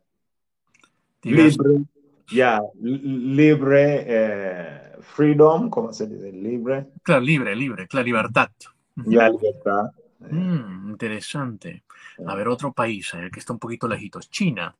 libre, 1.22 1.84
ya, 2.28 2.60
libre, 2.80 4.04
eh, 4.06 4.92
freedom, 5.00 5.68
¿cómo 5.68 5.92
se 5.92 6.06
dice? 6.06 6.32
Libre. 6.32 6.86
Claro, 7.02 7.20
libre, 7.20 7.54
libre, 7.54 7.86
claro, 7.86 8.06
libertad. 8.06 8.50
Ya, 8.96 9.28
libertad. 9.28 9.90
Mm, 10.30 10.90
interesante. 10.90 11.84
A 12.26 12.34
ver, 12.34 12.48
otro 12.48 12.72
país, 12.72 13.12
el 13.14 13.30
que 13.30 13.40
está 13.40 13.52
un 13.52 13.58
poquito 13.58 13.88
lejitos, 13.88 14.30
China. 14.30 14.74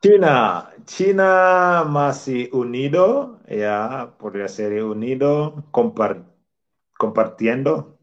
China, 0.00 0.70
China 0.84 1.84
más 1.88 2.28
unido, 2.52 3.40
ya 3.48 4.14
podría 4.18 4.48
ser 4.48 4.82
unido, 4.84 5.64
compartiendo, 5.70 7.98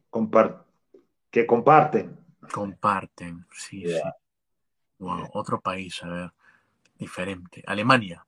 que 1.30 1.46
comparten. 1.46 2.18
Comparten, 2.52 3.46
sí, 3.54 3.86
sí. 3.88 4.02
Wow, 4.98 5.30
otro 5.34 5.62
país, 5.62 6.02
a 6.04 6.10
ver, 6.10 6.32
diferente. 6.98 7.64
Alemania. 7.68 8.26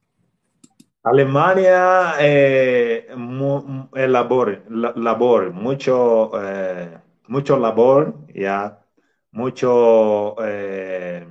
Alemania, 1.04 2.14
eh, 2.20 3.08
mu- 3.18 3.90
eh, 3.94 4.08
labor, 4.08 4.64
la- 4.70 4.94
labor, 4.96 5.52
mucho, 5.52 6.32
eh, 6.42 6.98
mucho 7.28 7.58
labor, 7.58 8.28
ya, 8.34 8.80
mucho 9.32 10.36
eh, 10.46 11.26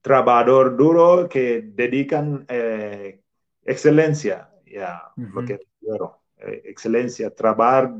trabajador 0.00 0.76
duro 0.76 1.28
que 1.28 1.62
dedican 1.62 2.44
eh, 2.48 3.22
excelencia, 3.64 4.50
ya, 4.66 5.12
lo 5.16 5.40
Ujú. 5.40 5.44
que 5.46 5.60
quiero, 5.80 6.22
eh, 6.38 6.62
excelencia, 6.64 7.34
trabajar 7.34 7.94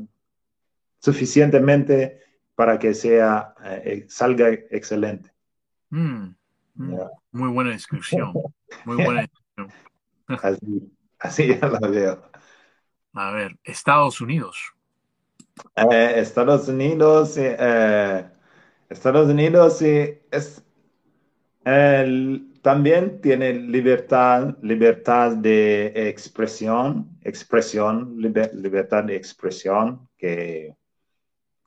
suficientemente 0.99 2.19
para 2.55 2.77
que 2.77 2.93
sea, 2.93 3.55
eh, 3.63 4.05
salga 4.09 4.49
excelente. 4.49 5.31
Mm, 5.89 6.35
mm. 6.75 6.97
ya. 6.97 7.09
Muy 7.31 7.49
buena 7.49 7.71
descripción. 7.71 8.33
Muy 8.85 8.95
buena 9.03 9.21
descripción. 9.21 9.71
Así, 10.27 10.91
así 11.19 11.47
ya 11.47 11.67
la 11.67 11.87
veo. 11.87 12.31
A 13.13 13.31
ver, 13.31 13.57
Estados 13.63 14.21
Unidos. 14.21 14.73
Eh, 15.75 16.13
Estados 16.19 16.67
Unidos, 16.67 17.37
eh, 17.37 18.25
Estados 18.89 19.29
Unidos 19.29 19.81
es, 19.81 20.63
también 22.61 23.19
tiene 23.21 23.53
libertad, 23.53 24.57
libertad 24.61 25.35
de 25.37 26.09
expresión, 26.09 27.17
expresión, 27.21 28.17
liber- 28.17 28.53
libertad 28.53 29.03
de 29.03 29.15
expresión, 29.15 30.07
que 30.17 30.75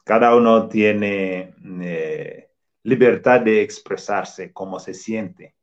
cada 0.05 0.37
uno 0.37 0.69
tiene 0.69 1.55
eh, 1.83 2.51
libertad 2.85 3.41
de 3.43 3.63
expresarse 3.63 4.53
cómo 4.53 4.79
se 4.81 4.95
siente, 4.95 5.55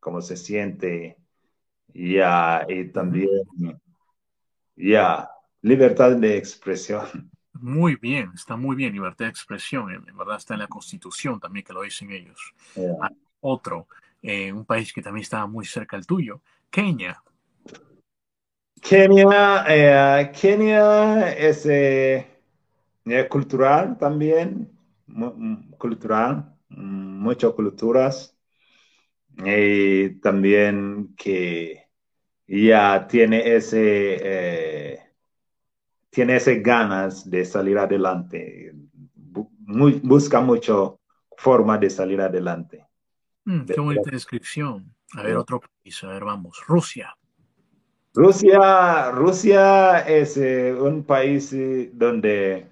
cómo 0.00 0.20
se 0.20 0.36
siente, 0.36 1.16
ya, 1.94 2.66
y 2.68 2.90
también, 2.92 3.28
ya, 4.76 5.33
libertad 5.64 6.12
de 6.16 6.36
expresión. 6.36 7.30
Muy 7.54 7.96
bien, 7.96 8.30
está 8.34 8.54
muy 8.54 8.76
bien, 8.76 8.92
libertad 8.92 9.24
de 9.24 9.30
expresión, 9.30 9.90
en 9.90 10.16
verdad 10.16 10.36
está 10.36 10.54
en 10.54 10.60
la 10.60 10.66
Constitución 10.66 11.40
también 11.40 11.64
que 11.64 11.72
lo 11.72 11.82
dicen 11.82 12.10
ellos. 12.10 12.52
Ah, 13.00 13.10
Otro, 13.40 13.88
eh, 14.22 14.52
un 14.52 14.66
país 14.66 14.92
que 14.92 15.00
también 15.00 15.22
está 15.22 15.46
muy 15.46 15.64
cerca 15.64 15.96
al 15.96 16.06
tuyo, 16.06 16.42
Kenia. 16.70 17.22
Kenia, 18.82 19.64
eh, 19.66 20.32
Kenia 20.38 21.32
es 21.32 21.64
eh, 21.64 22.26
cultural 23.30 23.96
también, 23.96 24.70
mm, 25.06 25.70
cultural, 25.78 26.54
mm, 26.68 27.22
muchas 27.22 27.52
culturas, 27.52 28.36
y 29.38 30.10
también 30.20 31.14
que 31.16 31.86
ya 32.46 33.06
tiene 33.08 33.56
ese, 33.56 35.03
tiene 36.14 36.38
ganas 36.62 37.28
de 37.28 37.44
salir 37.44 37.76
adelante, 37.76 38.72
Bu- 39.16 39.50
muy- 39.66 40.00
busca 40.02 40.40
mucho 40.40 41.00
forma 41.36 41.76
de 41.76 41.90
salir 41.90 42.20
adelante. 42.20 42.86
Mm, 43.44 43.64
qué 43.66 43.80
bonita 43.80 44.10
descripción. 44.10 44.94
A 45.16 45.22
ver, 45.22 45.36
otro 45.36 45.60
país, 45.60 46.02
a 46.04 46.08
ver, 46.08 46.24
vamos. 46.24 46.62
Rusia. 46.66 47.14
Rusia, 48.14 49.10
Rusia 49.10 50.00
es 50.06 50.36
eh, 50.36 50.72
un 50.72 51.02
país 51.02 51.52
eh, 51.52 51.90
donde 51.92 52.68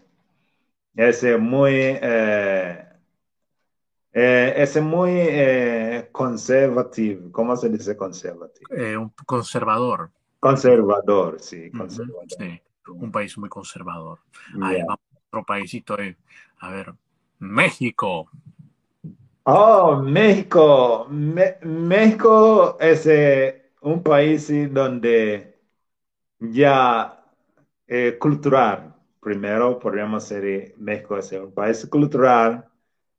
es 0.95 1.24
eh, 1.24 1.36
muy, 1.36 1.72
eh, 1.74 2.86
es 4.12 4.80
muy 4.80 5.11
conservativo. 6.12 7.32
¿Cómo 7.32 7.57
se 7.57 7.68
dice 7.70 7.97
conservativo? 7.97 8.68
Un 9.01 9.09
conservador. 9.26 10.11
Conservador, 10.38 11.40
sí, 11.40 11.70
conservador. 11.70 12.26
sí, 12.28 12.61
un 12.89 13.12
país 13.12 13.37
muy 13.39 13.49
conservador. 13.49 14.20
Ahí 14.61 14.83
vamos, 14.83 15.01
otro 15.28 15.45
paísito. 15.45 15.99
eh. 16.01 16.16
A 16.61 16.70
ver, 16.70 16.95
México. 17.39 18.30
Oh, 19.45 19.97
México. 20.03 21.07
Me- 21.11 21.59
México 21.62 22.76
es 22.80 23.07
eh, 23.07 23.72
un 23.80 24.03
país 24.03 24.49
donde 24.72 25.61
ya 26.41 27.24
eh, 27.89 28.18
cultural. 28.20 28.97
Primero 29.20 29.78
podríamos 29.80 30.24
ser 30.24 30.45
eh, 30.47 30.74
México 30.78 31.18
es 31.18 31.33
un 31.33 31.53
país 31.55 31.87
cultural, 31.87 32.68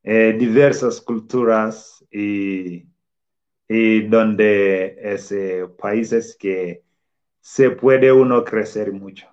eh, 0.04 0.36
diversas 0.40 1.02
culturas 1.02 2.06
y, 2.12 2.88
y 3.70 4.02
donde 4.10 4.98
es 5.02 5.34
países 5.80 6.38
que 6.40 6.84
se 7.42 7.72
puede 7.72 8.12
uno 8.14 8.44
crecer 8.46 8.94
mucho. 8.94 9.28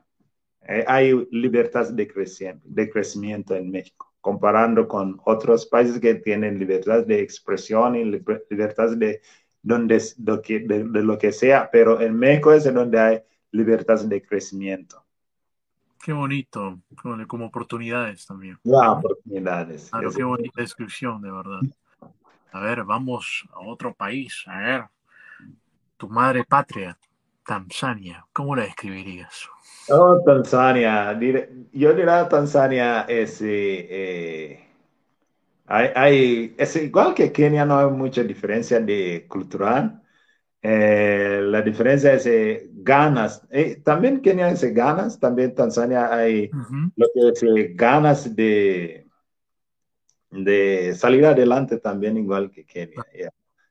Eh, 0.70 0.84
hay 0.86 1.26
libertad 1.32 1.90
de 1.92 2.06
crecimiento, 2.08 2.62
de 2.68 2.90
crecimiento 2.90 3.56
en 3.56 3.70
México, 3.70 4.14
comparando 4.20 4.86
con 4.88 5.20
otros 5.24 5.66
países 5.66 6.00
que 6.00 6.14
tienen 6.16 6.58
libertad 6.58 7.06
de 7.06 7.20
expresión 7.20 7.96
y 7.96 8.04
liber- 8.04 8.44
libertad 8.50 8.96
de, 8.96 9.20
donde, 9.62 10.02
lo 10.24 10.40
que, 10.42 10.60
de, 10.60 10.84
de 10.84 11.02
lo 11.02 11.18
que 11.18 11.32
sea, 11.32 11.70
pero 11.72 12.00
en 12.00 12.14
México 12.16 12.52
es 12.52 12.72
donde 12.72 13.00
hay 13.00 13.20
libertad 13.52 14.00
de 14.04 14.22
crecimiento. 14.22 15.04
Qué 16.02 16.12
bonito, 16.12 16.80
como, 17.00 17.26
como 17.26 17.46
oportunidades 17.46 18.26
también. 18.26 18.58
Ya, 18.64 18.92
oportunidades. 18.92 19.90
Claro, 19.90 20.12
qué 20.12 20.24
bonita 20.24 20.60
descripción, 20.62 21.22
de 21.22 21.30
verdad. 21.30 21.62
A 22.52 22.60
ver, 22.60 22.84
vamos 22.84 23.46
a 23.52 23.60
otro 23.60 23.94
país. 23.94 24.44
A 24.46 24.58
ver, 24.60 24.84
tu 25.98 26.08
madre 26.08 26.42
patria, 26.44 26.98
Tanzania. 27.50 28.26
¿Cómo 28.32 28.54
la 28.54 28.62
describirías? 28.62 29.48
Oh, 29.88 30.22
Tanzania. 30.24 31.12
Yo 31.72 31.92
diría 31.94 32.28
Tanzania 32.28 33.02
es, 33.08 33.40
eh, 33.42 33.86
eh, 33.90 34.66
hay, 35.66 35.88
hay- 35.94 36.54
es 36.58 36.76
igual 36.76 37.14
que 37.14 37.32
Kenia, 37.32 37.64
no 37.64 37.78
hay 37.78 37.90
mucha 37.90 38.22
diferencia 38.24 38.80
de 38.80 39.26
cultural. 39.28 40.02
Eh, 40.62 41.40
la 41.44 41.62
diferencia 41.62 42.14
es 42.14 42.26
eh, 42.26 42.70
ganas. 42.74 43.46
También 43.84 44.20
Kenia 44.22 44.50
es 44.50 44.62
ganas, 44.74 45.20
también 45.20 45.54
Tanzania 45.54 46.14
hay 46.14 46.56
lo 46.96 47.08
que 47.14 47.28
es 47.30 47.76
ganas 47.76 48.34
de, 48.36 49.08
de 50.30 50.94
salir 50.96 51.24
adelante 51.26 51.78
también 51.78 52.16
igual 52.16 52.50
que 52.50 52.64
Kenia. 52.66 53.04
ya. 53.18 53.30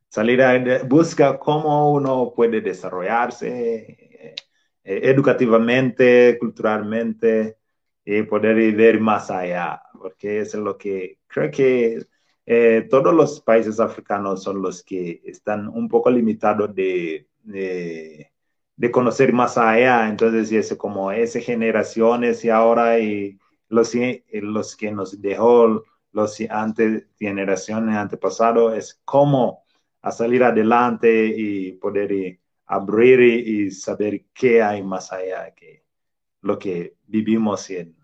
Salir 0.09 0.41
a, 0.41 0.83
busca 0.83 1.37
cómo 1.39 1.93
uno 1.93 2.33
puede 2.35 2.61
desarrollarse 2.61 3.47
eh, 3.77 4.35
eh, 4.83 5.01
educativamente, 5.03 6.37
culturalmente 6.39 7.57
y 8.03 8.23
poder 8.23 8.75
ver 8.75 8.99
más 8.99 9.29
allá, 9.29 9.81
porque 9.93 10.39
es 10.41 10.55
lo 10.55 10.77
que 10.77 11.19
creo 11.27 11.51
que 11.51 12.05
eh, 12.45 12.87
todos 12.89 13.13
los 13.13 13.41
países 13.41 13.79
africanos 13.79 14.41
son 14.43 14.61
los 14.61 14.83
que 14.83 15.21
están 15.25 15.67
un 15.67 15.87
poco 15.87 16.09
limitados 16.09 16.73
de, 16.73 17.27
de, 17.43 18.31
de 18.75 18.91
conocer 18.91 19.31
más 19.31 19.57
allá, 19.59 20.09
entonces 20.09 20.51
es 20.51 20.75
como 20.77 21.11
esas 21.11 21.43
generaciones 21.43 22.43
y 22.43 22.49
ahora 22.49 22.99
y 22.99 23.37
los, 23.67 23.93
los 24.31 24.75
que 24.75 24.91
nos 24.91 25.21
dejó 25.21 25.83
los 26.11 26.41
antes, 26.49 27.05
generaciones 27.19 27.95
antepasados 27.95 28.75
es 28.75 28.99
cómo 29.05 29.63
a 30.01 30.11
salir 30.11 30.43
adelante 30.43 31.27
y 31.27 31.73
poder 31.73 32.11
y 32.11 32.39
abrir 32.67 33.19
y, 33.19 33.65
y, 33.65 33.71
saber 33.71 34.25
qué 34.33 34.61
hay 34.61 34.83
más 34.83 35.11
allá 35.11 35.53
que 35.55 35.83
lo 36.41 36.57
que 36.57 36.95
vivimos 37.07 37.69
en, 37.69 37.95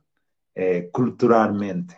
eh, 0.55 0.89
culturalmente. 0.91 1.97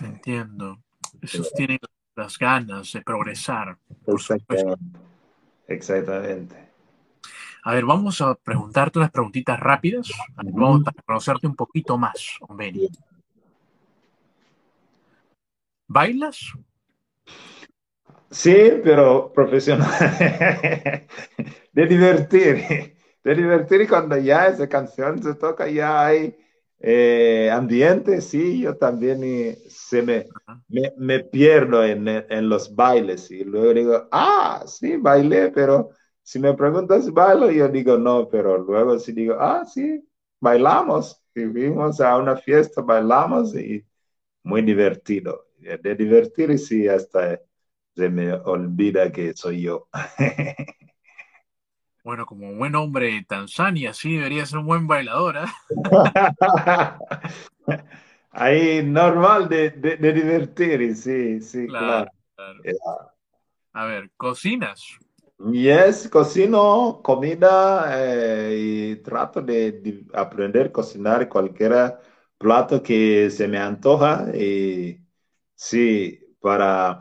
Entiendo. 0.00 0.78
Esos 1.20 1.52
tienen 1.52 1.78
las 2.14 2.38
ganas 2.38 2.92
de 2.92 3.00
progresar. 3.02 3.78
Exactamente. 4.06 5.00
Exactamente. 5.66 6.70
A 7.62 7.74
ver, 7.74 7.84
vamos 7.84 8.20
a 8.20 8.34
preguntarte 8.34 8.98
unas 8.98 9.10
preguntitas 9.10 9.58
rápidas. 9.58 10.10
Vamos 10.36 10.82
a 10.86 11.02
conocerte 11.02 11.46
un 11.46 11.56
poquito 11.56 11.96
más, 11.96 12.38
Benny. 12.50 12.88
¿Bailas? 15.86 16.52
Sí, 18.30 18.54
pero 18.84 19.32
profesional. 19.32 19.88
de 21.72 21.86
divertir. 21.86 22.94
De 23.22 23.34
divertir 23.34 23.88
cuando 23.88 24.16
ya 24.16 24.46
esa 24.48 24.68
canción 24.68 25.22
se 25.22 25.34
toca, 25.34 25.68
ya 25.68 26.06
hay 26.06 26.36
eh, 26.78 27.50
ambiente, 27.52 28.20
sí, 28.22 28.60
yo 28.62 28.76
también 28.78 29.22
y 29.22 29.54
se 29.68 30.02
me, 30.02 30.26
me, 30.68 30.92
me, 30.96 31.20
pierdo 31.20 31.84
en, 31.84 32.08
en, 32.08 32.48
los 32.48 32.74
bailes 32.74 33.30
y 33.30 33.44
luego 33.44 33.74
digo, 33.74 34.08
ah, 34.10 34.62
sí, 34.66 34.96
bailé, 34.96 35.50
pero 35.50 35.90
si 36.22 36.38
me 36.38 36.54
preguntas 36.54 37.04
si 37.04 37.10
bailo, 37.10 37.50
yo 37.50 37.68
digo 37.68 37.98
no, 37.98 38.26
pero 38.28 38.56
luego 38.58 38.98
si 38.98 39.12
digo, 39.12 39.36
ah, 39.38 39.64
sí, 39.66 40.02
bailamos, 40.40 41.22
y 41.34 41.44
fuimos 41.44 42.00
a 42.00 42.16
una 42.16 42.36
fiesta, 42.36 42.80
bailamos 42.80 43.54
y 43.54 43.84
muy 44.44 44.62
divertido. 44.62 45.46
De 45.58 45.94
divertir, 45.94 46.58
sí, 46.58 46.88
hasta 46.88 47.40
se 48.00 48.08
me 48.10 48.32
olvida 48.32 49.12
que 49.12 49.34
soy 49.34 49.62
yo. 49.62 49.88
Bueno, 52.02 52.24
como 52.26 52.54
buen 52.54 52.74
hombre 52.76 53.12
de 53.12 53.24
Tanzania, 53.24 53.92
sí, 53.94 54.14
debería 54.16 54.46
ser 54.46 54.58
un 54.58 54.66
buen 54.66 54.86
bailador, 54.86 55.36
¿eh? 55.36 55.44
Ahí 58.32 58.82
normal 58.84 59.48
de, 59.48 59.70
de, 59.70 59.96
de 59.96 60.12
divertir, 60.12 60.94
sí, 60.96 61.40
sí, 61.40 61.66
Claro, 61.68 61.76
claro. 61.76 62.10
claro. 62.36 62.64
Yeah. 62.64 63.12
A 63.72 63.84
ver, 63.84 64.12
¿cocinas? 64.16 64.80
Yes, 65.52 66.08
cocino 66.10 67.00
comida 67.02 67.86
eh, 67.96 68.56
y 68.92 68.96
trato 68.96 69.40
de, 69.40 69.72
de 69.72 70.04
aprender 70.12 70.66
a 70.66 70.72
cocinar 70.72 71.28
cualquier 71.30 71.98
plato 72.36 72.82
que 72.82 73.30
se 73.30 73.48
me 73.48 73.56
antoja. 73.58 74.26
Y 74.36 75.02
sí, 75.54 76.20
para, 76.40 76.98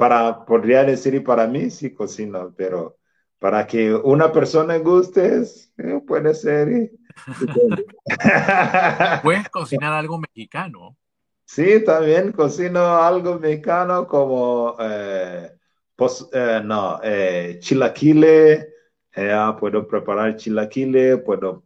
para, 0.00 0.44
podría 0.46 0.84
decir 0.84 1.22
para 1.22 1.46
mí 1.46 1.70
sí 1.70 1.94
cocino, 1.94 2.52
pero 2.56 2.98
para 3.38 3.66
que 3.66 3.94
una 3.94 4.32
persona 4.32 4.78
guste, 4.78 5.42
eh, 5.78 6.00
puede 6.06 6.34
ser. 6.34 6.90
¿Puedes 9.22 9.48
cocinar 9.50 9.92
algo 9.92 10.18
mexicano? 10.18 10.96
Sí, 11.44 11.84
también 11.84 12.32
cocino 12.32 12.80
algo 13.02 13.38
mexicano 13.38 14.06
como, 14.06 14.76
eh, 14.80 15.52
pos- 15.96 16.28
eh, 16.32 16.60
no, 16.64 17.00
eh, 17.02 17.58
chilaquile, 17.60 18.68
ah, 19.16 19.56
puedo 19.58 19.86
preparar 19.86 20.36
chilaquile, 20.36 21.18
puedo 21.18 21.64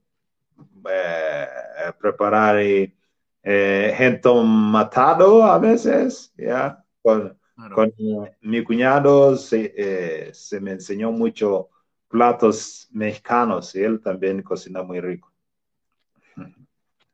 preparar 2.00 2.56
eh, 2.60 3.94
matado 4.44 5.44
a 5.44 5.58
veces, 5.58 6.32
ya, 6.36 6.82
Con, 7.02 7.38
Claro. 7.54 7.76
con 7.76 7.94
mi 8.40 8.64
cuñado 8.64 9.36
se, 9.36 9.72
eh, 9.76 10.34
se 10.34 10.60
me 10.60 10.72
enseñó 10.72 11.12
mucho 11.12 11.68
platos 12.08 12.88
mexicanos 12.92 13.74
y 13.76 13.82
él 13.82 14.00
también 14.00 14.42
cocina 14.42 14.82
muy 14.82 15.00
rico. 15.00 15.32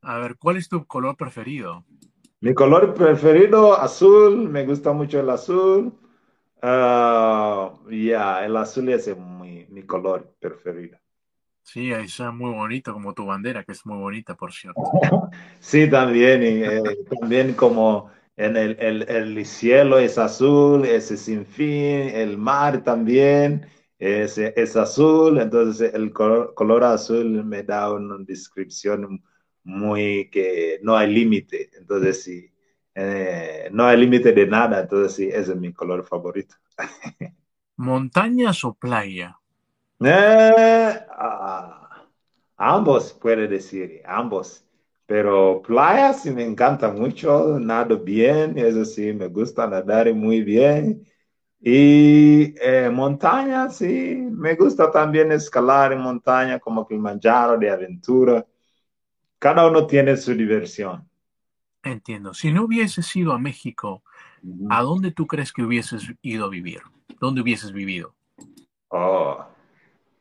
A 0.03 0.19
ver, 0.19 0.37
¿cuál 0.39 0.57
es 0.57 0.69
tu 0.69 0.87
color 0.87 1.17
preferido? 1.17 1.85
Mi 2.41 2.55
color 2.55 2.95
preferido, 2.95 3.79
azul, 3.79 4.49
me 4.49 4.65
gusta 4.65 4.93
mucho 4.93 5.21
el 5.21 5.29
azul. 5.29 5.93
Ah, 6.63 7.75
ya, 7.91 8.45
el 8.45 8.57
azul 8.57 8.89
es 8.89 9.15
mi, 9.17 9.67
mi 9.69 9.83
color 9.83 10.35
preferido. 10.39 10.99
Sí, 11.63 11.93
ahí 11.93 12.07
está 12.07 12.33
muy 12.33 12.51
bonito, 12.51 12.93
como 12.93 13.13
tu 13.13 13.27
bandera, 13.27 13.63
que 13.65 13.73
es 13.73 13.85
muy 13.85 13.99
bonita, 13.99 14.35
por 14.35 14.53
cierto. 14.53 14.81
Sí, 15.61 15.89
también, 15.89 16.43
y, 16.43 16.63
eh, 16.65 16.83
también 17.21 17.53
como 17.53 18.11
en 18.37 18.57
el, 18.57 18.77
el, 18.81 19.03
el 19.11 19.47
cielo 19.47 19.99
es 19.99 20.19
azul, 20.19 20.85
ese 20.85 21.17
sin 21.17 21.45
fin, 21.47 22.09
el 22.15 22.39
mar 22.39 22.83
también 22.83 23.67
es, 23.99 24.39
es 24.39 24.77
azul, 24.77 25.39
entonces 25.39 25.93
el 25.95 26.13
color, 26.13 26.55
color 26.55 26.85
azul 26.85 27.45
me 27.45 27.63
da 27.63 27.93
una 27.93 28.17
descripción 28.21 29.23
muy 29.65 30.31
que 30.31 30.79
no 30.83 30.97
hay 30.97 31.13
límite, 31.13 31.71
entonces 31.77 32.23
sí, 32.23 32.51
eh, 32.95 33.69
no 33.73 33.85
hay 33.87 33.99
límite 33.99 34.33
de 34.33 34.47
nada, 34.47 34.81
entonces 34.81 35.15
sí, 35.15 35.29
ese 35.29 35.53
es 35.53 35.57
mi 35.57 35.73
color 35.73 36.05
favorito. 36.05 36.57
¿Montañas 37.87 38.59
o 38.69 38.75
playa? 38.83 39.29
Eh, 40.03 41.07
ah, 41.11 42.07
ambos, 42.57 43.13
puede 43.15 43.47
decir, 43.49 44.03
ambos. 44.07 44.65
Pero 45.11 45.61
playas 45.61 46.23
sí 46.23 46.31
me 46.31 46.45
encanta 46.45 46.93
mucho, 46.93 47.59
nado 47.59 47.99
bien, 47.99 48.57
eso 48.57 48.85
sí, 48.85 49.13
me 49.13 49.27
gusta 49.27 49.67
nadar 49.67 50.15
muy 50.15 50.41
bien. 50.41 51.05
Y 51.61 52.55
eh, 52.63 52.89
montaña, 52.93 53.69
sí, 53.71 54.25
me 54.31 54.55
gusta 54.55 54.89
también 54.89 55.33
escalar 55.33 55.93
en 55.93 56.01
montaña 56.01 56.61
como 56.61 56.87
Kilimanjaro 56.87 57.59
de 57.59 57.71
aventura. 57.71 58.47
Cada 59.41 59.67
uno 59.67 59.85
tiene 59.85 60.17
su 60.17 60.33
diversión. 60.33 61.11
Entiendo. 61.83 62.33
Si 62.33 62.53
no 62.53 62.67
hubieses 62.67 63.17
ido 63.17 63.33
a 63.33 63.39
México. 63.41 64.05
¿a 64.69 64.81
dónde 64.83 65.11
tú 65.11 65.27
crees 65.27 65.53
que 65.53 65.65
hubieses 65.65 66.05
ido 66.23 66.45
a 66.45 66.49
vivir? 66.49 66.83
¿Dónde 67.21 67.41
hubieses 67.41 67.73
vivido? 67.73 68.15
Oh, 68.91 69.45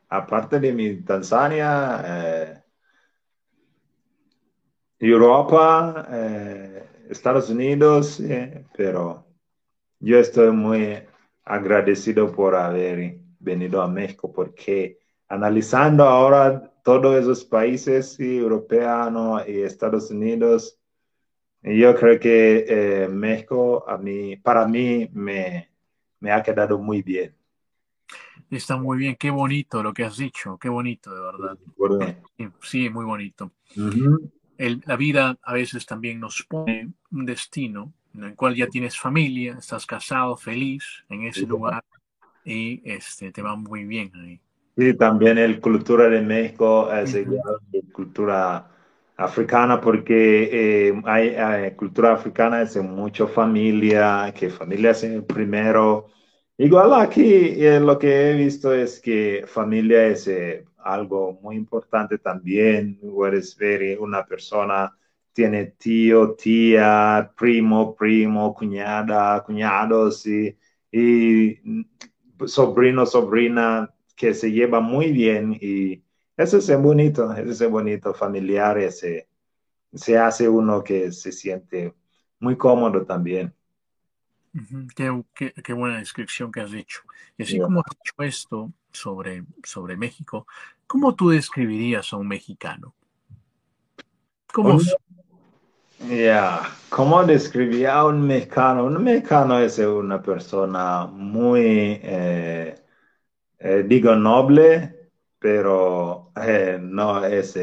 aparte 0.08 0.58
de 0.58 0.72
mi 0.72 0.96
Tanzania, 1.02 2.02
eh, 2.04 2.39
Europa, 5.00 6.06
eh, 6.12 6.84
Estados 7.10 7.50
Unidos, 7.50 8.20
eh, 8.20 8.64
pero 8.76 9.26
yo 10.00 10.18
estoy 10.18 10.52
muy 10.52 11.02
agradecido 11.44 12.32
por 12.32 12.54
haber 12.54 13.18
venido 13.40 13.82
a 13.82 13.88
México 13.88 14.32
porque 14.32 15.00
analizando 15.28 16.04
ahora 16.04 16.72
todos 16.84 17.16
esos 17.20 17.44
países 17.44 18.14
sí, 18.14 18.38
europeos 18.38 19.48
y 19.48 19.62
Estados 19.62 20.10
Unidos, 20.10 20.78
yo 21.62 21.94
creo 21.94 22.18
que 22.20 22.64
eh, 22.68 23.08
México 23.08 23.84
a 23.88 23.98
mí, 23.98 24.36
para 24.36 24.66
mí 24.66 25.08
me, 25.12 25.70
me 26.20 26.32
ha 26.32 26.42
quedado 26.42 26.78
muy 26.78 27.02
bien. 27.02 27.34
Está 28.50 28.76
muy 28.76 28.98
bien, 28.98 29.16
qué 29.16 29.30
bonito 29.30 29.82
lo 29.82 29.92
que 29.92 30.04
has 30.04 30.16
dicho, 30.16 30.58
qué 30.58 30.68
bonito, 30.68 31.14
de 31.14 31.20
verdad. 31.20 31.58
Sí, 32.36 32.48
sí, 32.62 32.90
muy 32.90 33.04
bonito. 33.04 33.52
El- 34.66 34.82
la 34.86 34.96
vida 34.96 35.38
a 35.42 35.54
veces 35.54 35.86
también 35.86 36.20
nos 36.20 36.44
pone 36.44 36.92
un 37.10 37.26
destino 37.26 37.92
en 38.14 38.24
el 38.24 38.34
cual 38.36 38.54
ya 38.56 38.68
tienes 38.68 38.98
familia, 38.98 39.56
estás 39.58 39.86
casado, 39.86 40.36
feliz 40.36 40.84
en 41.08 41.26
ese 41.26 41.46
Sí. 41.46 41.46
lugar 41.46 41.84
y 42.44 42.82
este, 42.84 43.32
te 43.32 43.42
va 43.42 43.56
muy 43.56 43.84
bien 43.84 44.12
ahí. 44.16 44.40
Sí, 44.76 44.94
también 44.96 45.36
el 45.36 45.60
cultura 45.60 46.08
de 46.08 46.22
México 46.22 46.90
es 46.92 47.12
Ujú. 47.12 47.14
igual 47.14 47.56
cultura 47.92 48.70
africana 49.16 49.80
porque 49.80 50.88
eh, 50.88 51.02
hay, 51.04 51.30
hay 51.34 51.74
cultura 51.76 52.14
africana 52.14 52.62
es 52.62 52.76
en 52.76 52.90
mucha 52.94 53.26
familia, 53.26 54.32
que 54.34 54.48
familia 54.48 54.92
es 54.92 55.02
el 55.04 55.24
primero. 55.24 56.08
Igual 56.56 56.94
aquí 56.94 57.22
eh, 57.62 57.78
lo 57.80 57.98
que 57.98 58.30
he 58.30 58.34
visto 58.36 58.72
es 58.72 59.00
que 59.00 59.44
familia 59.46 60.06
es 60.06 60.26
eh, 60.28 60.64
algo 60.84 61.38
muy 61.42 61.56
importante 61.56 62.18
también. 62.18 62.98
Puedes 63.00 63.56
ver 63.56 63.82
eh, 63.82 63.98
una 63.98 64.24
persona 64.24 64.96
tiene 65.32 65.66
tío, 65.78 66.34
tía, 66.34 67.32
primo, 67.36 67.94
primo, 67.94 68.54
cuñada, 68.54 69.42
cuñados 69.44 70.26
y, 70.26 70.56
y 70.90 71.86
sobrino, 72.46 73.06
sobrina 73.06 73.92
que 74.16 74.34
se 74.34 74.50
lleva 74.52 74.80
muy 74.80 75.12
bien 75.12 75.56
y 75.60 76.02
eso 76.36 76.58
es 76.58 76.82
bonito, 76.82 77.32
eso 77.34 77.64
es 77.64 77.70
bonito, 77.70 78.14
familiar, 78.14 78.78
ese, 78.78 79.28
se 79.92 80.18
hace 80.18 80.48
uno 80.48 80.82
que 80.84 81.12
se 81.12 81.32
siente 81.32 81.94
muy 82.38 82.56
cómodo 82.56 83.04
también. 83.04 83.54
Qué, 84.96 85.22
qué- 85.34 85.52
qué 85.64 85.72
buena 85.72 85.98
descripción 85.98 86.50
que 86.52 86.60
has 86.60 86.70
dicho. 86.72 87.02
Y 87.38 87.42
así 87.44 87.58
Yeah. 87.58 87.60
como 87.60 87.80
has 87.80 87.96
dicho 87.96 88.14
esto 88.22 88.72
sobre, 88.92 89.44
sobre 89.64 89.96
México, 89.96 90.46
¿cómo 90.86 91.14
tú 91.14 91.30
describirías 91.30 92.12
a 92.12 92.16
un 92.16 92.28
mexicano? 92.28 92.94
¿Cómo 94.52 94.78
Un-? 94.78 94.86
Ya, 95.98 96.62
¿Cómo 96.88 97.24
describía 97.24 97.94
a 97.98 98.06
un 98.06 98.26
mexicano? 98.26 98.84
Un 98.84 99.02
mexicano 99.04 99.58
es 99.58 99.78
una 99.78 100.22
persona 100.22 101.06
muy, 101.06 102.00
eh, 102.02 102.74
eh, 103.58 103.84
digo, 103.86 104.14
noble, 104.16 105.10
pero 105.38 106.32
eh, 106.36 106.78
no 106.80 107.24
es 107.26 107.58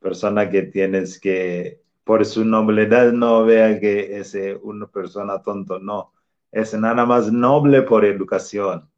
persona 0.00 0.50
que 0.50 0.62
tienes 0.64 1.20
que, 1.20 1.82
por 2.08 2.24
su 2.26 2.44
nobleza, 2.44 3.12
no 3.12 3.44
vea 3.44 3.78
que 3.78 4.18
es 4.18 4.34
una 4.62 4.86
persona 4.90 5.42
tonto, 5.42 5.78
no. 5.78 6.14
Es 6.50 6.72
nada 6.74 7.04
más 7.06 7.30
noble 7.32 7.82
por 7.82 8.06
educación. 8.06 8.90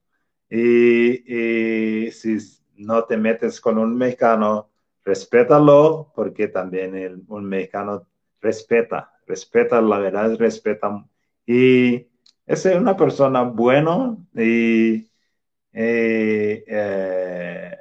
Y, 0.50 2.10
si 2.12 2.38
no 2.76 3.04
te 3.04 3.16
metes 3.16 3.60
con 3.60 3.78
un 3.78 3.96
mexicano, 3.96 4.70
respétalo, 5.04 6.12
porque 6.14 6.48
también 6.48 6.94
el- 6.96 7.22
un 7.28 7.44
mexicano 7.46 8.06
respeta, 8.40 9.12
respeta 9.26 9.80
la 9.82 9.98
verdad, 9.98 10.36
respeta. 10.38 11.04
Y 11.46 12.08
es 12.46 12.64
una 12.66 12.96
persona 12.96 13.42
buena 13.42 14.16
y 14.36 15.10
eh, 15.72 16.64
eh, 16.66 17.76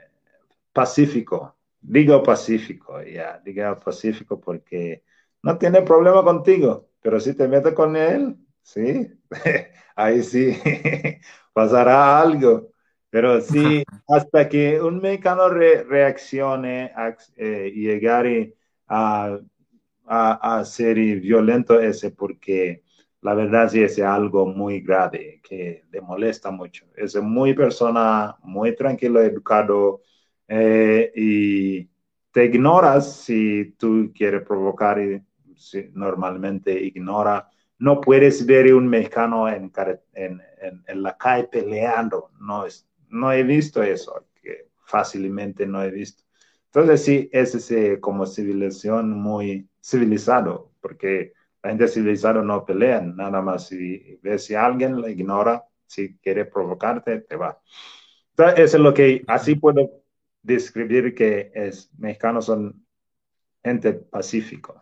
pacífico. 0.73 1.57
Digo 1.81 2.21
pacífico, 2.23 3.01
ya, 3.03 3.39
digo 3.43 3.79
pacífico 3.79 4.39
porque 4.39 5.03
no 5.43 5.57
tiene 5.57 5.81
problema 5.81 6.23
contigo, 6.23 6.89
pero 7.01 7.19
si 7.19 7.33
te 7.35 7.47
metes 7.47 7.73
con 7.73 7.95
él, 7.95 8.37
sí, 8.61 9.07
ahí 9.95 10.23
sí 10.23 10.57
pasará 11.53 12.19
algo. 12.21 12.69
Pero 13.09 13.41
sí, 13.41 13.83
hasta 14.07 14.47
que 14.49 14.79
un 14.81 14.99
mexicano 15.01 15.49
re- 15.49 15.83
reaccione 15.83 16.91
a 16.95 17.15
eh, 17.37 17.71
y 17.73 17.81
llegar 17.87 18.27
y 18.27 18.53
a, 18.87 19.39
a, 20.05 20.59
a 20.59 20.65
ser 20.65 20.95
violento 20.97 21.79
ese 21.79 22.11
porque 22.11 22.83
la 23.21 23.33
verdad 23.33 23.69
sí 23.69 23.81
es 23.83 23.99
algo 23.99 24.45
muy 24.47 24.81
grave 24.81 25.41
que 25.43 25.85
le 25.91 26.01
molesta 26.01 26.51
mucho. 26.51 26.85
Es 26.95 27.15
muy 27.21 27.53
persona, 27.53 28.37
muy 28.43 28.75
tranquilo, 28.75 29.21
educado 29.21 30.01
eh, 30.47 31.11
y 31.15 31.89
te 32.31 32.45
ignoras 32.45 33.15
si 33.17 33.73
tú 33.77 34.11
quieres 34.15 34.43
provocar 34.43 34.99
y 35.01 35.19
si 35.19 35.25
normalmente 35.93 36.71
ignora. 36.73 37.49
No 37.77 38.01
puedes 38.01 38.45
ver 38.45 38.73
un 38.73 38.87
mexicano 38.87 39.47
en, 39.47 39.71
la 40.87 41.17
calle 41.17 41.47
peleando. 41.47 42.31
No, 42.39 42.65
es, 42.65 42.87
no 43.09 43.31
he 43.31 43.43
visto 43.43 43.81
eso, 43.81 44.25
fácilmente 44.85 45.65
no 45.65 45.83
he 45.83 45.91
visto. 45.91 46.23
Entonces 46.65 47.03
sí, 47.03 47.29
es 47.31 47.73
como 47.99 48.25
civilización 48.25 49.11
muy 49.11 49.67
civilizado, 49.81 50.71
porque 50.81 51.33
la 51.63 51.69
gente 51.71 51.87
civilizada 51.87 52.41
no 52.41 52.65
pelea, 52.65 53.01
nada 53.01 53.41
más 53.41 53.67
si 53.67 54.19
ves 54.21 54.45
si 54.45 54.55
alguien 54.55 55.01
la 55.01 55.09
ignora, 55.09 55.65
si 55.85 56.17
quiere 56.17 56.45
provocarte, 56.45 57.21
te 57.21 57.35
va. 57.35 57.59
Entonces, 58.31 58.59
eso 58.59 58.77
es 58.77 58.83
lo 58.83 58.93
que 58.93 59.23
así 59.27 59.55
puedo 59.55 60.03
describir 60.41 61.13
que 61.13 61.51
es 61.53 61.91
mexicanos 61.97 62.45
son 62.45 62.85
gente 63.63 63.93
pacífico. 63.93 64.78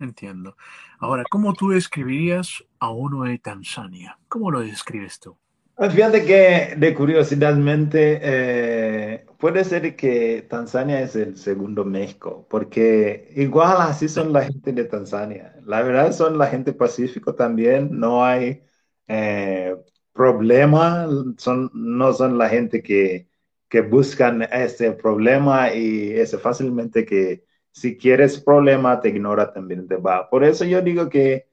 Entiendo. 0.00 0.56
Ahora, 0.98 1.24
¿cómo 1.28 1.54
tú 1.54 1.70
describirías 1.70 2.64
a 2.78 2.90
uno 2.90 3.24
de 3.24 3.38
Tanzania? 3.38 4.18
¿Cómo 4.28 4.50
lo 4.50 4.60
describes 4.60 5.20
tú? 5.20 5.36
Ah, 5.80 5.88
fíjate 5.90 6.24
que 6.24 6.74
de 6.76 6.92
curiosidadmente 6.94 8.18
eh, 8.20 9.26
puede 9.38 9.64
ser 9.64 9.94
que 9.94 10.42
Tanzania 10.50 11.00
es 11.00 11.14
el 11.14 11.36
segundo 11.36 11.84
México, 11.84 12.46
porque 12.50 13.32
igual 13.36 13.76
así 13.80 14.08
son 14.08 14.32
la 14.32 14.42
gente 14.44 14.72
de 14.72 14.84
Tanzania. 14.84 15.54
La 15.64 15.82
verdad 15.82 16.10
son 16.12 16.36
la 16.36 16.48
gente 16.48 16.72
pacífico 16.72 17.34
también, 17.36 17.90
no 17.96 18.24
hay 18.24 18.64
eh, 19.06 19.76
problema, 20.12 21.06
son, 21.36 21.70
no 21.74 22.12
son 22.12 22.38
la 22.38 22.48
gente 22.48 22.82
que, 22.82 23.28
que 23.68 23.80
buscan 23.82 24.42
este 24.42 24.90
problema 24.92 25.72
y 25.72 26.10
es 26.10 26.36
fácilmente 26.40 27.04
que 27.06 27.44
si 27.72 27.96
quieres 27.96 28.40
problema 28.40 29.00
te 29.00 29.10
ignora 29.10 29.52
también 29.52 29.86
te 29.88 29.96
va. 29.96 30.28
Por 30.28 30.44
eso 30.44 30.64
yo 30.64 30.82
digo 30.82 31.08
que 31.08 31.48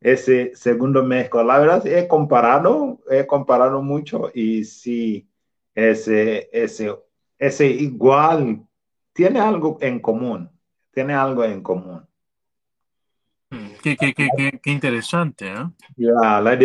ese 0.00 0.52
segundo 0.54 1.02
México. 1.02 1.42
La 1.42 1.58
verdad, 1.58 1.86
he 1.86 2.06
comparado, 2.08 3.00
he 3.10 3.26
comparado 3.26 3.82
mucho 3.82 4.30
y 4.34 4.64
sí, 4.64 5.28
ese, 5.74 6.48
ese, 6.52 6.94
ese 7.38 7.66
igual 7.66 8.66
tiene 9.12 9.40
algo 9.40 9.78
en 9.80 10.00
común, 10.00 10.50
tiene 10.92 11.14
algo 11.14 11.44
en 11.44 11.62
común. 11.62 12.06
Mm, 13.50 13.68
qué, 13.82 13.96
qué, 13.96 14.14
qué, 14.14 14.60
qué 14.62 14.70
interesante. 14.70 15.48
¿eh? 15.50 15.66
la, 15.96 16.40
la 16.40 16.56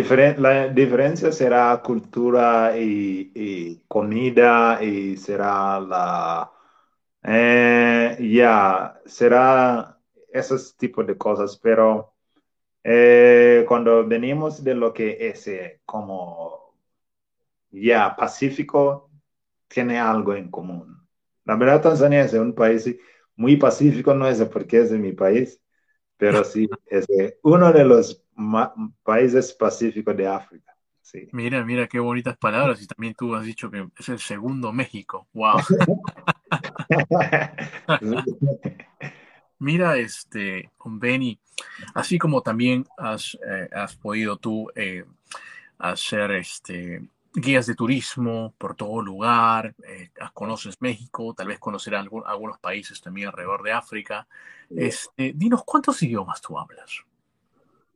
diferencia 0.70 1.32
será 1.32 1.82
cultura 1.82 2.78
y, 2.78 3.32
y 3.34 3.84
comida 3.88 4.84
y 4.84 5.18
será 5.18 5.80
la... 5.80 6.52
Eh, 7.24 8.18
ya, 8.20 9.02
será 9.06 9.98
esos 10.32 10.76
tipos 10.76 11.08
de 11.08 11.18
cosas, 11.18 11.58
pero 11.58 12.14
eh, 12.84 13.66
cuando 13.68 14.06
venimos 14.08 14.64
de 14.64 14.76
lo 14.76 14.94
que 14.94 15.18
es 15.30 15.48
eh, 15.48 15.82
como 15.86 16.76
ya 17.72 18.16
pacífico, 18.16 19.10
tiene 19.68 20.00
algo 20.00 20.36
en 20.36 20.52
común. 20.52 21.08
La 21.46 21.56
verdad, 21.56 21.82
Tanzania 21.82 22.24
es 22.24 22.34
un 22.34 22.54
país 22.54 22.96
muy 23.36 23.58
pacífico, 23.58 24.14
no 24.14 24.28
es 24.28 24.42
porque 24.46 24.82
es 24.82 24.92
de 24.92 25.00
mi 25.00 25.14
país, 25.14 25.62
pero 26.18 26.44
sí 26.44 26.68
es 26.88 27.08
uno 27.42 27.72
de 27.72 27.86
los 27.86 28.24
países 29.04 29.54
pacíficos 29.54 30.16
de 30.16 30.28
África. 30.28 30.76
Sí. 31.02 31.28
Mira, 31.32 31.64
mira 31.66 31.88
qué 31.88 32.00
bonitas 32.00 32.38
palabras. 32.38 32.82
Y 32.82 32.88
también 32.88 33.14
tú 33.14 33.36
has 33.36 33.46
dicho 33.46 33.70
que 33.70 33.88
es 33.98 34.10
el 34.10 34.20
segundo 34.20 34.72
México. 34.72 35.28
¡Wow! 35.34 35.60
Mira, 39.60 39.98
este, 39.98 40.72
Benny, 40.84 41.40
así 41.94 42.18
como 42.18 42.42
también 42.42 42.86
has, 42.98 43.38
eh, 43.48 43.70
podido 44.02 44.38
tú 44.38 44.70
eh, 44.76 45.06
hacer 45.78 46.32
este, 46.32 47.08
guías 47.34 47.66
de 47.66 47.76
turismo 47.76 48.54
por 48.58 48.76
todo 48.76 49.02
lugar, 49.02 49.74
eh, 49.88 50.10
conoces 50.34 50.76
México, 50.82 51.34
tal 51.34 51.48
vez 51.48 51.60
conocer 51.60 51.96
algunos 51.96 52.60
países 52.60 53.02
también 53.02 53.30
alrededor 53.30 53.64
de 53.64 53.72
África. 53.72 54.28
Este, 54.70 55.34
dinos, 55.34 55.64
¿cuántos 55.66 56.02
idiomas 56.04 56.42
tú 56.42 56.58
hablas? 56.58 57.04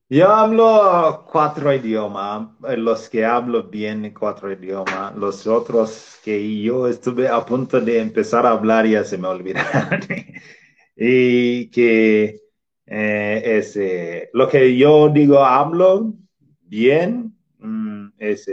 Yo 0.09 0.29
hablo 0.29 1.25
cuatro 1.29 1.73
idiomas, 1.73 2.47
los 2.77 3.09
que 3.09 3.25
hablo 3.25 3.63
bien 3.63 4.13
cuatro 4.17 4.49
idiomas, 4.49 5.13
los 5.17 5.45
otros 5.45 6.17
que 6.23 6.61
yo 6.61 6.87
estuve 6.87 7.27
a 7.27 7.45
punto 7.45 7.81
de 7.81 7.99
empezar 7.99 8.45
a 8.45 8.51
hablar 8.51 8.87
ya 8.87 9.03
se 9.03 9.17
me 9.17 9.27
olvidaron. 9.27 9.99
y 10.95 11.69
que 11.69 12.39
eh, 12.85 13.41
es, 13.43 14.29
lo 14.31 14.47
que 14.47 14.77
yo 14.77 15.09
digo, 15.09 15.43
hablo 15.43 16.13
bien, 16.61 17.37
mm, 17.59 18.07
es 18.17 18.49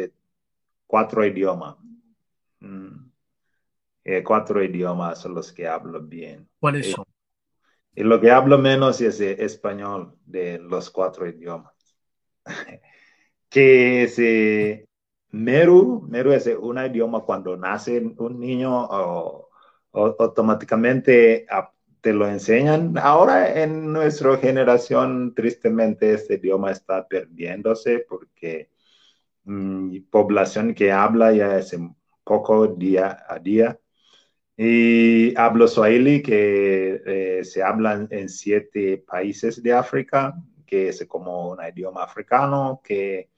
cuatro 0.89 1.25
idiomas. 1.25 1.77
Mm, 2.59 3.11
eh, 4.03 4.25
cuatro 4.25 4.61
idiomas 4.61 5.21
son 5.21 5.35
los 5.35 5.53
que 5.53 5.69
hablo 5.69 6.01
bien. 6.01 6.49
¿Cuáles 6.59 6.91
son? 6.91 7.05
Y 7.95 8.03
lo 8.03 8.21
que 8.21 8.31
hablo 8.31 8.59
menos 8.59 9.01
es 9.01 9.21
español 9.21 10.17
de 10.27 10.59
los 10.59 10.91
cuatro 10.91 11.29
idiomas. 11.29 11.73
que 13.49 14.03
es 14.05 14.19
Meru, 15.31 16.07
Meru 16.09 16.33
es 16.33 16.47
un 16.47 16.79
idioma 16.79 17.21
cuando 17.21 17.57
nace 17.57 18.01
un 18.19 18.39
niño 18.41 18.85
o, 18.85 19.49
automáticamente 19.93 21.47
te 22.01 22.13
lo 22.13 22.29
enseñan. 22.29 22.99
Ahora 22.99 23.63
en 23.63 23.93
nuestra 23.93 24.37
generación, 24.39 25.35
tristemente, 25.35 26.15
este 26.15 26.35
idioma 26.35 26.71
está 26.73 27.07
perdiéndose 27.07 28.05
porque 28.09 28.71
mm, 29.45 29.99
población 30.11 30.75
que 30.75 30.93
habla 30.93 31.33
ya 31.33 31.59
es 31.59 31.77
poco 32.25 32.67
día 32.67 33.25
a 33.29 33.39
día. 33.39 33.79
Y 34.57 35.37
hablo 35.37 35.67
Swahili, 35.67 36.23
que 36.23 37.03
eh, 37.07 37.45
se 37.45 37.63
habla 37.63 38.07
en 38.11 38.29
siete 38.29 38.99
países 38.99 39.63
de 39.63 39.73
África, 39.73 40.35
que 40.67 40.89
es 40.89 41.05
como 41.09 41.51
un 41.51 41.59
idioma 41.67 42.05
africano, 42.05 42.81
que 42.85 43.31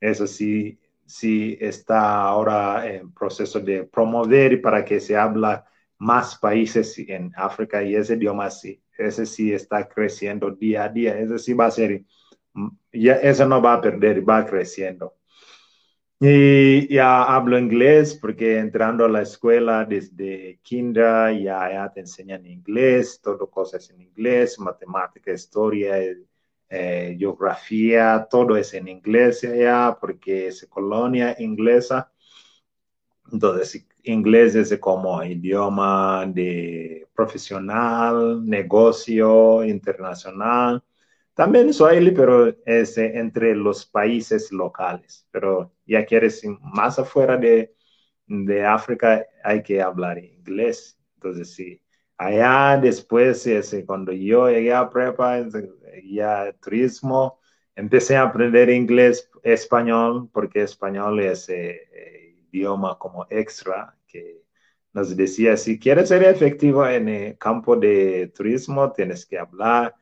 eso 0.00 0.26
sí, 0.26 0.78
sí 1.06 1.56
está 1.60 2.22
ahora 2.22 2.86
en 2.92 3.12
proceso 3.12 3.60
de 3.60 3.84
promover 3.84 4.60
para 4.62 4.84
que 4.84 5.00
se 5.00 5.16
habla 5.16 5.64
más 5.98 6.36
países 6.38 6.98
en 6.98 7.32
África 7.36 7.82
y 7.82 7.94
ese 7.96 8.14
idioma 8.14 8.50
sí, 8.50 8.82
ese 8.98 9.26
sí 9.26 9.52
está 9.52 9.88
creciendo 9.88 10.50
día 10.50 10.84
a 10.84 10.88
día, 10.88 11.18
ese 11.18 11.38
sí 11.38 11.54
va 11.54 11.66
a 11.66 11.70
ser, 11.70 12.04
ya, 12.92 13.14
eso 13.16 13.46
no 13.48 13.60
va 13.62 13.74
a 13.74 13.80
perder, 13.80 14.28
va 14.28 14.44
creciendo. 14.46 15.14
Y 16.24 16.86
ya 16.86 17.24
hablo 17.24 17.58
inglés 17.58 18.14
porque 18.14 18.56
entrando 18.56 19.04
a 19.04 19.08
la 19.08 19.22
escuela 19.22 19.84
desde 19.84 20.60
kinder 20.62 21.36
ya, 21.42 21.68
ya 21.72 21.92
te 21.92 21.98
enseñan 21.98 22.46
inglés, 22.46 23.20
todo 23.20 23.50
cosas 23.50 23.90
en 23.90 24.02
inglés, 24.02 24.56
matemática, 24.60 25.32
historia, 25.32 25.96
eh, 26.68 27.16
geografía, 27.18 28.24
todo 28.30 28.56
es 28.56 28.72
en 28.72 28.86
inglés 28.86 29.40
ya 29.42 29.98
porque 30.00 30.46
es 30.46 30.64
colonia 30.70 31.34
inglesa. 31.40 32.12
Entonces, 33.32 33.84
inglés 34.04 34.54
es 34.54 34.78
como 34.78 35.24
idioma 35.24 36.24
de 36.28 37.08
profesional, 37.16 38.46
negocio, 38.46 39.64
internacional. 39.64 40.84
También 41.34 41.72
Swahili, 41.72 42.10
pero 42.10 42.54
es 42.66 42.98
entre 42.98 43.54
los 43.54 43.86
países 43.86 44.52
locales. 44.52 45.26
Pero 45.30 45.72
ya 45.86 46.04
quieres 46.04 46.42
más 46.60 46.98
afuera 46.98 47.36
de, 47.36 47.74
de 48.26 48.64
África, 48.66 49.24
hay 49.42 49.62
que 49.62 49.80
hablar 49.82 50.18
inglés. 50.18 50.98
Entonces, 51.14 51.54
sí. 51.54 51.80
Allá 52.18 52.78
después, 52.80 53.48
cuando 53.86 54.12
yo 54.12 54.48
llegué 54.50 54.72
a 54.74 54.88
prepa, 54.90 55.38
ya 56.04 56.52
turismo, 56.60 57.40
empecé 57.74 58.16
a 58.16 58.22
aprender 58.24 58.70
inglés, 58.70 59.30
español, 59.42 60.28
porque 60.32 60.62
español 60.62 61.20
es 61.20 61.48
eh, 61.48 62.36
idioma 62.52 62.98
como 62.98 63.26
extra 63.30 63.96
que 64.06 64.42
nos 64.92 65.16
decía, 65.16 65.56
si 65.56 65.78
quieres 65.78 66.08
ser 66.10 66.22
efectivo 66.24 66.86
en 66.86 67.08
el 67.08 67.38
campo 67.38 67.74
de 67.76 68.28
turismo, 68.34 68.92
tienes 68.92 69.24
que 69.26 69.38
hablar 69.38 69.94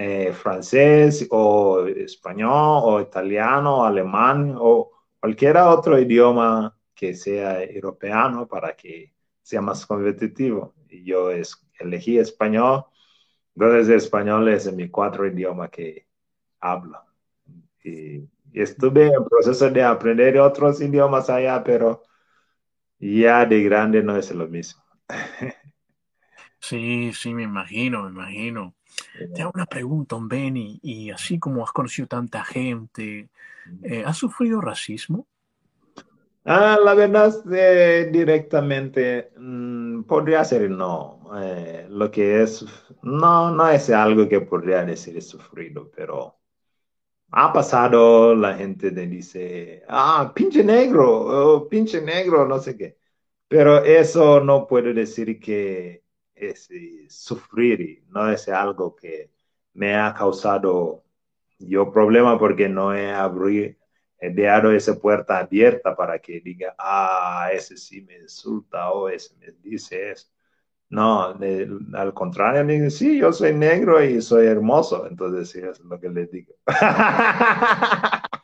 eh, 0.00 0.32
francés 0.32 1.26
o 1.28 1.84
español 1.88 2.82
o 2.84 3.00
italiano 3.00 3.78
o 3.78 3.84
alemán 3.84 4.54
o 4.56 4.92
cualquier 5.18 5.56
otro 5.56 5.98
idioma 5.98 6.72
que 6.94 7.14
sea 7.14 7.64
europeo 7.64 8.46
para 8.48 8.76
que 8.76 9.12
sea 9.42 9.60
más 9.60 9.84
competitivo. 9.84 10.72
Yo 10.88 11.32
es, 11.32 11.66
elegí 11.80 12.16
español, 12.16 12.84
entonces 13.56 13.88
español 13.88 14.48
es 14.48 14.72
mi 14.72 14.88
cuatro 14.88 15.26
idioma 15.26 15.68
que 15.68 16.06
hablo. 16.60 17.04
Y, 17.82 18.22
estuve 18.52 19.08
en 19.08 19.24
proceso 19.24 19.68
de 19.68 19.82
aprender 19.82 20.38
otros 20.38 20.80
idiomas 20.80 21.28
allá, 21.28 21.62
pero 21.64 22.04
ya 23.00 23.44
de 23.44 23.62
grande 23.64 24.02
no 24.02 24.16
es 24.16 24.30
lo 24.32 24.46
mismo. 24.46 24.82
Sí, 26.60 27.12
sí, 27.14 27.32
me 27.32 27.44
imagino, 27.44 28.02
me 28.02 28.10
imagino. 28.10 28.77
Te 29.34 29.42
hago 29.42 29.52
una 29.54 29.66
pregunta, 29.66 30.16
Benny, 30.20 30.78
y 30.82 31.10
así 31.10 31.38
como 31.38 31.64
has 31.64 31.72
conocido 31.72 32.08
tanta 32.08 32.44
gente, 32.44 33.28
eh, 33.82 34.02
¿has 34.04 34.16
sufrido 34.16 34.60
racismo? 34.60 35.26
Ah, 36.44 36.78
la 36.82 36.94
verdad, 36.94 37.34
eh, 37.52 38.08
directamente 38.10 39.32
mm, 39.36 40.04
podría 40.04 40.44
ser 40.44 40.70
no. 40.70 41.30
Eh, 41.42 41.86
lo 41.90 42.10
que 42.10 42.42
es, 42.42 42.64
no, 43.02 43.50
no 43.50 43.68
es 43.68 43.90
algo 43.90 44.28
que 44.28 44.40
podría 44.40 44.82
decir 44.84 45.20
sufrido, 45.22 45.90
pero 45.94 46.38
ha 47.32 47.52
pasado, 47.52 48.34
la 48.34 48.54
gente 48.56 48.90
te 48.92 49.06
dice, 49.06 49.82
ah, 49.88 50.32
pinche 50.34 50.64
negro, 50.64 51.56
oh, 51.56 51.68
pinche 51.68 52.00
negro, 52.00 52.46
no 52.46 52.58
sé 52.58 52.76
qué. 52.76 52.98
Pero 53.48 53.84
eso 53.84 54.40
no 54.40 54.66
puedo 54.66 54.92
decir 54.94 55.38
que 55.40 56.04
es 56.40 56.68
sufrir, 57.08 58.04
no 58.08 58.30
es 58.30 58.48
algo 58.48 58.94
que 58.96 59.30
me 59.74 59.94
ha 59.94 60.14
causado 60.14 61.04
yo 61.58 61.90
problema 61.92 62.38
porque 62.38 62.68
no 62.68 62.94
he 62.94 63.10
abierto 63.10 63.76
he 64.20 64.30
dejado 64.30 64.72
esa 64.72 64.94
puerta 64.98 65.38
abierta 65.38 65.94
para 65.96 66.18
que 66.18 66.40
diga, 66.40 66.74
ah, 66.78 67.50
ese 67.52 67.76
sí 67.76 68.00
me 68.02 68.18
insulta 68.18 68.90
o 68.90 69.08
ese 69.08 69.34
me 69.36 69.52
dice 69.62 70.10
eso. 70.10 70.26
No, 70.90 71.36
al 71.94 72.14
contrario, 72.14 72.64
digo, 72.64 72.90
sí, 72.90 73.18
yo 73.18 73.32
soy 73.32 73.52
negro 73.54 74.02
y 74.02 74.22
soy 74.22 74.46
hermoso, 74.46 75.06
entonces 75.06 75.50
sí, 75.50 75.60
es 75.60 75.80
lo 75.80 76.00
que 76.00 76.08
les 76.08 76.30
digo. 76.30 76.54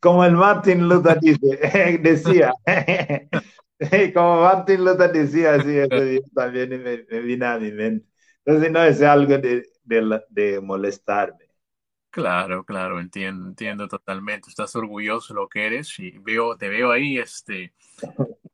Como 0.00 0.24
el 0.24 0.32
Martin 0.32 0.88
Luther 0.88 1.18
dice, 1.20 1.98
decía, 2.02 2.52
como 4.14 4.42
Martin 4.42 4.84
Luther 4.84 5.12
decía, 5.12 5.54
así 5.54 5.76
eso 5.76 6.28
también 6.34 6.70
me, 6.70 7.04
me, 7.10 7.20
vino 7.20 7.46
a 7.46 7.58
mi 7.58 7.72
mente. 7.72 8.06
Entonces 8.44 8.72
no 8.72 8.82
es 8.82 9.02
algo 9.02 9.38
de, 9.38 9.66
de, 9.84 10.22
de 10.30 10.60
molestarme. 10.60 11.46
Claro, 12.10 12.64
claro, 12.64 12.98
entiendo, 12.98 13.46
entiendo 13.46 13.88
totalmente. 13.88 14.48
Estás 14.48 14.74
orgulloso 14.74 15.34
de 15.34 15.40
lo 15.40 15.48
que 15.48 15.66
eres 15.66 15.98
y 15.98 16.12
veo, 16.18 16.56
te 16.56 16.68
veo 16.68 16.90
ahí, 16.90 17.18
este, 17.18 17.74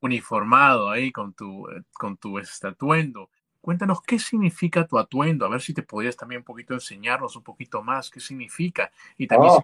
uniformado 0.01 0.91
ahí 0.91 1.12
con 1.12 1.33
tu, 1.33 1.68
con 1.93 2.16
tu 2.16 2.39
estatuendo. 2.39 3.31
Cuéntanos 3.61 4.03
qué 4.03 4.18
significa 4.18 4.85
tu 4.85 4.99
atuendo, 4.99 5.47
a 5.47 5.49
ver 5.49 5.61
si 5.61 5.73
te 5.73 5.85
podrías 5.85 6.16
también 6.16 6.41
un 6.41 6.45
poquito 6.45 6.75
enseñarnos 6.75 7.37
un 7.37 7.45
poquito 7.45 7.81
más 7.85 8.11
qué 8.11 8.18
significa. 8.18 8.91
Y 9.16 9.29
también 9.29 9.53
oh. 9.53 9.62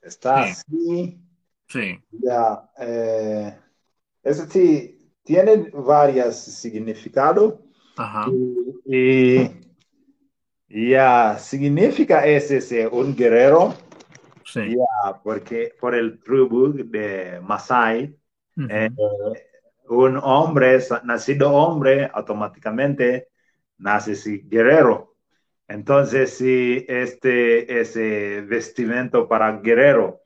está 0.00 0.44
así. 0.44 1.20
Sí. 1.74 1.98
Ya, 2.12 2.70
eh, 2.78 3.52
eso 4.22 4.46
sí, 4.48 5.10
tiene 5.24 5.70
varios 5.72 6.36
significados. 6.36 7.54
Ajá. 7.96 8.26
y 8.86 9.50
ya, 10.68 11.36
significa 11.36 12.24
ese, 12.24 12.86
un 12.86 13.16
guerrero. 13.16 13.74
Sí. 14.44 14.76
Ya, 14.76 15.20
porque 15.24 15.74
por 15.80 15.96
el 15.96 16.20
tribu 16.20 16.72
de 16.72 17.40
Masai, 17.42 18.16
eh, 18.68 18.90
un 19.88 20.16
hombre, 20.22 20.78
nacido 21.02 21.52
hombre, 21.52 22.08
automáticamente 22.12 23.30
nace 23.78 24.14
guerrero. 24.44 25.16
Entonces, 25.66 26.36
sí, 26.36 26.84
este 26.88 27.80
ese 27.80 28.42
vestimento 28.42 29.26
para 29.26 29.58
guerrero. 29.58 30.20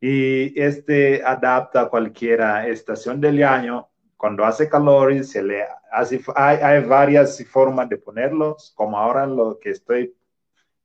Y 0.00 0.60
este 0.60 1.22
adapta 1.24 1.82
a 1.82 1.88
cualquier 1.88 2.40
estación 2.66 3.20
del 3.20 3.42
año 3.42 3.88
cuando 4.24 4.42
hace 4.44 4.70
calor, 4.70 5.22
se 5.22 5.42
le 5.42 5.64
hace, 5.92 6.18
hay, 6.34 6.56
hay, 6.56 6.82
varias 6.84 7.44
formas 7.46 7.90
de 7.90 7.98
ponerlos, 7.98 8.72
como 8.74 8.98
ahora 8.98 9.26
lo 9.26 9.58
que 9.58 9.68
estoy, 9.68 10.14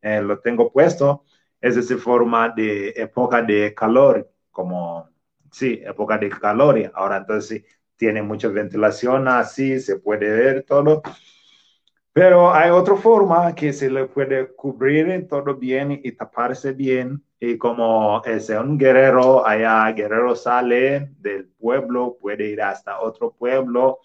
eh, 0.02 0.22
lo 0.22 0.40
tengo 0.40 0.70
puesto, 0.72 1.24
es 1.62 1.78
esa 1.78 1.98
forma 1.98 2.50
de 2.50 2.90
época 2.90 3.42
de 3.42 3.74
calor, 3.74 4.30
como, 4.52 5.10
sí, 5.52 5.82
época 5.86 6.18
de 6.18 6.30
calor. 6.30 6.92
Ahora 6.94 7.18
entonces 7.18 7.64
tiene 7.96 8.22
mucha 8.22 8.50
ventilación, 8.50 9.28
así 9.30 9.80
se 9.80 10.00
puede 10.00 10.30
ver 10.30 10.64
todo. 10.64 11.02
Pero 12.12 12.54
hay 12.54 12.72
otra 12.72 12.98
forma 12.98 13.56
que 13.56 13.72
se 13.72 13.90
le 13.90 14.06
puede 14.08 14.54
cubrir 14.54 15.28
todo 15.30 15.56
bien 15.56 15.98
y 16.04 16.12
taparse 16.12 16.74
bien. 16.74 17.24
Y 17.40 17.58
como 17.58 18.22
es 18.26 18.50
un 18.50 18.78
guerrero, 18.78 19.46
allá 19.48 19.92
guerrero 19.94 20.36
sale 20.36 21.12
del 21.20 21.48
pueblo, 21.48 22.18
puede 22.20 22.50
ir 22.50 22.62
hasta 22.62 23.00
otro 23.00 23.32
pueblo 23.32 24.00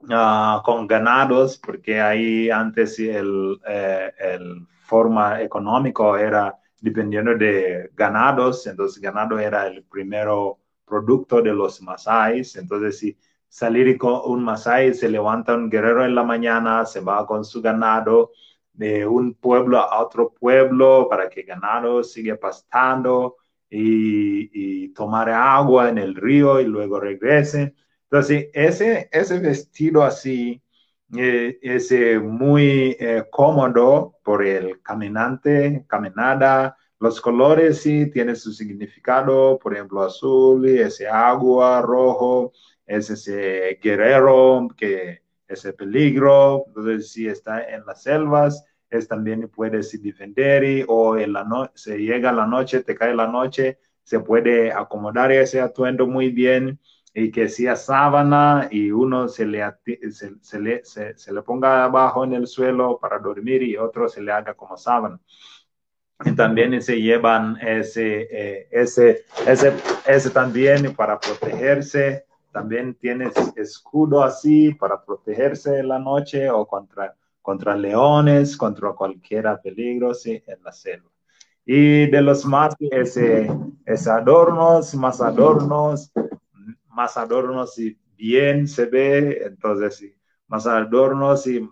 uh, 0.00 0.62
con 0.62 0.86
ganados, 0.86 1.58
porque 1.58 2.00
ahí 2.00 2.48
antes 2.48 2.98
el, 3.00 3.60
eh, 3.66 4.12
el 4.18 4.66
forma 4.84 5.42
económico 5.42 6.16
era 6.16 6.56
dependiendo 6.80 7.34
de 7.36 7.90
ganados, 7.94 8.66
entonces 8.66 9.02
ganado 9.02 9.38
era 9.38 9.66
el 9.66 9.84
primero 9.84 10.60
producto 10.84 11.42
de 11.42 11.52
los 11.52 11.82
masáis, 11.82 12.56
entonces 12.56 12.98
si 12.98 13.18
salir 13.48 13.96
con 13.98 14.20
un 14.24 14.44
Masai, 14.44 14.94
se 14.94 15.08
levanta 15.08 15.54
un 15.54 15.70
guerrero 15.70 16.04
en 16.04 16.14
la 16.14 16.22
mañana, 16.22 16.84
se 16.84 17.00
va 17.00 17.26
con 17.26 17.44
su 17.44 17.60
ganado 17.60 18.30
de 18.78 19.06
un 19.06 19.34
pueblo 19.34 19.78
a 19.78 20.00
otro 20.02 20.32
pueblo 20.32 21.08
para 21.10 21.28
que 21.28 21.42
ganado 21.42 22.04
siga 22.04 22.36
pastando 22.36 23.36
y, 23.68 24.88
tomar 24.94 25.30
agua 25.30 25.88
en 25.90 25.98
el 25.98 26.14
río 26.14 26.60
y 26.60 26.64
luego 26.64 26.98
regrese. 27.00 27.74
Entonces, 28.04 28.48
ese, 28.52 29.08
ese 29.12 29.38
vestido 29.38 30.02
así 30.02 30.62
eh, 31.16 31.58
es 31.62 31.92
muy 32.22 32.96
eh, 32.98 33.24
cómodo 33.30 34.18
por 34.24 34.44
el 34.44 34.80
caminante, 34.82 35.84
caminada. 35.88 36.76
Los 37.00 37.20
colores 37.20 37.80
sí 37.82 38.10
tienen 38.10 38.36
su 38.36 38.52
significado, 38.52 39.58
por 39.58 39.74
ejemplo, 39.74 40.02
azul, 40.02 40.66
ese 40.68 41.08
agua, 41.08 41.82
rojo, 41.82 42.52
es 42.86 43.10
ese 43.10 43.78
guerrero 43.82 44.68
que 44.76 45.22
ese 45.48 45.72
peligro, 45.72 46.64
entonces 46.68 47.10
si 47.10 47.26
está 47.26 47.62
en 47.62 47.84
las 47.86 48.02
selvas, 48.02 48.64
es 48.90 49.08
también 49.08 49.48
puedes 49.48 50.00
defender 50.02 50.84
o 50.88 51.16
en 51.16 51.32
la 51.32 51.44
noche, 51.44 51.72
se 51.74 51.98
llega 51.98 52.32
la 52.32 52.46
noche, 52.46 52.82
te 52.82 52.94
cae 52.94 53.14
la 53.14 53.26
noche, 53.26 53.78
se 54.02 54.20
puede 54.20 54.72
acomodar 54.72 55.32
ese 55.32 55.60
atuendo 55.60 56.06
muy 56.06 56.30
bien 56.30 56.78
y 57.12 57.30
que 57.30 57.48
sea 57.48 57.76
sábana 57.76 58.68
y 58.70 58.90
uno 58.90 59.28
se 59.28 59.44
le, 59.44 59.62
se, 60.10 60.60
le, 60.60 60.84
se, 60.84 61.32
le 61.32 61.42
ponga 61.42 61.84
abajo 61.84 62.24
en 62.24 62.34
el 62.34 62.46
suelo 62.46 62.98
para 63.00 63.18
dormir 63.18 63.62
y 63.62 63.76
otro 63.76 64.08
se 64.08 64.22
le 64.22 64.32
haga 64.32 64.54
como 64.54 64.76
sábana. 64.76 65.18
También 66.36 66.80
se 66.82 67.00
llevan 67.00 67.58
ese, 67.60 68.28
eh, 68.30 68.68
ese, 68.70 69.24
ese, 69.46 69.72
ese 70.06 70.30
también 70.30 70.94
para 70.94 71.18
protegerse 71.18 72.27
también 72.52 72.94
tienes 72.94 73.32
escudo 73.56 74.22
así 74.22 74.74
para 74.74 75.04
protegerse 75.04 75.78
en 75.78 75.88
la 75.88 75.98
noche 75.98 76.50
o 76.50 76.66
contra, 76.66 77.14
contra 77.42 77.76
leones, 77.76 78.56
contra 78.56 78.92
cualquier 78.92 79.46
peligro 79.62 80.14
sí, 80.14 80.42
en 80.46 80.62
la 80.62 80.72
selva. 80.72 81.10
Y 81.64 82.10
de 82.10 82.22
los 82.22 82.46
más, 82.46 82.74
ese, 82.80 83.50
ese 83.84 84.10
adornos, 84.10 84.94
más 84.94 85.20
adornos, 85.20 86.10
más 86.88 87.16
adornos 87.16 87.78
y 87.78 87.98
bien 88.16 88.66
se 88.66 88.86
ve, 88.86 89.42
entonces 89.44 89.96
sí, 89.96 90.14
más 90.46 90.66
adornos 90.66 91.46
y 91.46 91.68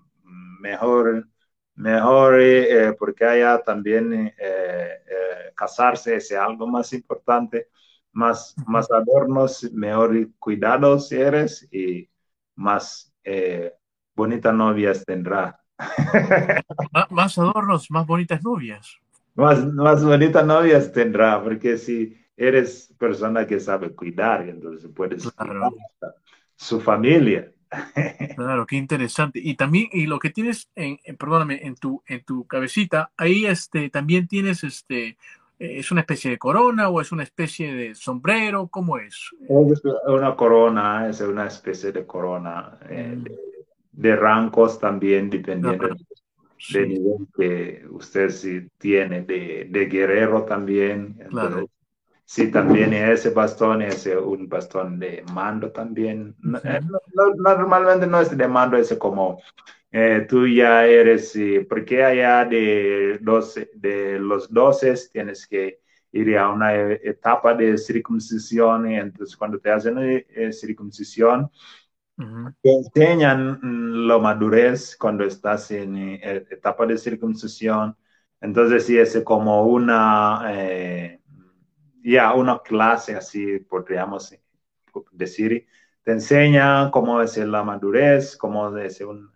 mejor, 0.60 1.26
mejor 1.74 2.40
eh, 2.40 2.94
porque 2.98 3.24
haya 3.24 3.62
también 3.62 4.12
eh, 4.12 4.34
eh, 4.38 5.52
casarse 5.54 6.16
es 6.16 6.30
algo 6.32 6.66
más 6.66 6.92
importante 6.92 7.68
más, 8.16 8.54
más 8.66 8.90
adornos, 8.90 9.70
mejor 9.72 10.30
cuidados 10.38 11.12
eres 11.12 11.68
y 11.70 12.08
más 12.54 13.12
eh, 13.22 13.74
bonitas 14.14 14.54
novias 14.54 15.04
tendrá. 15.04 15.60
más 17.10 17.36
adornos, 17.36 17.90
más 17.90 18.06
bonitas 18.06 18.42
novias. 18.42 18.96
Más, 19.34 19.66
más 19.66 20.02
bonitas 20.02 20.46
novias 20.46 20.90
tendrá, 20.92 21.42
porque 21.44 21.76
si 21.76 22.16
eres 22.38 22.90
persona 22.98 23.46
que 23.46 23.60
sabe 23.60 23.94
cuidar, 23.94 24.48
entonces 24.48 24.90
puedes 24.94 25.30
cuidar 25.30 25.70
su 26.56 26.80
familia. 26.80 27.52
Claro, 28.36 28.64
qué 28.64 28.76
interesante. 28.76 29.40
Y 29.42 29.56
también, 29.56 29.88
y 29.92 30.06
lo 30.06 30.20
que 30.20 30.30
tienes, 30.30 30.70
en, 30.76 30.98
perdóname, 31.18 31.66
en 31.66 31.74
tu, 31.74 32.02
en 32.06 32.22
tu 32.22 32.46
cabecita, 32.46 33.10
ahí 33.16 33.44
este, 33.44 33.90
también 33.90 34.28
tienes 34.28 34.62
este, 34.62 35.18
¿Es 35.58 35.90
una 35.90 36.02
especie 36.02 36.30
de 36.30 36.38
corona 36.38 36.88
o 36.88 37.00
es 37.00 37.12
una 37.12 37.22
especie 37.22 37.74
de 37.74 37.94
sombrero? 37.94 38.68
¿Cómo 38.68 38.98
es? 38.98 39.30
Es 39.40 39.82
una 40.06 40.36
corona, 40.36 41.08
es 41.08 41.20
una 41.22 41.46
especie 41.46 41.92
de 41.92 42.04
corona, 42.04 42.78
eh, 42.88 43.16
mm. 43.16 43.24
de, 43.92 44.16
rancos 44.16 44.78
también, 44.78 45.30
dependiendo. 45.30 45.88
de 46.72 46.86
nivel 46.86 47.26
que 47.34 47.86
usted 47.90 48.28
sí 48.30 48.68
tiene, 48.76 49.22
de, 49.22 49.66
de 49.70 49.86
guerrero 49.86 50.44
también. 50.44 51.14
Claro. 51.30 51.68
Sí, 52.28 52.50
también 52.50 52.92
ese 52.92 53.30
bastón 53.30 53.82
es 53.82 54.04
un 54.06 54.48
bastón 54.48 54.98
de 54.98 55.22
mando 55.32 55.70
también. 55.70 56.34
Eh, 56.64 56.80
normalmente 57.38 58.04
no 58.08 58.20
es 58.20 58.36
de 58.36 58.48
mando, 58.48 58.76
es 58.76 58.92
como 58.94 59.40
eh, 59.92 60.26
tú 60.28 60.44
ya 60.48 60.84
eres, 60.84 61.38
porque 61.68 62.02
allá 62.02 62.44
de, 62.44 63.18
12, 63.22 63.70
de 63.74 64.18
los 64.18 64.52
12 64.52 64.92
tienes 65.12 65.46
que 65.46 65.78
ir 66.10 66.36
a 66.36 66.50
una 66.50 66.74
etapa 66.74 67.54
de 67.54 67.78
circuncisión 67.78 68.90
y 68.90 68.96
entonces 68.96 69.36
cuando 69.36 69.60
te 69.60 69.70
hacen 69.70 69.96
eh, 69.98 70.52
circuncisión, 70.52 71.48
te 72.60 72.72
enseñan 72.72 73.60
mm, 73.62 74.08
la 74.08 74.18
madurez 74.18 74.96
cuando 74.96 75.22
estás 75.22 75.70
en 75.70 75.96
etapa 75.96 76.86
de 76.86 76.98
circuncisión. 76.98 77.96
Entonces 78.40 78.84
sí 78.84 78.98
es 78.98 79.22
como 79.24 79.64
una 79.66 80.42
ya 82.12 82.34
una 82.34 82.60
clase 82.60 83.16
así, 83.16 83.58
podríamos 83.58 84.32
decir, 85.12 85.66
te 86.02 86.12
enseña 86.12 86.90
cómo 86.90 87.20
es 87.20 87.36
la 87.38 87.64
madurez, 87.64 88.36
cómo 88.36 88.76
es 88.78 89.00
una 89.00 89.32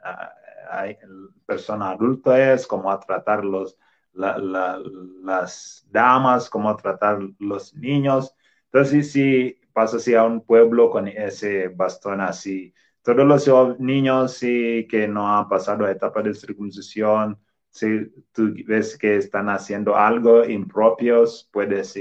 persona 1.46 1.90
adulta 1.90 2.52
es, 2.52 2.66
cómo 2.66 2.96
tratar 3.00 3.44
los, 3.44 3.76
las 4.12 5.86
damas, 5.90 6.48
cómo 6.48 6.76
tratar 6.76 7.18
los 7.40 7.74
niños. 7.74 8.34
Entonces, 8.66 9.10
si 9.10 9.58
pasas 9.72 10.06
a 10.08 10.24
un 10.24 10.40
pueblo 10.44 10.90
con 10.90 11.08
ese 11.08 11.68
bastón 11.68 12.20
así, 12.20 12.72
todos 13.02 13.26
los 13.26 13.80
niños 13.80 14.34
sí, 14.34 14.86
que 14.88 15.08
no 15.08 15.36
han 15.36 15.48
pasado 15.48 15.88
etapa 15.88 16.22
de 16.22 16.34
circuncisión, 16.34 17.36
si 17.70 18.12
tú 18.32 18.52
ves 18.66 18.98
que 18.98 19.16
están 19.16 19.48
haciendo 19.48 19.96
algo 19.96 20.44
impropios, 20.44 21.48
puedes 21.52 21.94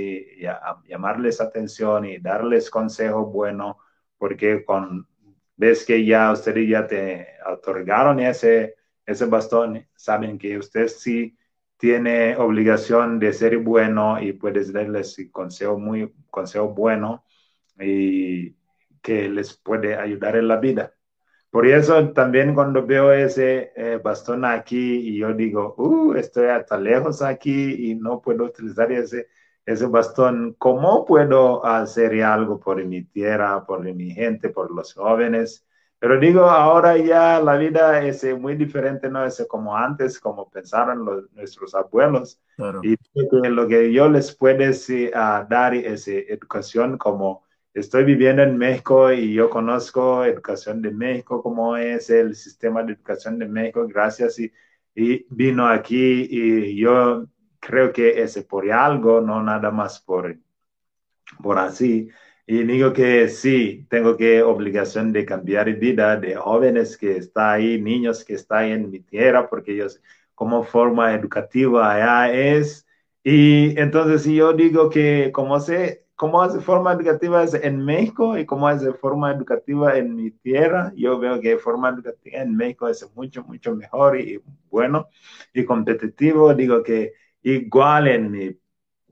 llamarles 0.87 1.41
atención 1.41 2.05
y 2.05 2.17
darles 2.19 2.69
consejo 2.69 3.25
bueno, 3.27 3.77
porque 4.17 4.65
con, 4.65 5.07
ves 5.55 5.85
que 5.85 6.05
ya 6.05 6.31
ustedes 6.31 6.67
ya 6.67 6.87
te 6.87 7.27
otorgaron 7.47 8.19
ese, 8.19 8.75
ese 9.05 9.25
bastón, 9.25 9.87
saben 9.95 10.37
que 10.37 10.57
usted 10.57 10.87
sí 10.87 11.37
tiene 11.77 12.35
obligación 12.35 13.19
de 13.19 13.31
ser 13.33 13.57
bueno 13.59 14.21
y 14.21 14.33
puedes 14.33 14.73
darles 14.73 15.17
consejo 15.31 15.79
muy 15.79 16.13
consejo 16.29 16.69
bueno 16.69 17.23
y 17.79 18.55
que 19.01 19.29
les 19.29 19.55
puede 19.55 19.95
ayudar 19.95 20.35
en 20.35 20.47
la 20.47 20.57
vida. 20.57 20.93
Por 21.51 21.65
eso 21.65 22.09
también 22.13 22.53
cuando 22.53 22.85
veo 22.85 23.11
ese 23.11 23.71
eh, 23.75 23.99
bastón 24.03 24.45
aquí 24.45 25.09
y 25.09 25.17
yo 25.17 25.33
digo, 25.33 25.73
uh, 25.77 26.13
estoy 26.13 26.47
hasta 26.47 26.77
lejos 26.77 27.21
aquí 27.23 27.91
y 27.91 27.95
no 27.95 28.21
puedo 28.21 28.45
utilizar 28.45 28.91
ese, 28.91 29.27
ese 29.65 29.87
bastón, 29.87 30.55
¿cómo 30.59 31.05
puedo 31.05 31.65
hacer 31.65 32.21
algo 32.23 32.59
por 32.59 32.83
mi 32.85 33.03
tierra, 33.03 33.65
por 33.65 33.81
mi 33.81 34.11
gente, 34.11 34.49
por 34.49 34.69
los 34.71 34.93
jóvenes? 34.93 35.65
Pero 35.97 36.19
digo, 36.19 36.43
ahora 36.43 36.97
ya 36.97 37.41
la 37.41 37.57
vida 37.57 38.01
es 38.03 38.23
muy 38.39 38.55
diferente, 38.55 39.09
no 39.09 39.25
es 39.25 39.45
como 39.49 39.75
antes, 39.75 40.19
como 40.19 40.49
pensaron 40.49 41.03
los, 41.03 41.31
nuestros 41.33 41.75
abuelos. 41.75 42.39
Y 42.83 42.95
lo 43.49 43.67
que 43.67 43.91
yo 43.91 44.07
les 44.07 44.33
puedo 44.33 44.63
dar 45.49 45.75
es 45.75 46.07
educación 46.07 46.97
como 46.97 47.43
estoy 47.73 48.03
viviendo 48.03 48.43
en 48.43 48.57
México 48.57 49.11
y 49.11 49.33
yo 49.33 49.49
conozco 49.49 50.23
educación 50.25 50.81
de 50.81 50.91
México, 50.91 51.41
cómo 51.43 51.77
es 51.77 52.09
el 52.09 52.35
sistema 52.35 52.83
de 52.83 52.93
educación 52.93 53.39
de 53.39 53.47
México, 53.47 53.87
gracias 53.87 54.39
y, 54.39 54.51
y 54.95 55.25
vino 55.29 55.67
aquí 55.67 56.27
y 56.29 56.75
yo 56.77 57.27
creo 57.59 57.91
que 57.93 58.21
es 58.21 58.37
por 58.43 58.71
algo, 58.71 59.21
no 59.21 59.43
nada 59.43 59.71
más 59.71 59.99
por, 60.01 60.37
por 61.41 61.57
así. 61.59 62.09
Y 62.47 62.63
digo 62.63 62.93
que 62.93 63.29
sí, 63.29 63.85
tengo 63.89 64.17
que 64.17 64.41
obligación 64.41 65.11
de 65.13 65.25
cambiar 65.25 65.71
vida 65.77 66.17
de 66.17 66.35
jóvenes 66.35 66.97
que 66.97 67.17
está 67.17 67.53
ahí, 67.53 67.79
niños 67.79 68.25
que 68.25 68.33
están 68.33 68.65
en 68.65 68.89
mi 68.89 69.01
tierra, 69.01 69.47
porque 69.49 69.73
ellos 69.73 70.01
como 70.33 70.63
forma 70.63 71.13
educativa 71.13 71.93
allá 71.93 72.33
es. 72.33 72.87
Y 73.23 73.79
entonces 73.79 74.25
yo 74.25 74.53
digo 74.53 74.89
que 74.89 75.31
como 75.31 75.59
sé 75.59 76.07
cómo 76.19 76.41
hace 76.41 76.59
forma 76.59 76.91
educativa 76.91 77.45
en 77.63 77.85
México 77.85 78.37
y 78.37 78.45
cómo 78.45 78.67
hace 78.67 78.91
forma 78.91 79.31
educativa 79.31 79.97
en 79.97 80.17
mi 80.17 80.31
tierra. 80.31 80.91
Yo 80.97 81.17
veo 81.17 81.39
que 81.39 81.57
forma 81.57 81.87
educativa 81.89 82.41
en 82.41 82.57
México 82.57 82.89
es 82.89 83.09
mucho, 83.15 83.41
mucho 83.45 83.73
mejor 83.73 84.19
y 84.19 84.41
bueno 84.69 85.07
y 85.53 85.63
competitivo. 85.63 86.53
Digo 86.53 86.83
que 86.83 87.13
igual 87.41 88.09
en 88.09 88.31
mi 88.31 88.59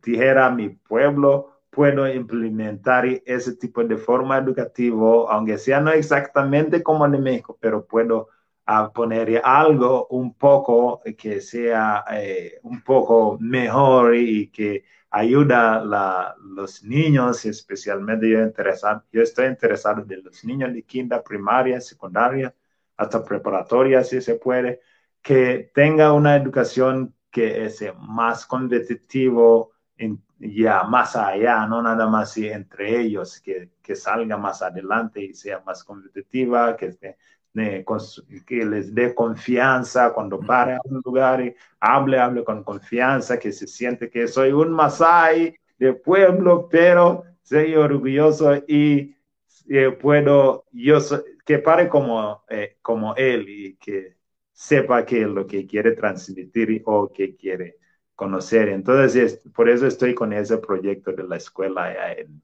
tierra, 0.01 0.49
mi 0.51 0.67
pueblo, 0.67 1.61
puedo 1.69 2.05
implementar 2.09 3.05
ese 3.25 3.55
tipo 3.55 3.85
de 3.85 3.95
forma 3.95 4.37
educativa, 4.39 5.31
aunque 5.33 5.57
sea 5.57 5.79
no 5.79 5.91
exactamente 5.91 6.83
como 6.83 7.05
en 7.05 7.23
México, 7.23 7.57
pero 7.61 7.85
puedo 7.85 8.27
ah, 8.65 8.91
poner 8.93 9.41
algo 9.45 10.07
un 10.09 10.33
poco 10.33 11.01
que 11.17 11.39
sea 11.39 12.03
eh, 12.11 12.59
un 12.63 12.81
poco 12.83 13.37
mejor 13.39 14.13
y 14.15 14.49
que 14.49 14.83
ayuda 15.09 15.77
a 15.77 16.35
los 16.39 16.83
niños, 16.83 17.45
especialmente 17.45 18.29
yo, 18.29 19.21
estoy 19.21 19.47
interesado 19.47 20.05
en 20.07 20.23
los 20.23 20.43
niños 20.43 20.73
de 20.73 20.83
quinta, 20.83 21.23
primaria, 21.23 21.79
secundaria, 21.81 22.53
hasta 22.97 23.23
preparatoria, 23.23 24.03
si 24.03 24.21
se 24.21 24.35
puede, 24.35 24.81
que 25.21 25.71
tenga 25.73 26.13
una 26.13 26.35
educación 26.35 27.15
que 27.31 27.65
es 27.65 27.83
más 27.99 28.45
competitivo, 28.45 29.71
ya 30.39 30.83
más 30.83 31.15
allá, 31.15 31.65
no 31.67 31.81
nada 31.81 32.07
más 32.07 32.37
entre 32.37 32.99
ellos, 32.99 33.39
que, 33.41 33.71
que 33.81 33.95
salga 33.95 34.37
más 34.37 34.61
adelante 34.61 35.21
y 35.21 35.33
sea 35.33 35.61
más 35.65 35.83
competitiva, 35.83 36.75
que 36.75 36.97
que 38.45 38.65
les 38.65 38.93
dé 38.93 39.15
confianza 39.15 40.13
cuando 40.13 40.39
pare 40.39 40.73
a 40.73 40.79
un 40.83 41.01
lugar 41.03 41.41
y 41.41 41.55
hable, 41.79 42.19
hable 42.19 42.43
con 42.43 42.63
confianza, 42.63 43.39
que 43.39 43.51
se 43.51 43.67
siente 43.67 44.09
que 44.09 44.27
soy 44.27 44.51
un 44.51 44.71
Masai 44.71 45.55
de 45.77 45.93
pueblo, 45.93 46.67
pero 46.69 47.23
soy 47.41 47.75
orgulloso 47.75 48.55
y 48.67 49.15
eh, 49.69 49.91
puedo, 49.91 50.65
yo 50.71 50.99
que 51.45 51.59
pare 51.59 51.89
como, 51.89 52.43
eh, 52.49 52.77
como 52.81 53.15
él 53.15 53.47
y 53.49 53.75
que 53.77 54.17
sepa 54.51 55.05
que 55.05 55.21
es 55.21 55.27
lo 55.27 55.47
que 55.47 55.65
quiere 55.65 55.91
transmitir 55.91 56.81
o 56.85 57.11
que 57.11 57.35
quiere 57.35 57.77
conocer. 58.15 58.69
Entonces, 58.69 59.41
por 59.55 59.69
eso 59.69 59.87
estoy 59.87 60.13
con 60.13 60.33
ese 60.33 60.57
proyecto 60.57 61.11
de 61.13 61.23
la 61.23 61.37
escuela 61.37 62.11
en, 62.13 62.41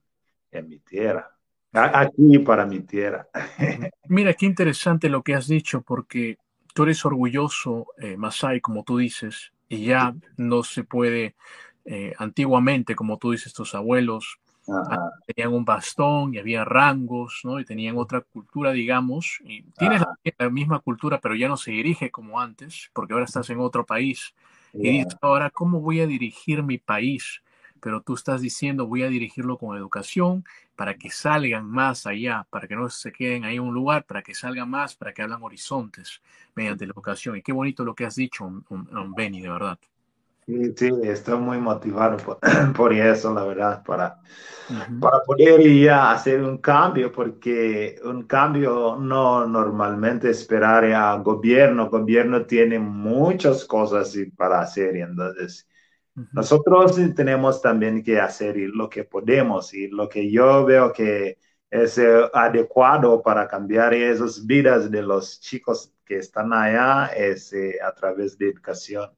en 0.52 0.68
mi 0.68 0.78
tierra. 0.80 1.36
Aquí 1.74 2.38
para 2.38 2.66
mi 2.66 2.80
tierra. 2.80 3.26
Mira, 4.08 4.34
qué 4.34 4.46
interesante 4.46 5.08
lo 5.08 5.22
que 5.22 5.34
has 5.34 5.48
dicho, 5.48 5.82
porque 5.82 6.38
tú 6.72 6.84
eres 6.84 7.04
orgulloso, 7.04 7.88
eh, 7.98 8.16
Masai, 8.16 8.60
como 8.60 8.84
tú 8.84 8.98
dices, 8.98 9.52
y 9.68 9.86
ya 9.86 10.14
no 10.36 10.62
se 10.62 10.84
puede, 10.84 11.34
eh, 11.84 12.14
antiguamente, 12.18 12.94
como 12.94 13.18
tú 13.18 13.32
dices, 13.32 13.52
tus 13.52 13.74
abuelos 13.74 14.38
tenían 15.26 15.52
un 15.52 15.64
bastón 15.64 16.34
y 16.34 16.38
había 16.38 16.64
rangos, 16.64 17.40
¿no? 17.44 17.60
Y 17.60 17.64
tenían 17.64 17.98
otra 17.98 18.22
cultura, 18.22 18.72
digamos, 18.72 19.38
y 19.44 19.62
tienes 19.78 20.00
la, 20.38 20.50
misma 20.50 20.80
cultura, 20.80 21.20
pero 21.20 21.34
ya 21.34 21.48
no 21.48 21.56
se 21.56 21.70
dirige 21.70 22.10
como 22.10 22.40
antes, 22.40 22.90
porque 22.94 23.12
ahora 23.12 23.26
estás 23.26 23.50
en 23.50 23.60
otro 23.60 23.84
país. 23.84 24.34
Y 24.72 24.90
dices, 24.90 25.16
ahora, 25.20 25.50
¿cómo 25.50 25.80
voy 25.80 26.00
a 26.00 26.06
dirigir 26.06 26.62
mi 26.62 26.78
país? 26.78 27.42
Pero 27.84 28.00
tú 28.00 28.14
estás 28.14 28.40
diciendo 28.40 28.86
voy 28.86 29.02
a 29.02 29.08
dirigirlo 29.08 29.58
con 29.58 29.76
educación 29.76 30.42
para 30.74 30.94
que 30.94 31.10
salgan 31.10 31.66
más 31.66 32.06
allá, 32.06 32.46
para 32.48 32.66
que 32.66 32.74
no 32.74 32.88
se 32.88 33.12
queden 33.12 33.44
ahí 33.44 33.56
en 33.56 33.60
un 33.60 33.74
lugar, 33.74 34.06
para 34.06 34.22
que 34.22 34.34
salgan 34.34 34.70
más, 34.70 34.96
para 34.96 35.12
que 35.12 35.20
hablan 35.20 35.42
horizontes 35.42 36.22
mediante 36.54 36.86
la 36.86 36.92
educación. 36.92 37.36
Y 37.36 37.42
qué 37.42 37.52
bonito 37.52 37.84
lo 37.84 37.94
que 37.94 38.06
has 38.06 38.14
dicho, 38.14 38.50
Benny, 39.14 39.42
de 39.42 39.50
verdad. 39.50 39.78
Sí, 40.46 40.72
sí, 40.74 40.90
estoy 41.02 41.38
muy 41.38 41.58
motivado 41.58 42.16
por, 42.74 42.94
eso, 42.94 43.34
la 43.34 43.44
verdad, 43.44 43.84
para, 43.84 44.18
para 44.98 45.22
poder 45.26 45.60
ya 45.70 46.12
hacer 46.12 46.42
un 46.42 46.56
cambio, 46.56 47.12
porque 47.12 48.00
un 48.02 48.22
cambio 48.22 48.96
no 48.98 49.46
normalmente 49.46 50.30
esperar 50.30 50.86
al 50.86 51.22
gobierno. 51.22 51.90
Gobierno 51.90 52.46
tiene 52.46 52.78
muchas 52.78 53.66
cosas 53.66 54.16
para 54.38 54.60
hacer, 54.60 54.96
y 54.96 55.02
entonces 55.02 55.68
nosotros 56.32 56.96
tenemos 57.16 57.60
también 57.60 58.02
que 58.02 58.20
hacer 58.20 58.56
lo 58.56 58.88
que 58.88 59.04
podemos 59.04 59.74
y 59.74 59.88
lo 59.88 60.08
que 60.08 60.30
yo 60.30 60.64
veo 60.64 60.92
que 60.92 61.38
es 61.70 61.98
eh, 61.98 62.30
adecuado 62.32 63.20
para 63.20 63.48
cambiar 63.48 63.94
esas 63.94 64.46
vidas 64.46 64.90
de 64.90 65.02
los 65.02 65.40
chicos 65.40 65.92
que 66.04 66.18
están 66.18 66.52
allá 66.52 67.06
es 67.06 67.52
eh, 67.52 67.78
a 67.84 67.92
través 67.92 68.38
de 68.38 68.50
educación. 68.50 69.10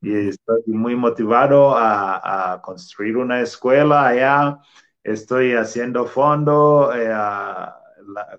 Y 0.00 0.28
estoy 0.28 0.62
muy 0.66 0.96
motivado 0.96 1.74
a, 1.76 2.60
construir 2.62 3.16
una 3.16 3.40
escuela 3.40 4.08
allá. 4.08 4.58
Estoy 5.02 5.52
haciendo 5.54 6.06
fondo 6.06 6.92
eh, 6.94 7.14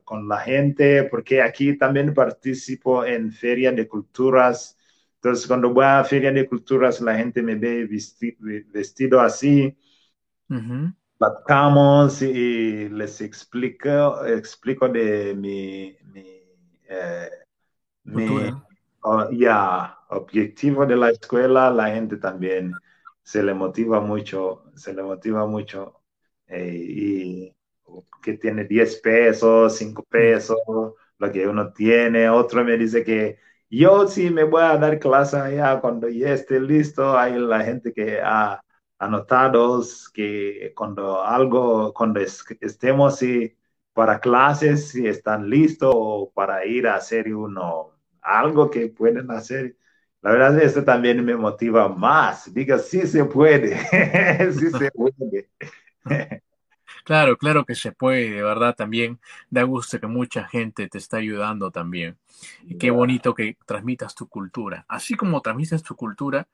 con 0.03 0.27
la 0.27 0.39
gente 0.39 1.03
porque 1.05 1.41
aquí 1.41 1.77
también 1.77 2.13
participo 2.13 3.05
en 3.05 3.31
Feria 3.31 3.71
de 3.71 3.87
Culturas 3.87 4.76
Entonces, 5.21 5.47
cuando 5.47 5.73
voy 5.73 5.85
a 5.85 6.03
Feria 6.03 6.31
de 6.31 6.47
Culturas, 6.47 7.01
la 7.01 7.15
gente 7.15 7.41
me 7.41 7.55
ve 7.55 7.87
vestido 8.71 9.19
así. 9.19 9.75
Platicamos 11.17 12.21
y 12.21 12.89
les 12.89 13.21
explico, 13.21 14.23
explico 14.25 14.87
de 14.87 15.33
mi, 15.33 15.97
mi, 16.13 16.43
eh, 16.87 17.29
ya, 19.31 19.97
objetivo 20.09 20.85
de 20.85 20.95
la 20.95 21.09
escuela. 21.09 21.71
La 21.71 21.89
gente 21.89 22.17
también 22.17 22.71
se 23.23 23.41
le 23.43 23.53
motiva 23.53 23.99
mucho, 23.99 24.71
se 24.75 24.93
le 24.93 25.01
motiva 25.03 25.47
mucho. 25.47 26.01
Eh, 26.47 26.75
y 26.75 27.55
que 28.21 28.33
tiene 28.33 28.65
10 28.65 29.01
pesos, 29.01 29.75
5 29.77 30.03
pesos, 30.03 30.57
lo 31.17 31.31
que 31.31 31.47
uno 31.47 31.71
tiene. 31.73 32.29
Otro 32.29 32.63
me 32.63 32.77
dice 32.77 33.03
que 33.03 33.39
yo 33.69 34.07
sí 34.07 34.29
me 34.29 34.43
voy 34.43 34.63
a 34.63 34.77
dar 34.77 34.99
clase 34.99 35.37
allá 35.37 35.79
cuando 35.81 36.09
ya 36.09 36.33
esté 36.33 36.59
listo. 36.59 37.17
Hay 37.17 37.37
la 37.39 37.63
gente 37.63 37.93
que 37.93 38.19
ha 38.21 38.61
anotado 38.99 39.83
que 40.13 40.73
cuando 40.75 41.21
algo, 41.23 41.93
cuando 41.93 42.19
estemos 42.21 43.19
para 43.93 44.19
clases, 44.19 44.89
si 44.89 45.07
están 45.07 45.49
listos 45.49 45.91
o 45.95 46.31
para 46.33 46.65
ir 46.65 46.87
a 46.87 46.95
hacer 46.95 47.33
uno, 47.33 47.93
algo 48.21 48.69
que 48.69 48.89
pueden 48.89 49.29
hacer. 49.31 49.75
La 50.21 50.31
verdad, 50.31 50.59
esto 50.61 50.83
también 50.83 51.23
me 51.23 51.35
motiva 51.35 51.87
más. 51.89 52.53
Diga, 52.53 52.79
sí 52.79 53.05
se 53.07 53.25
puede, 53.25 53.77
sí 54.53 54.71
se 54.71 54.91
puede. 54.91 55.49
Claro, 57.07 57.37
claro 57.37 57.63
que 57.63 57.73
se 57.73 57.93
puede, 57.93 58.31
de 58.31 58.43
verdad 58.43 58.75
también 58.75 59.17
da 59.49 59.63
gusto 59.63 59.97
que 59.97 60.07
mucha 60.07 60.43
gente 60.43 60.89
te 60.89 60.97
está 60.97 61.15
ayudando 61.15 61.71
también. 61.71 62.17
Y 62.63 62.77
qué 62.77 62.91
bonito 62.91 63.33
que 63.33 63.55
transmitas 63.65 64.13
tu 64.13 64.27
cultura. 64.27 64.83
Así 64.89 65.13
como 65.15 65.39
transmites 65.39 65.83
tu 65.83 65.95
cultura, 65.95 66.49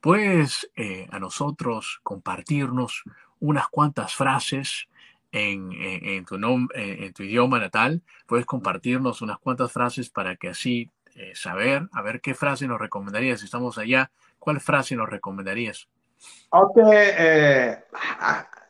puedes 0.00 0.70
eh, 0.76 1.08
a 1.10 1.18
nosotros 1.18 1.98
compartirnos 2.04 3.02
unas 3.40 3.66
cuantas 3.66 4.14
frases 4.14 4.86
en, 5.32 5.72
en, 5.72 6.26
tu 6.26 6.36
en, 6.36 7.12
tu 7.12 7.24
idioma 7.24 7.58
natal. 7.58 8.02
Puedes 8.28 8.46
compartirnos 8.46 9.20
unas 9.20 9.40
cuantas 9.40 9.72
frases 9.72 10.10
para 10.10 10.36
que 10.36 10.50
así 10.50 10.90
eh, 11.16 11.32
saber, 11.34 11.88
a 11.90 12.02
ver 12.02 12.20
qué 12.20 12.36
frase 12.36 12.68
nos 12.68 12.78
recomendarías. 12.78 13.40
Si 13.40 13.46
estamos 13.46 13.78
allá, 13.78 14.12
¿cuál 14.38 14.60
frase 14.60 14.94
nos 14.94 15.10
recomendarías? 15.10 15.88
Ok, 16.50 16.78
eh, 16.86 17.82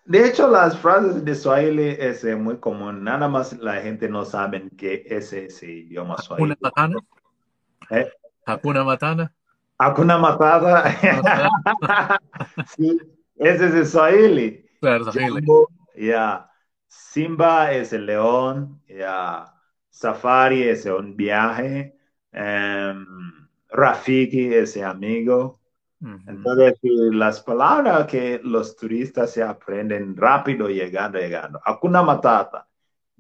de 0.05 0.27
hecho, 0.27 0.49
las 0.49 0.79
frases 0.79 1.25
de 1.25 1.35
Swahili 1.35 1.97
es 1.99 2.25
eh, 2.25 2.35
muy 2.35 2.59
común. 2.59 3.05
Nada 3.05 3.29
más 3.29 3.53
la 3.59 3.81
gente 3.81 4.09
no 4.09 4.25
sabe 4.25 4.69
que 4.77 5.05
es 5.07 5.33
ese 5.33 5.71
idioma 5.71 6.19
Swahili. 6.19 6.53
¿Hakuna 6.53 6.57
Matana? 6.61 6.97
¿Eh? 7.91 8.13
¿Hakuna 8.47 8.85
Matana? 8.85 9.35
¿Hakuna 9.79 10.19
Matata? 10.19 10.91
sí, 12.77 12.99
ese 13.37 13.67
es 13.67 13.75
el 13.75 13.87
Swahili. 13.87 14.67
Claro, 14.81 15.13
Swahili. 15.13 15.47
Ya. 15.97 16.49
Simba 16.89 17.73
es 17.73 17.93
el 17.93 18.07
león. 18.07 18.83
Ya. 18.89 19.55
Safari 19.89 20.65
es 20.65 20.85
un 20.87 21.17
viaje. 21.17 21.97
Um, 22.33 23.49
Rafiki 23.71 24.53
es 24.53 24.77
el 24.77 24.85
amigo. 24.85 25.62
Entonces, 26.27 26.79
las 26.83 27.41
palabras 27.41 28.07
que 28.07 28.41
los 28.43 28.77
turistas 28.77 29.31
se 29.31 29.43
aprenden 29.43 30.17
rápido 30.17 30.69
llegando, 30.69 31.19
llegando. 31.19 31.61
Hakuna 31.65 32.03
Matata, 32.03 32.69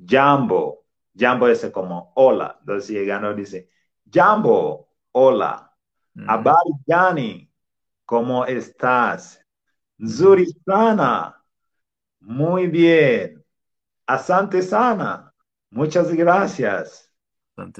Jambo, 0.05 0.85
Jambo 1.16 1.49
es 1.49 1.64
como 1.72 2.12
hola. 2.16 2.57
Entonces, 2.61 2.91
llegando 2.91 3.35
dice, 3.35 3.68
Jambo, 4.11 4.89
hola. 5.12 5.68
Abari 6.26 6.72
Jani, 6.87 7.51
¿cómo 8.05 8.45
estás? 8.45 9.41
Nzuri 9.99 10.47
sana, 10.64 11.43
muy 12.20 12.66
bien. 12.66 13.45
Asante 14.07 14.62
sana, 14.62 15.33
muchas 15.70 16.12
gracias. 16.12 17.11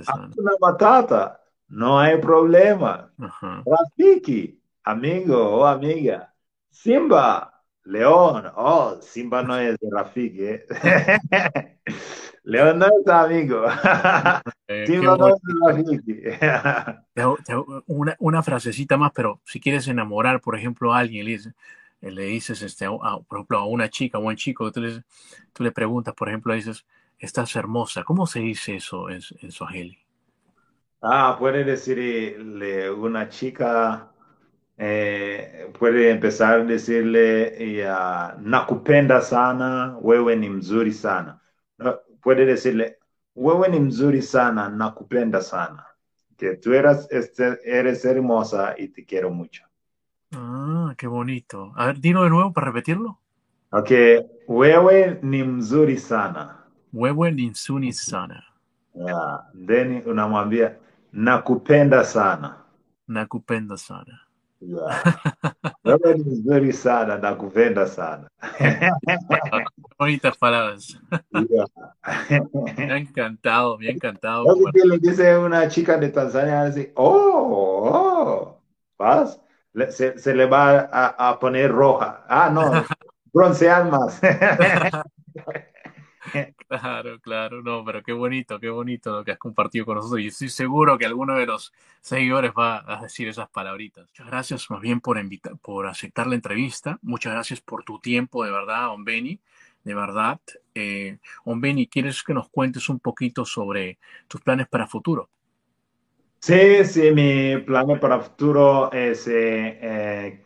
Hakuna 0.07 0.53
Matata, 0.61 1.41
no 1.69 1.99
hay 1.99 2.19
problema. 2.19 3.13
Rafiki, 3.65 4.62
amigo 4.85 5.39
o 5.39 5.67
amiga. 5.67 6.35
Simba, 6.71 7.63
león. 7.85 8.51
Oh, 8.57 8.99
Simba 9.01 9.43
no 9.43 9.59
es 9.59 9.79
de 9.79 9.89
Rafiki. 9.91 10.45
¿eh? 10.45 10.67
león 12.45 12.79
no 12.79 12.87
es 12.87 13.09
amigo. 13.09 13.65
Eh, 14.69 14.87
Simba 14.87 15.17
no 15.17 15.29
es 15.29 15.35
de 15.43 15.53
Rafiki. 15.61 16.23
una, 17.87 18.17
una 18.21 18.43
frasecita 18.43 18.97
más, 18.97 19.13
pero 19.13 19.41
si 19.45 19.61
quieres 19.61 19.87
enamorar, 19.89 20.41
por 20.41 20.57
ejemplo, 20.57 20.95
a 20.95 20.99
alguien, 20.99 21.27
le 21.27 21.33
dices, 21.33 21.55
le 22.01 22.25
dices 22.25 22.63
este, 22.63 22.87
por 22.89 23.39
ejemplo, 23.39 23.59
a 23.59 23.67
una 23.67 23.91
chica 23.91 24.19
o 24.19 24.23
a 24.23 24.29
un 24.29 24.37
chico, 24.37 24.71
tú 24.73 24.81
le, 24.81 25.03
tú 25.53 25.63
le 25.63 25.73
preguntas, 25.73 26.15
por 26.15 26.29
ejemplo, 26.29 26.53
le 26.53 26.59
dices, 26.59 26.87
estás 27.19 27.55
hermosa. 27.57 28.05
¿Cómo 28.05 28.27
se 28.27 28.41
dice 28.41 28.77
eso 28.77 29.11
en, 29.11 29.21
en 29.41 29.53
Swahili? 29.53 29.99
Ah, 31.03 31.37
puede 31.39 31.65
decirle 31.65 32.91
una 32.91 33.29
chica 33.29 34.12
eh, 34.85 35.71
puede 35.79 36.11
empezar 36.11 36.61
a 36.61 36.65
decirle 36.65 37.77
ya, 37.77 38.37
nakupenda 38.41 39.21
sana, 39.21 39.97
wewe 40.03 40.37
ni 40.37 40.49
mzuri 40.49 40.93
sana. 40.93 41.39
Puede 42.21 42.45
decirle, 42.47 42.99
wewe 43.37 43.69
ni 43.69 43.81
mzuri 43.81 44.23
sana, 44.23 44.69
nakupenda 44.69 45.41
sana. 45.41 45.85
Que 46.37 46.57
tú 46.57 46.75
eres, 46.75 47.07
este, 47.13 47.61
eres 47.65 48.05
hermosa 48.05 48.75
y 48.77 48.89
te 48.89 49.05
quiero 49.05 49.31
mucho. 49.31 49.63
Ah, 50.33 50.95
qué 50.99 51.07
bonito. 51.07 51.73
A 51.77 51.87
ver, 51.87 52.01
dilo 52.01 52.25
de 52.25 52.31
nuevo 52.31 52.53
para 52.53 52.67
repetirlo. 52.67 53.19
Ok, 53.71 53.91
wewe 54.49 55.21
ni 55.23 55.45
mzuri 55.45 55.97
sana. 55.97 56.57
Wewe 56.93 57.31
ni 57.31 57.51
mzuri 57.51 57.93
sana. 57.93 58.43
Yeah. 58.95 59.45
Then 59.67 60.03
unamwambia 60.07 60.75
nakupenda 61.13 62.05
sana. 62.05 62.57
Nakupenda 63.09 63.77
sana. 63.77 64.21
Wewe 65.85 66.15
ni 66.15 66.25
mzuri 66.25 66.73
sana, 66.73 67.19
nakupenda 67.19 67.87
sana. 67.87 68.29
Bonitas 69.99 70.37
palabras. 70.39 70.99
me 72.77 72.93
ha 72.93 72.97
encantado, 72.97 73.79
me 73.79 73.89
ha 73.89 73.91
encantado. 73.91 74.45
que 74.73 74.85
le 74.85 74.99
dice 74.99 75.37
una 75.37 75.69
chica 75.69 75.97
de 75.97 76.09
Tanzania, 76.09 76.63
así, 76.63 76.93
oh, 76.95 77.91
oh, 77.93 78.63
¿vas? 78.99 79.41
Se, 79.91 80.19
se, 80.19 80.35
le 80.35 80.47
va 80.47 80.89
a, 80.93 81.31
a, 81.31 81.39
poner 81.39 81.71
roja. 81.71 82.25
Ah, 82.29 82.51
no, 82.51 82.63
broncear 83.33 83.91
más. 83.91 84.21
Claro, 86.69 87.21
claro, 87.21 87.63
no, 87.63 87.85
pero 87.85 88.03
qué 88.03 88.13
bonito, 88.13 88.59
qué 88.59 88.71
bonito 88.71 89.13
lo 89.13 89.25
que 89.25 89.33
has 89.33 89.39
compartido 89.39 89.85
con 89.85 89.97
nosotros 89.97 90.21
y 90.21 90.29
estoy 90.29 90.49
seguro 90.49 90.97
que 90.97 91.07
alguno 91.07 91.37
de 91.37 91.47
los 91.47 91.73
seguidores 92.01 92.53
va 92.59 92.83
a 92.87 93.03
decir 93.03 93.29
esas 93.29 93.49
palabritas. 93.51 94.07
Muchas 94.09 94.27
gracias 94.27 94.71
más 94.71 94.81
bien 94.81 95.01
por, 95.01 95.19
invitar, 95.19 95.57
por 95.59 95.87
aceptar 95.87 96.27
la 96.27 96.35
entrevista, 96.35 96.99
muchas 97.03 97.33
gracias 97.33 97.61
por 97.61 97.85
tu 97.85 97.99
tiempo, 97.99 98.45
de 98.45 98.51
verdad, 98.51 98.89
Ombeni, 98.91 99.41
de 99.85 99.95
verdad. 99.95 100.41
Eh, 100.75 101.19
Ombeni, 101.45 101.87
¿quieres 101.87 102.23
que 102.23 102.35
nos 102.35 102.49
cuentes 102.49 102.89
un 102.89 102.99
poquito 103.01 103.45
sobre 103.45 103.99
tus 104.29 104.41
planes 104.41 104.69
para 104.69 104.87
futuro? 104.87 105.29
Sí, 106.41 106.85
sí, 106.85 107.13
mi 107.13 107.57
plan 107.59 108.01
para 108.01 108.21
futuro 108.21 108.91
es 108.93 109.29
eh, 109.29 109.79
eh, 109.81 110.45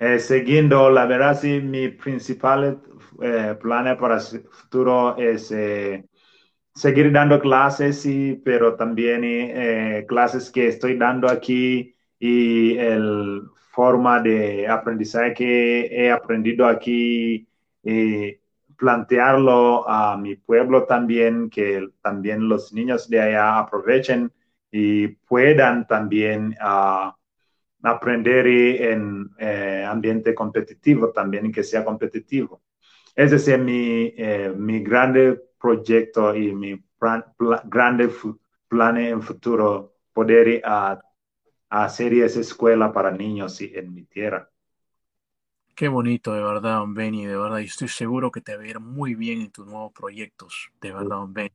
eh, 0.00 0.18
siguiendo, 0.18 0.90
la 0.90 1.06
verdad, 1.06 1.38
sí, 1.40 1.60
mi 1.60 1.88
principal 1.88 2.82
eh, 3.22 3.56
plan 3.60 3.96
para 3.96 4.16
el 4.16 4.48
futuro 4.50 5.16
es 5.16 5.50
eh, 5.52 6.04
seguir 6.74 7.12
dando 7.12 7.40
clases, 7.40 8.00
sí, 8.02 8.40
pero 8.44 8.76
también 8.76 9.22
eh, 9.24 10.04
clases 10.08 10.50
que 10.50 10.68
estoy 10.68 10.96
dando 10.96 11.28
aquí 11.28 11.94
y 12.18 12.76
el 12.78 13.42
forma 13.72 14.20
de 14.20 14.66
aprendizaje 14.68 15.34
que 15.34 15.86
he 15.86 16.10
aprendido 16.10 16.66
aquí 16.66 17.48
y 17.82 18.36
plantearlo 18.76 19.88
a 19.88 20.16
mi 20.16 20.36
pueblo 20.36 20.84
también, 20.84 21.50
que 21.50 21.88
también 22.02 22.48
los 22.48 22.72
niños 22.72 23.08
de 23.08 23.20
allá 23.20 23.58
aprovechen 23.58 24.32
y 24.70 25.08
puedan 25.08 25.86
también 25.86 26.56
uh, 26.60 27.12
aprender 27.82 28.46
en 28.46 29.30
eh, 29.38 29.84
ambiente 29.86 30.34
competitivo 30.34 31.10
también 31.10 31.52
que 31.52 31.62
sea 31.62 31.84
competitivo. 31.84 32.62
Ese 33.18 33.34
es 33.34 33.58
mi, 33.58 34.14
eh, 34.16 34.54
mi 34.56 34.78
grande 34.78 35.42
proyecto 35.60 36.36
y 36.36 36.54
mi 36.54 36.76
plan, 36.76 37.24
grande 37.64 38.12
plan 38.68 38.96
en 38.96 39.20
futuro, 39.22 39.96
poder 40.12 40.46
ir 40.46 40.62
a, 40.64 41.02
hacer 41.68 42.14
esa 42.14 42.38
escuela 42.38 42.92
para 42.92 43.10
niños 43.10 43.60
en 43.60 43.92
mi 43.92 44.04
tierra. 44.04 44.48
Qué 45.74 45.88
bonito, 45.88 46.32
de 46.32 46.42
verdad, 46.44 46.84
Benny, 46.86 47.26
de 47.26 47.36
verdad. 47.36 47.58
Y 47.58 47.64
estoy 47.64 47.88
seguro 47.88 48.30
que 48.30 48.40
te 48.40 48.56
va 48.56 48.62
a 48.62 48.68
ir 48.68 48.78
muy 48.78 49.16
bien 49.16 49.40
en 49.40 49.50
tus 49.50 49.66
nuevos 49.66 49.92
proyectos, 49.92 50.70
de 50.80 50.92
verdad, 50.92 51.24
Benny. 51.26 51.50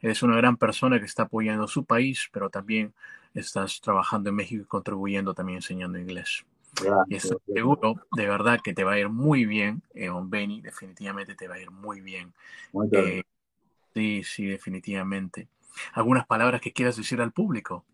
Eres 0.00 0.20
una 0.24 0.36
gran 0.36 0.56
persona 0.56 0.98
que 0.98 1.06
está 1.06 1.22
apoyando 1.22 1.68
su 1.68 1.84
país, 1.84 2.28
pero 2.32 2.50
también 2.50 2.92
estás 3.34 3.80
trabajando 3.80 4.30
en 4.30 4.34
México 4.34 4.64
y 4.64 4.66
contribuyendo 4.66 5.32
también 5.32 5.58
enseñando 5.58 5.96
inglés. 5.96 6.44
Y 7.08 7.16
estoy 7.16 7.38
seguro, 7.52 7.94
de 8.16 8.26
verdad, 8.26 8.60
que 8.62 8.74
te 8.74 8.84
va 8.84 8.92
a 8.92 8.98
ir 8.98 9.08
muy 9.08 9.46
bien, 9.46 9.82
eh, 9.94 10.10
Benny, 10.12 10.60
definitivamente 10.60 11.34
te 11.34 11.48
va 11.48 11.56
a 11.56 11.60
ir 11.60 11.70
muy 11.70 12.00
bien. 12.00 12.32
Eh, 12.92 13.22
sí, 13.94 14.22
sí, 14.24 14.46
definitivamente. 14.46 15.48
¿Algunas 15.92 16.26
palabras 16.26 16.60
que 16.60 16.72
quieras 16.72 16.96
decir 16.96 17.20
al 17.20 17.32
público? 17.32 17.84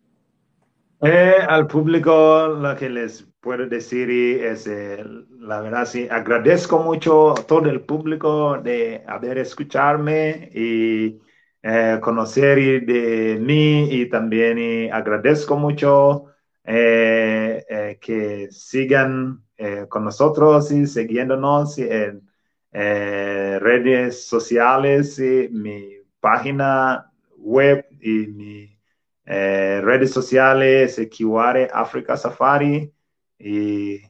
Eh, 1.03 1.37
al 1.47 1.65
público 1.67 2.47
lo 2.47 2.75
que 2.75 2.87
les 2.87 3.23
puedo 3.39 3.65
decir 3.67 4.09
es, 4.11 4.67
eh, 4.67 5.03
la 5.39 5.59
verdad, 5.61 5.85
sí, 5.85 6.07
agradezco 6.09 6.77
mucho 6.77 7.31
a 7.31 7.43
todo 7.47 7.69
el 7.69 7.81
público 7.81 8.59
de 8.59 9.03
haber 9.07 9.39
escucharme 9.39 10.49
y 10.53 11.19
eh, 11.63 11.97
conocer 12.01 12.85
de 12.85 13.39
mí 13.41 13.89
y 13.91 14.09
también 14.09 14.93
agradezco 14.93 15.57
mucho 15.57 16.25
que 16.63 18.47
sigan 18.51 19.43
con 19.89 20.05
nosotros 20.05 20.71
y 20.71 20.87
siguiéndonos 20.87 21.77
en 21.77 22.29
redes 22.71 24.25
sociales, 24.25 25.19
y 25.19 25.49
mi 25.51 25.97
página 26.19 27.11
web 27.37 27.85
y 27.99 28.27
mi 28.27 28.79
eh, 29.25 29.81
redes 29.83 30.11
sociales, 30.11 30.99
Kiware 31.09 31.69
Africa 31.73 32.17
Safari, 32.17 32.93
y 33.39 34.01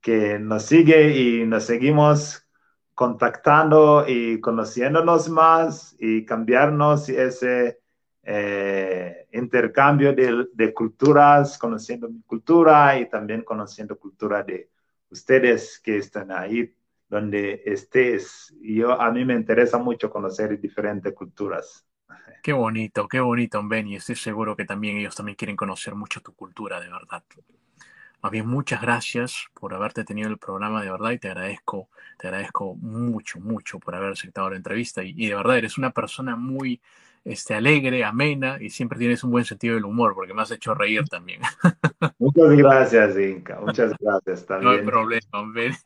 que 0.00 0.38
nos 0.38 0.64
sigue 0.64 1.16
y 1.16 1.46
nos 1.46 1.64
seguimos 1.64 2.46
contactando 2.94 4.06
y 4.08 4.40
conociéndonos 4.40 5.28
más 5.28 5.94
y 5.98 6.24
cambiarnos 6.24 7.08
ese 7.08 7.80
eh, 8.22 9.25
intercambio 9.36 10.12
de, 10.12 10.46
de, 10.52 10.74
culturas, 10.74 11.58
conociendo 11.58 12.08
mi 12.08 12.22
cultura 12.22 12.98
y 12.98 13.08
también 13.08 13.42
conociendo 13.42 13.98
cultura 13.98 14.42
de 14.42 14.70
ustedes 15.10 15.80
que 15.82 15.98
están 15.98 16.30
ahí 16.32 16.74
donde 17.08 17.62
estés. 17.64 18.54
Yo, 18.60 19.00
a 19.00 19.10
mí 19.10 19.24
me 19.24 19.34
interesa 19.34 19.78
mucho 19.78 20.10
conocer 20.10 20.60
diferentes 20.60 21.12
culturas. 21.12 21.86
Qué 22.42 22.52
bonito, 22.52 23.08
qué 23.08 23.20
bonito, 23.20 23.60
Benny. 23.66 23.96
Estoy 23.96 24.16
seguro 24.16 24.56
que 24.56 24.64
también 24.64 24.98
ellos 24.98 25.16
también 25.16 25.36
quieren 25.36 25.56
conocer 25.56 25.94
mucho 25.94 26.20
tu 26.20 26.34
cultura, 26.34 26.80
de 26.80 26.88
verdad. 26.88 27.22
Más 28.22 28.32
bien, 28.32 28.46
muchas 28.46 28.80
gracias 28.80 29.46
por 29.54 29.74
haberte 29.74 30.04
tenido 30.04 30.28
el 30.28 30.38
programa, 30.38 30.82
de 30.82 30.90
verdad, 30.90 31.10
y 31.10 31.18
te 31.18 31.28
agradezco, 31.28 31.88
te 32.18 32.28
agradezco 32.28 32.74
mucho, 32.74 33.40
mucho 33.40 33.78
por 33.78 33.94
haber 33.94 34.12
aceptado 34.12 34.50
la 34.50 34.56
entrevista. 34.56 35.02
Y, 35.02 35.28
de 35.28 35.34
verdad, 35.34 35.58
eres 35.58 35.78
una 35.78 35.90
persona 35.90 36.36
muy 36.36 36.80
este, 37.26 37.54
alegre, 37.54 38.04
amena, 38.04 38.56
y 38.60 38.70
siempre 38.70 38.98
tienes 38.98 39.22
un 39.24 39.32
buen 39.32 39.44
sentido 39.44 39.74
del 39.74 39.84
humor, 39.84 40.14
porque 40.14 40.32
me 40.32 40.42
has 40.42 40.50
hecho 40.52 40.74
reír 40.74 41.04
también. 41.08 41.40
Muchas 42.18 42.50
gracias, 42.50 43.18
Inca. 43.18 43.58
Muchas 43.60 43.92
gracias 43.98 44.46
también. 44.46 44.72
No 44.72 44.78
hay 44.78 44.86
problema, 44.86 45.52
Benny. 45.52 45.76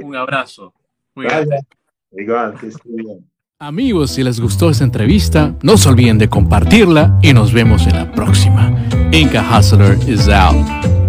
un 0.02 0.16
abrazo. 0.16 0.72
Muy 1.14 1.26
gracias. 1.26 1.66
Igual, 2.12 2.54
que 2.58 2.68
esté 2.68 2.88
bien. 2.88 3.26
Amigos, 3.58 4.12
si 4.12 4.22
les 4.22 4.40
gustó 4.40 4.70
esta 4.70 4.84
entrevista, 4.84 5.54
no 5.62 5.76
se 5.76 5.88
olviden 5.88 6.16
de 6.16 6.28
compartirla 6.28 7.18
y 7.20 7.34
nos 7.34 7.52
vemos 7.52 7.86
en 7.86 7.96
la 7.96 8.10
próxima. 8.10 8.74
Inca 9.12 9.42
Hustler 9.42 9.98
is 10.08 10.28
out. 10.28 10.99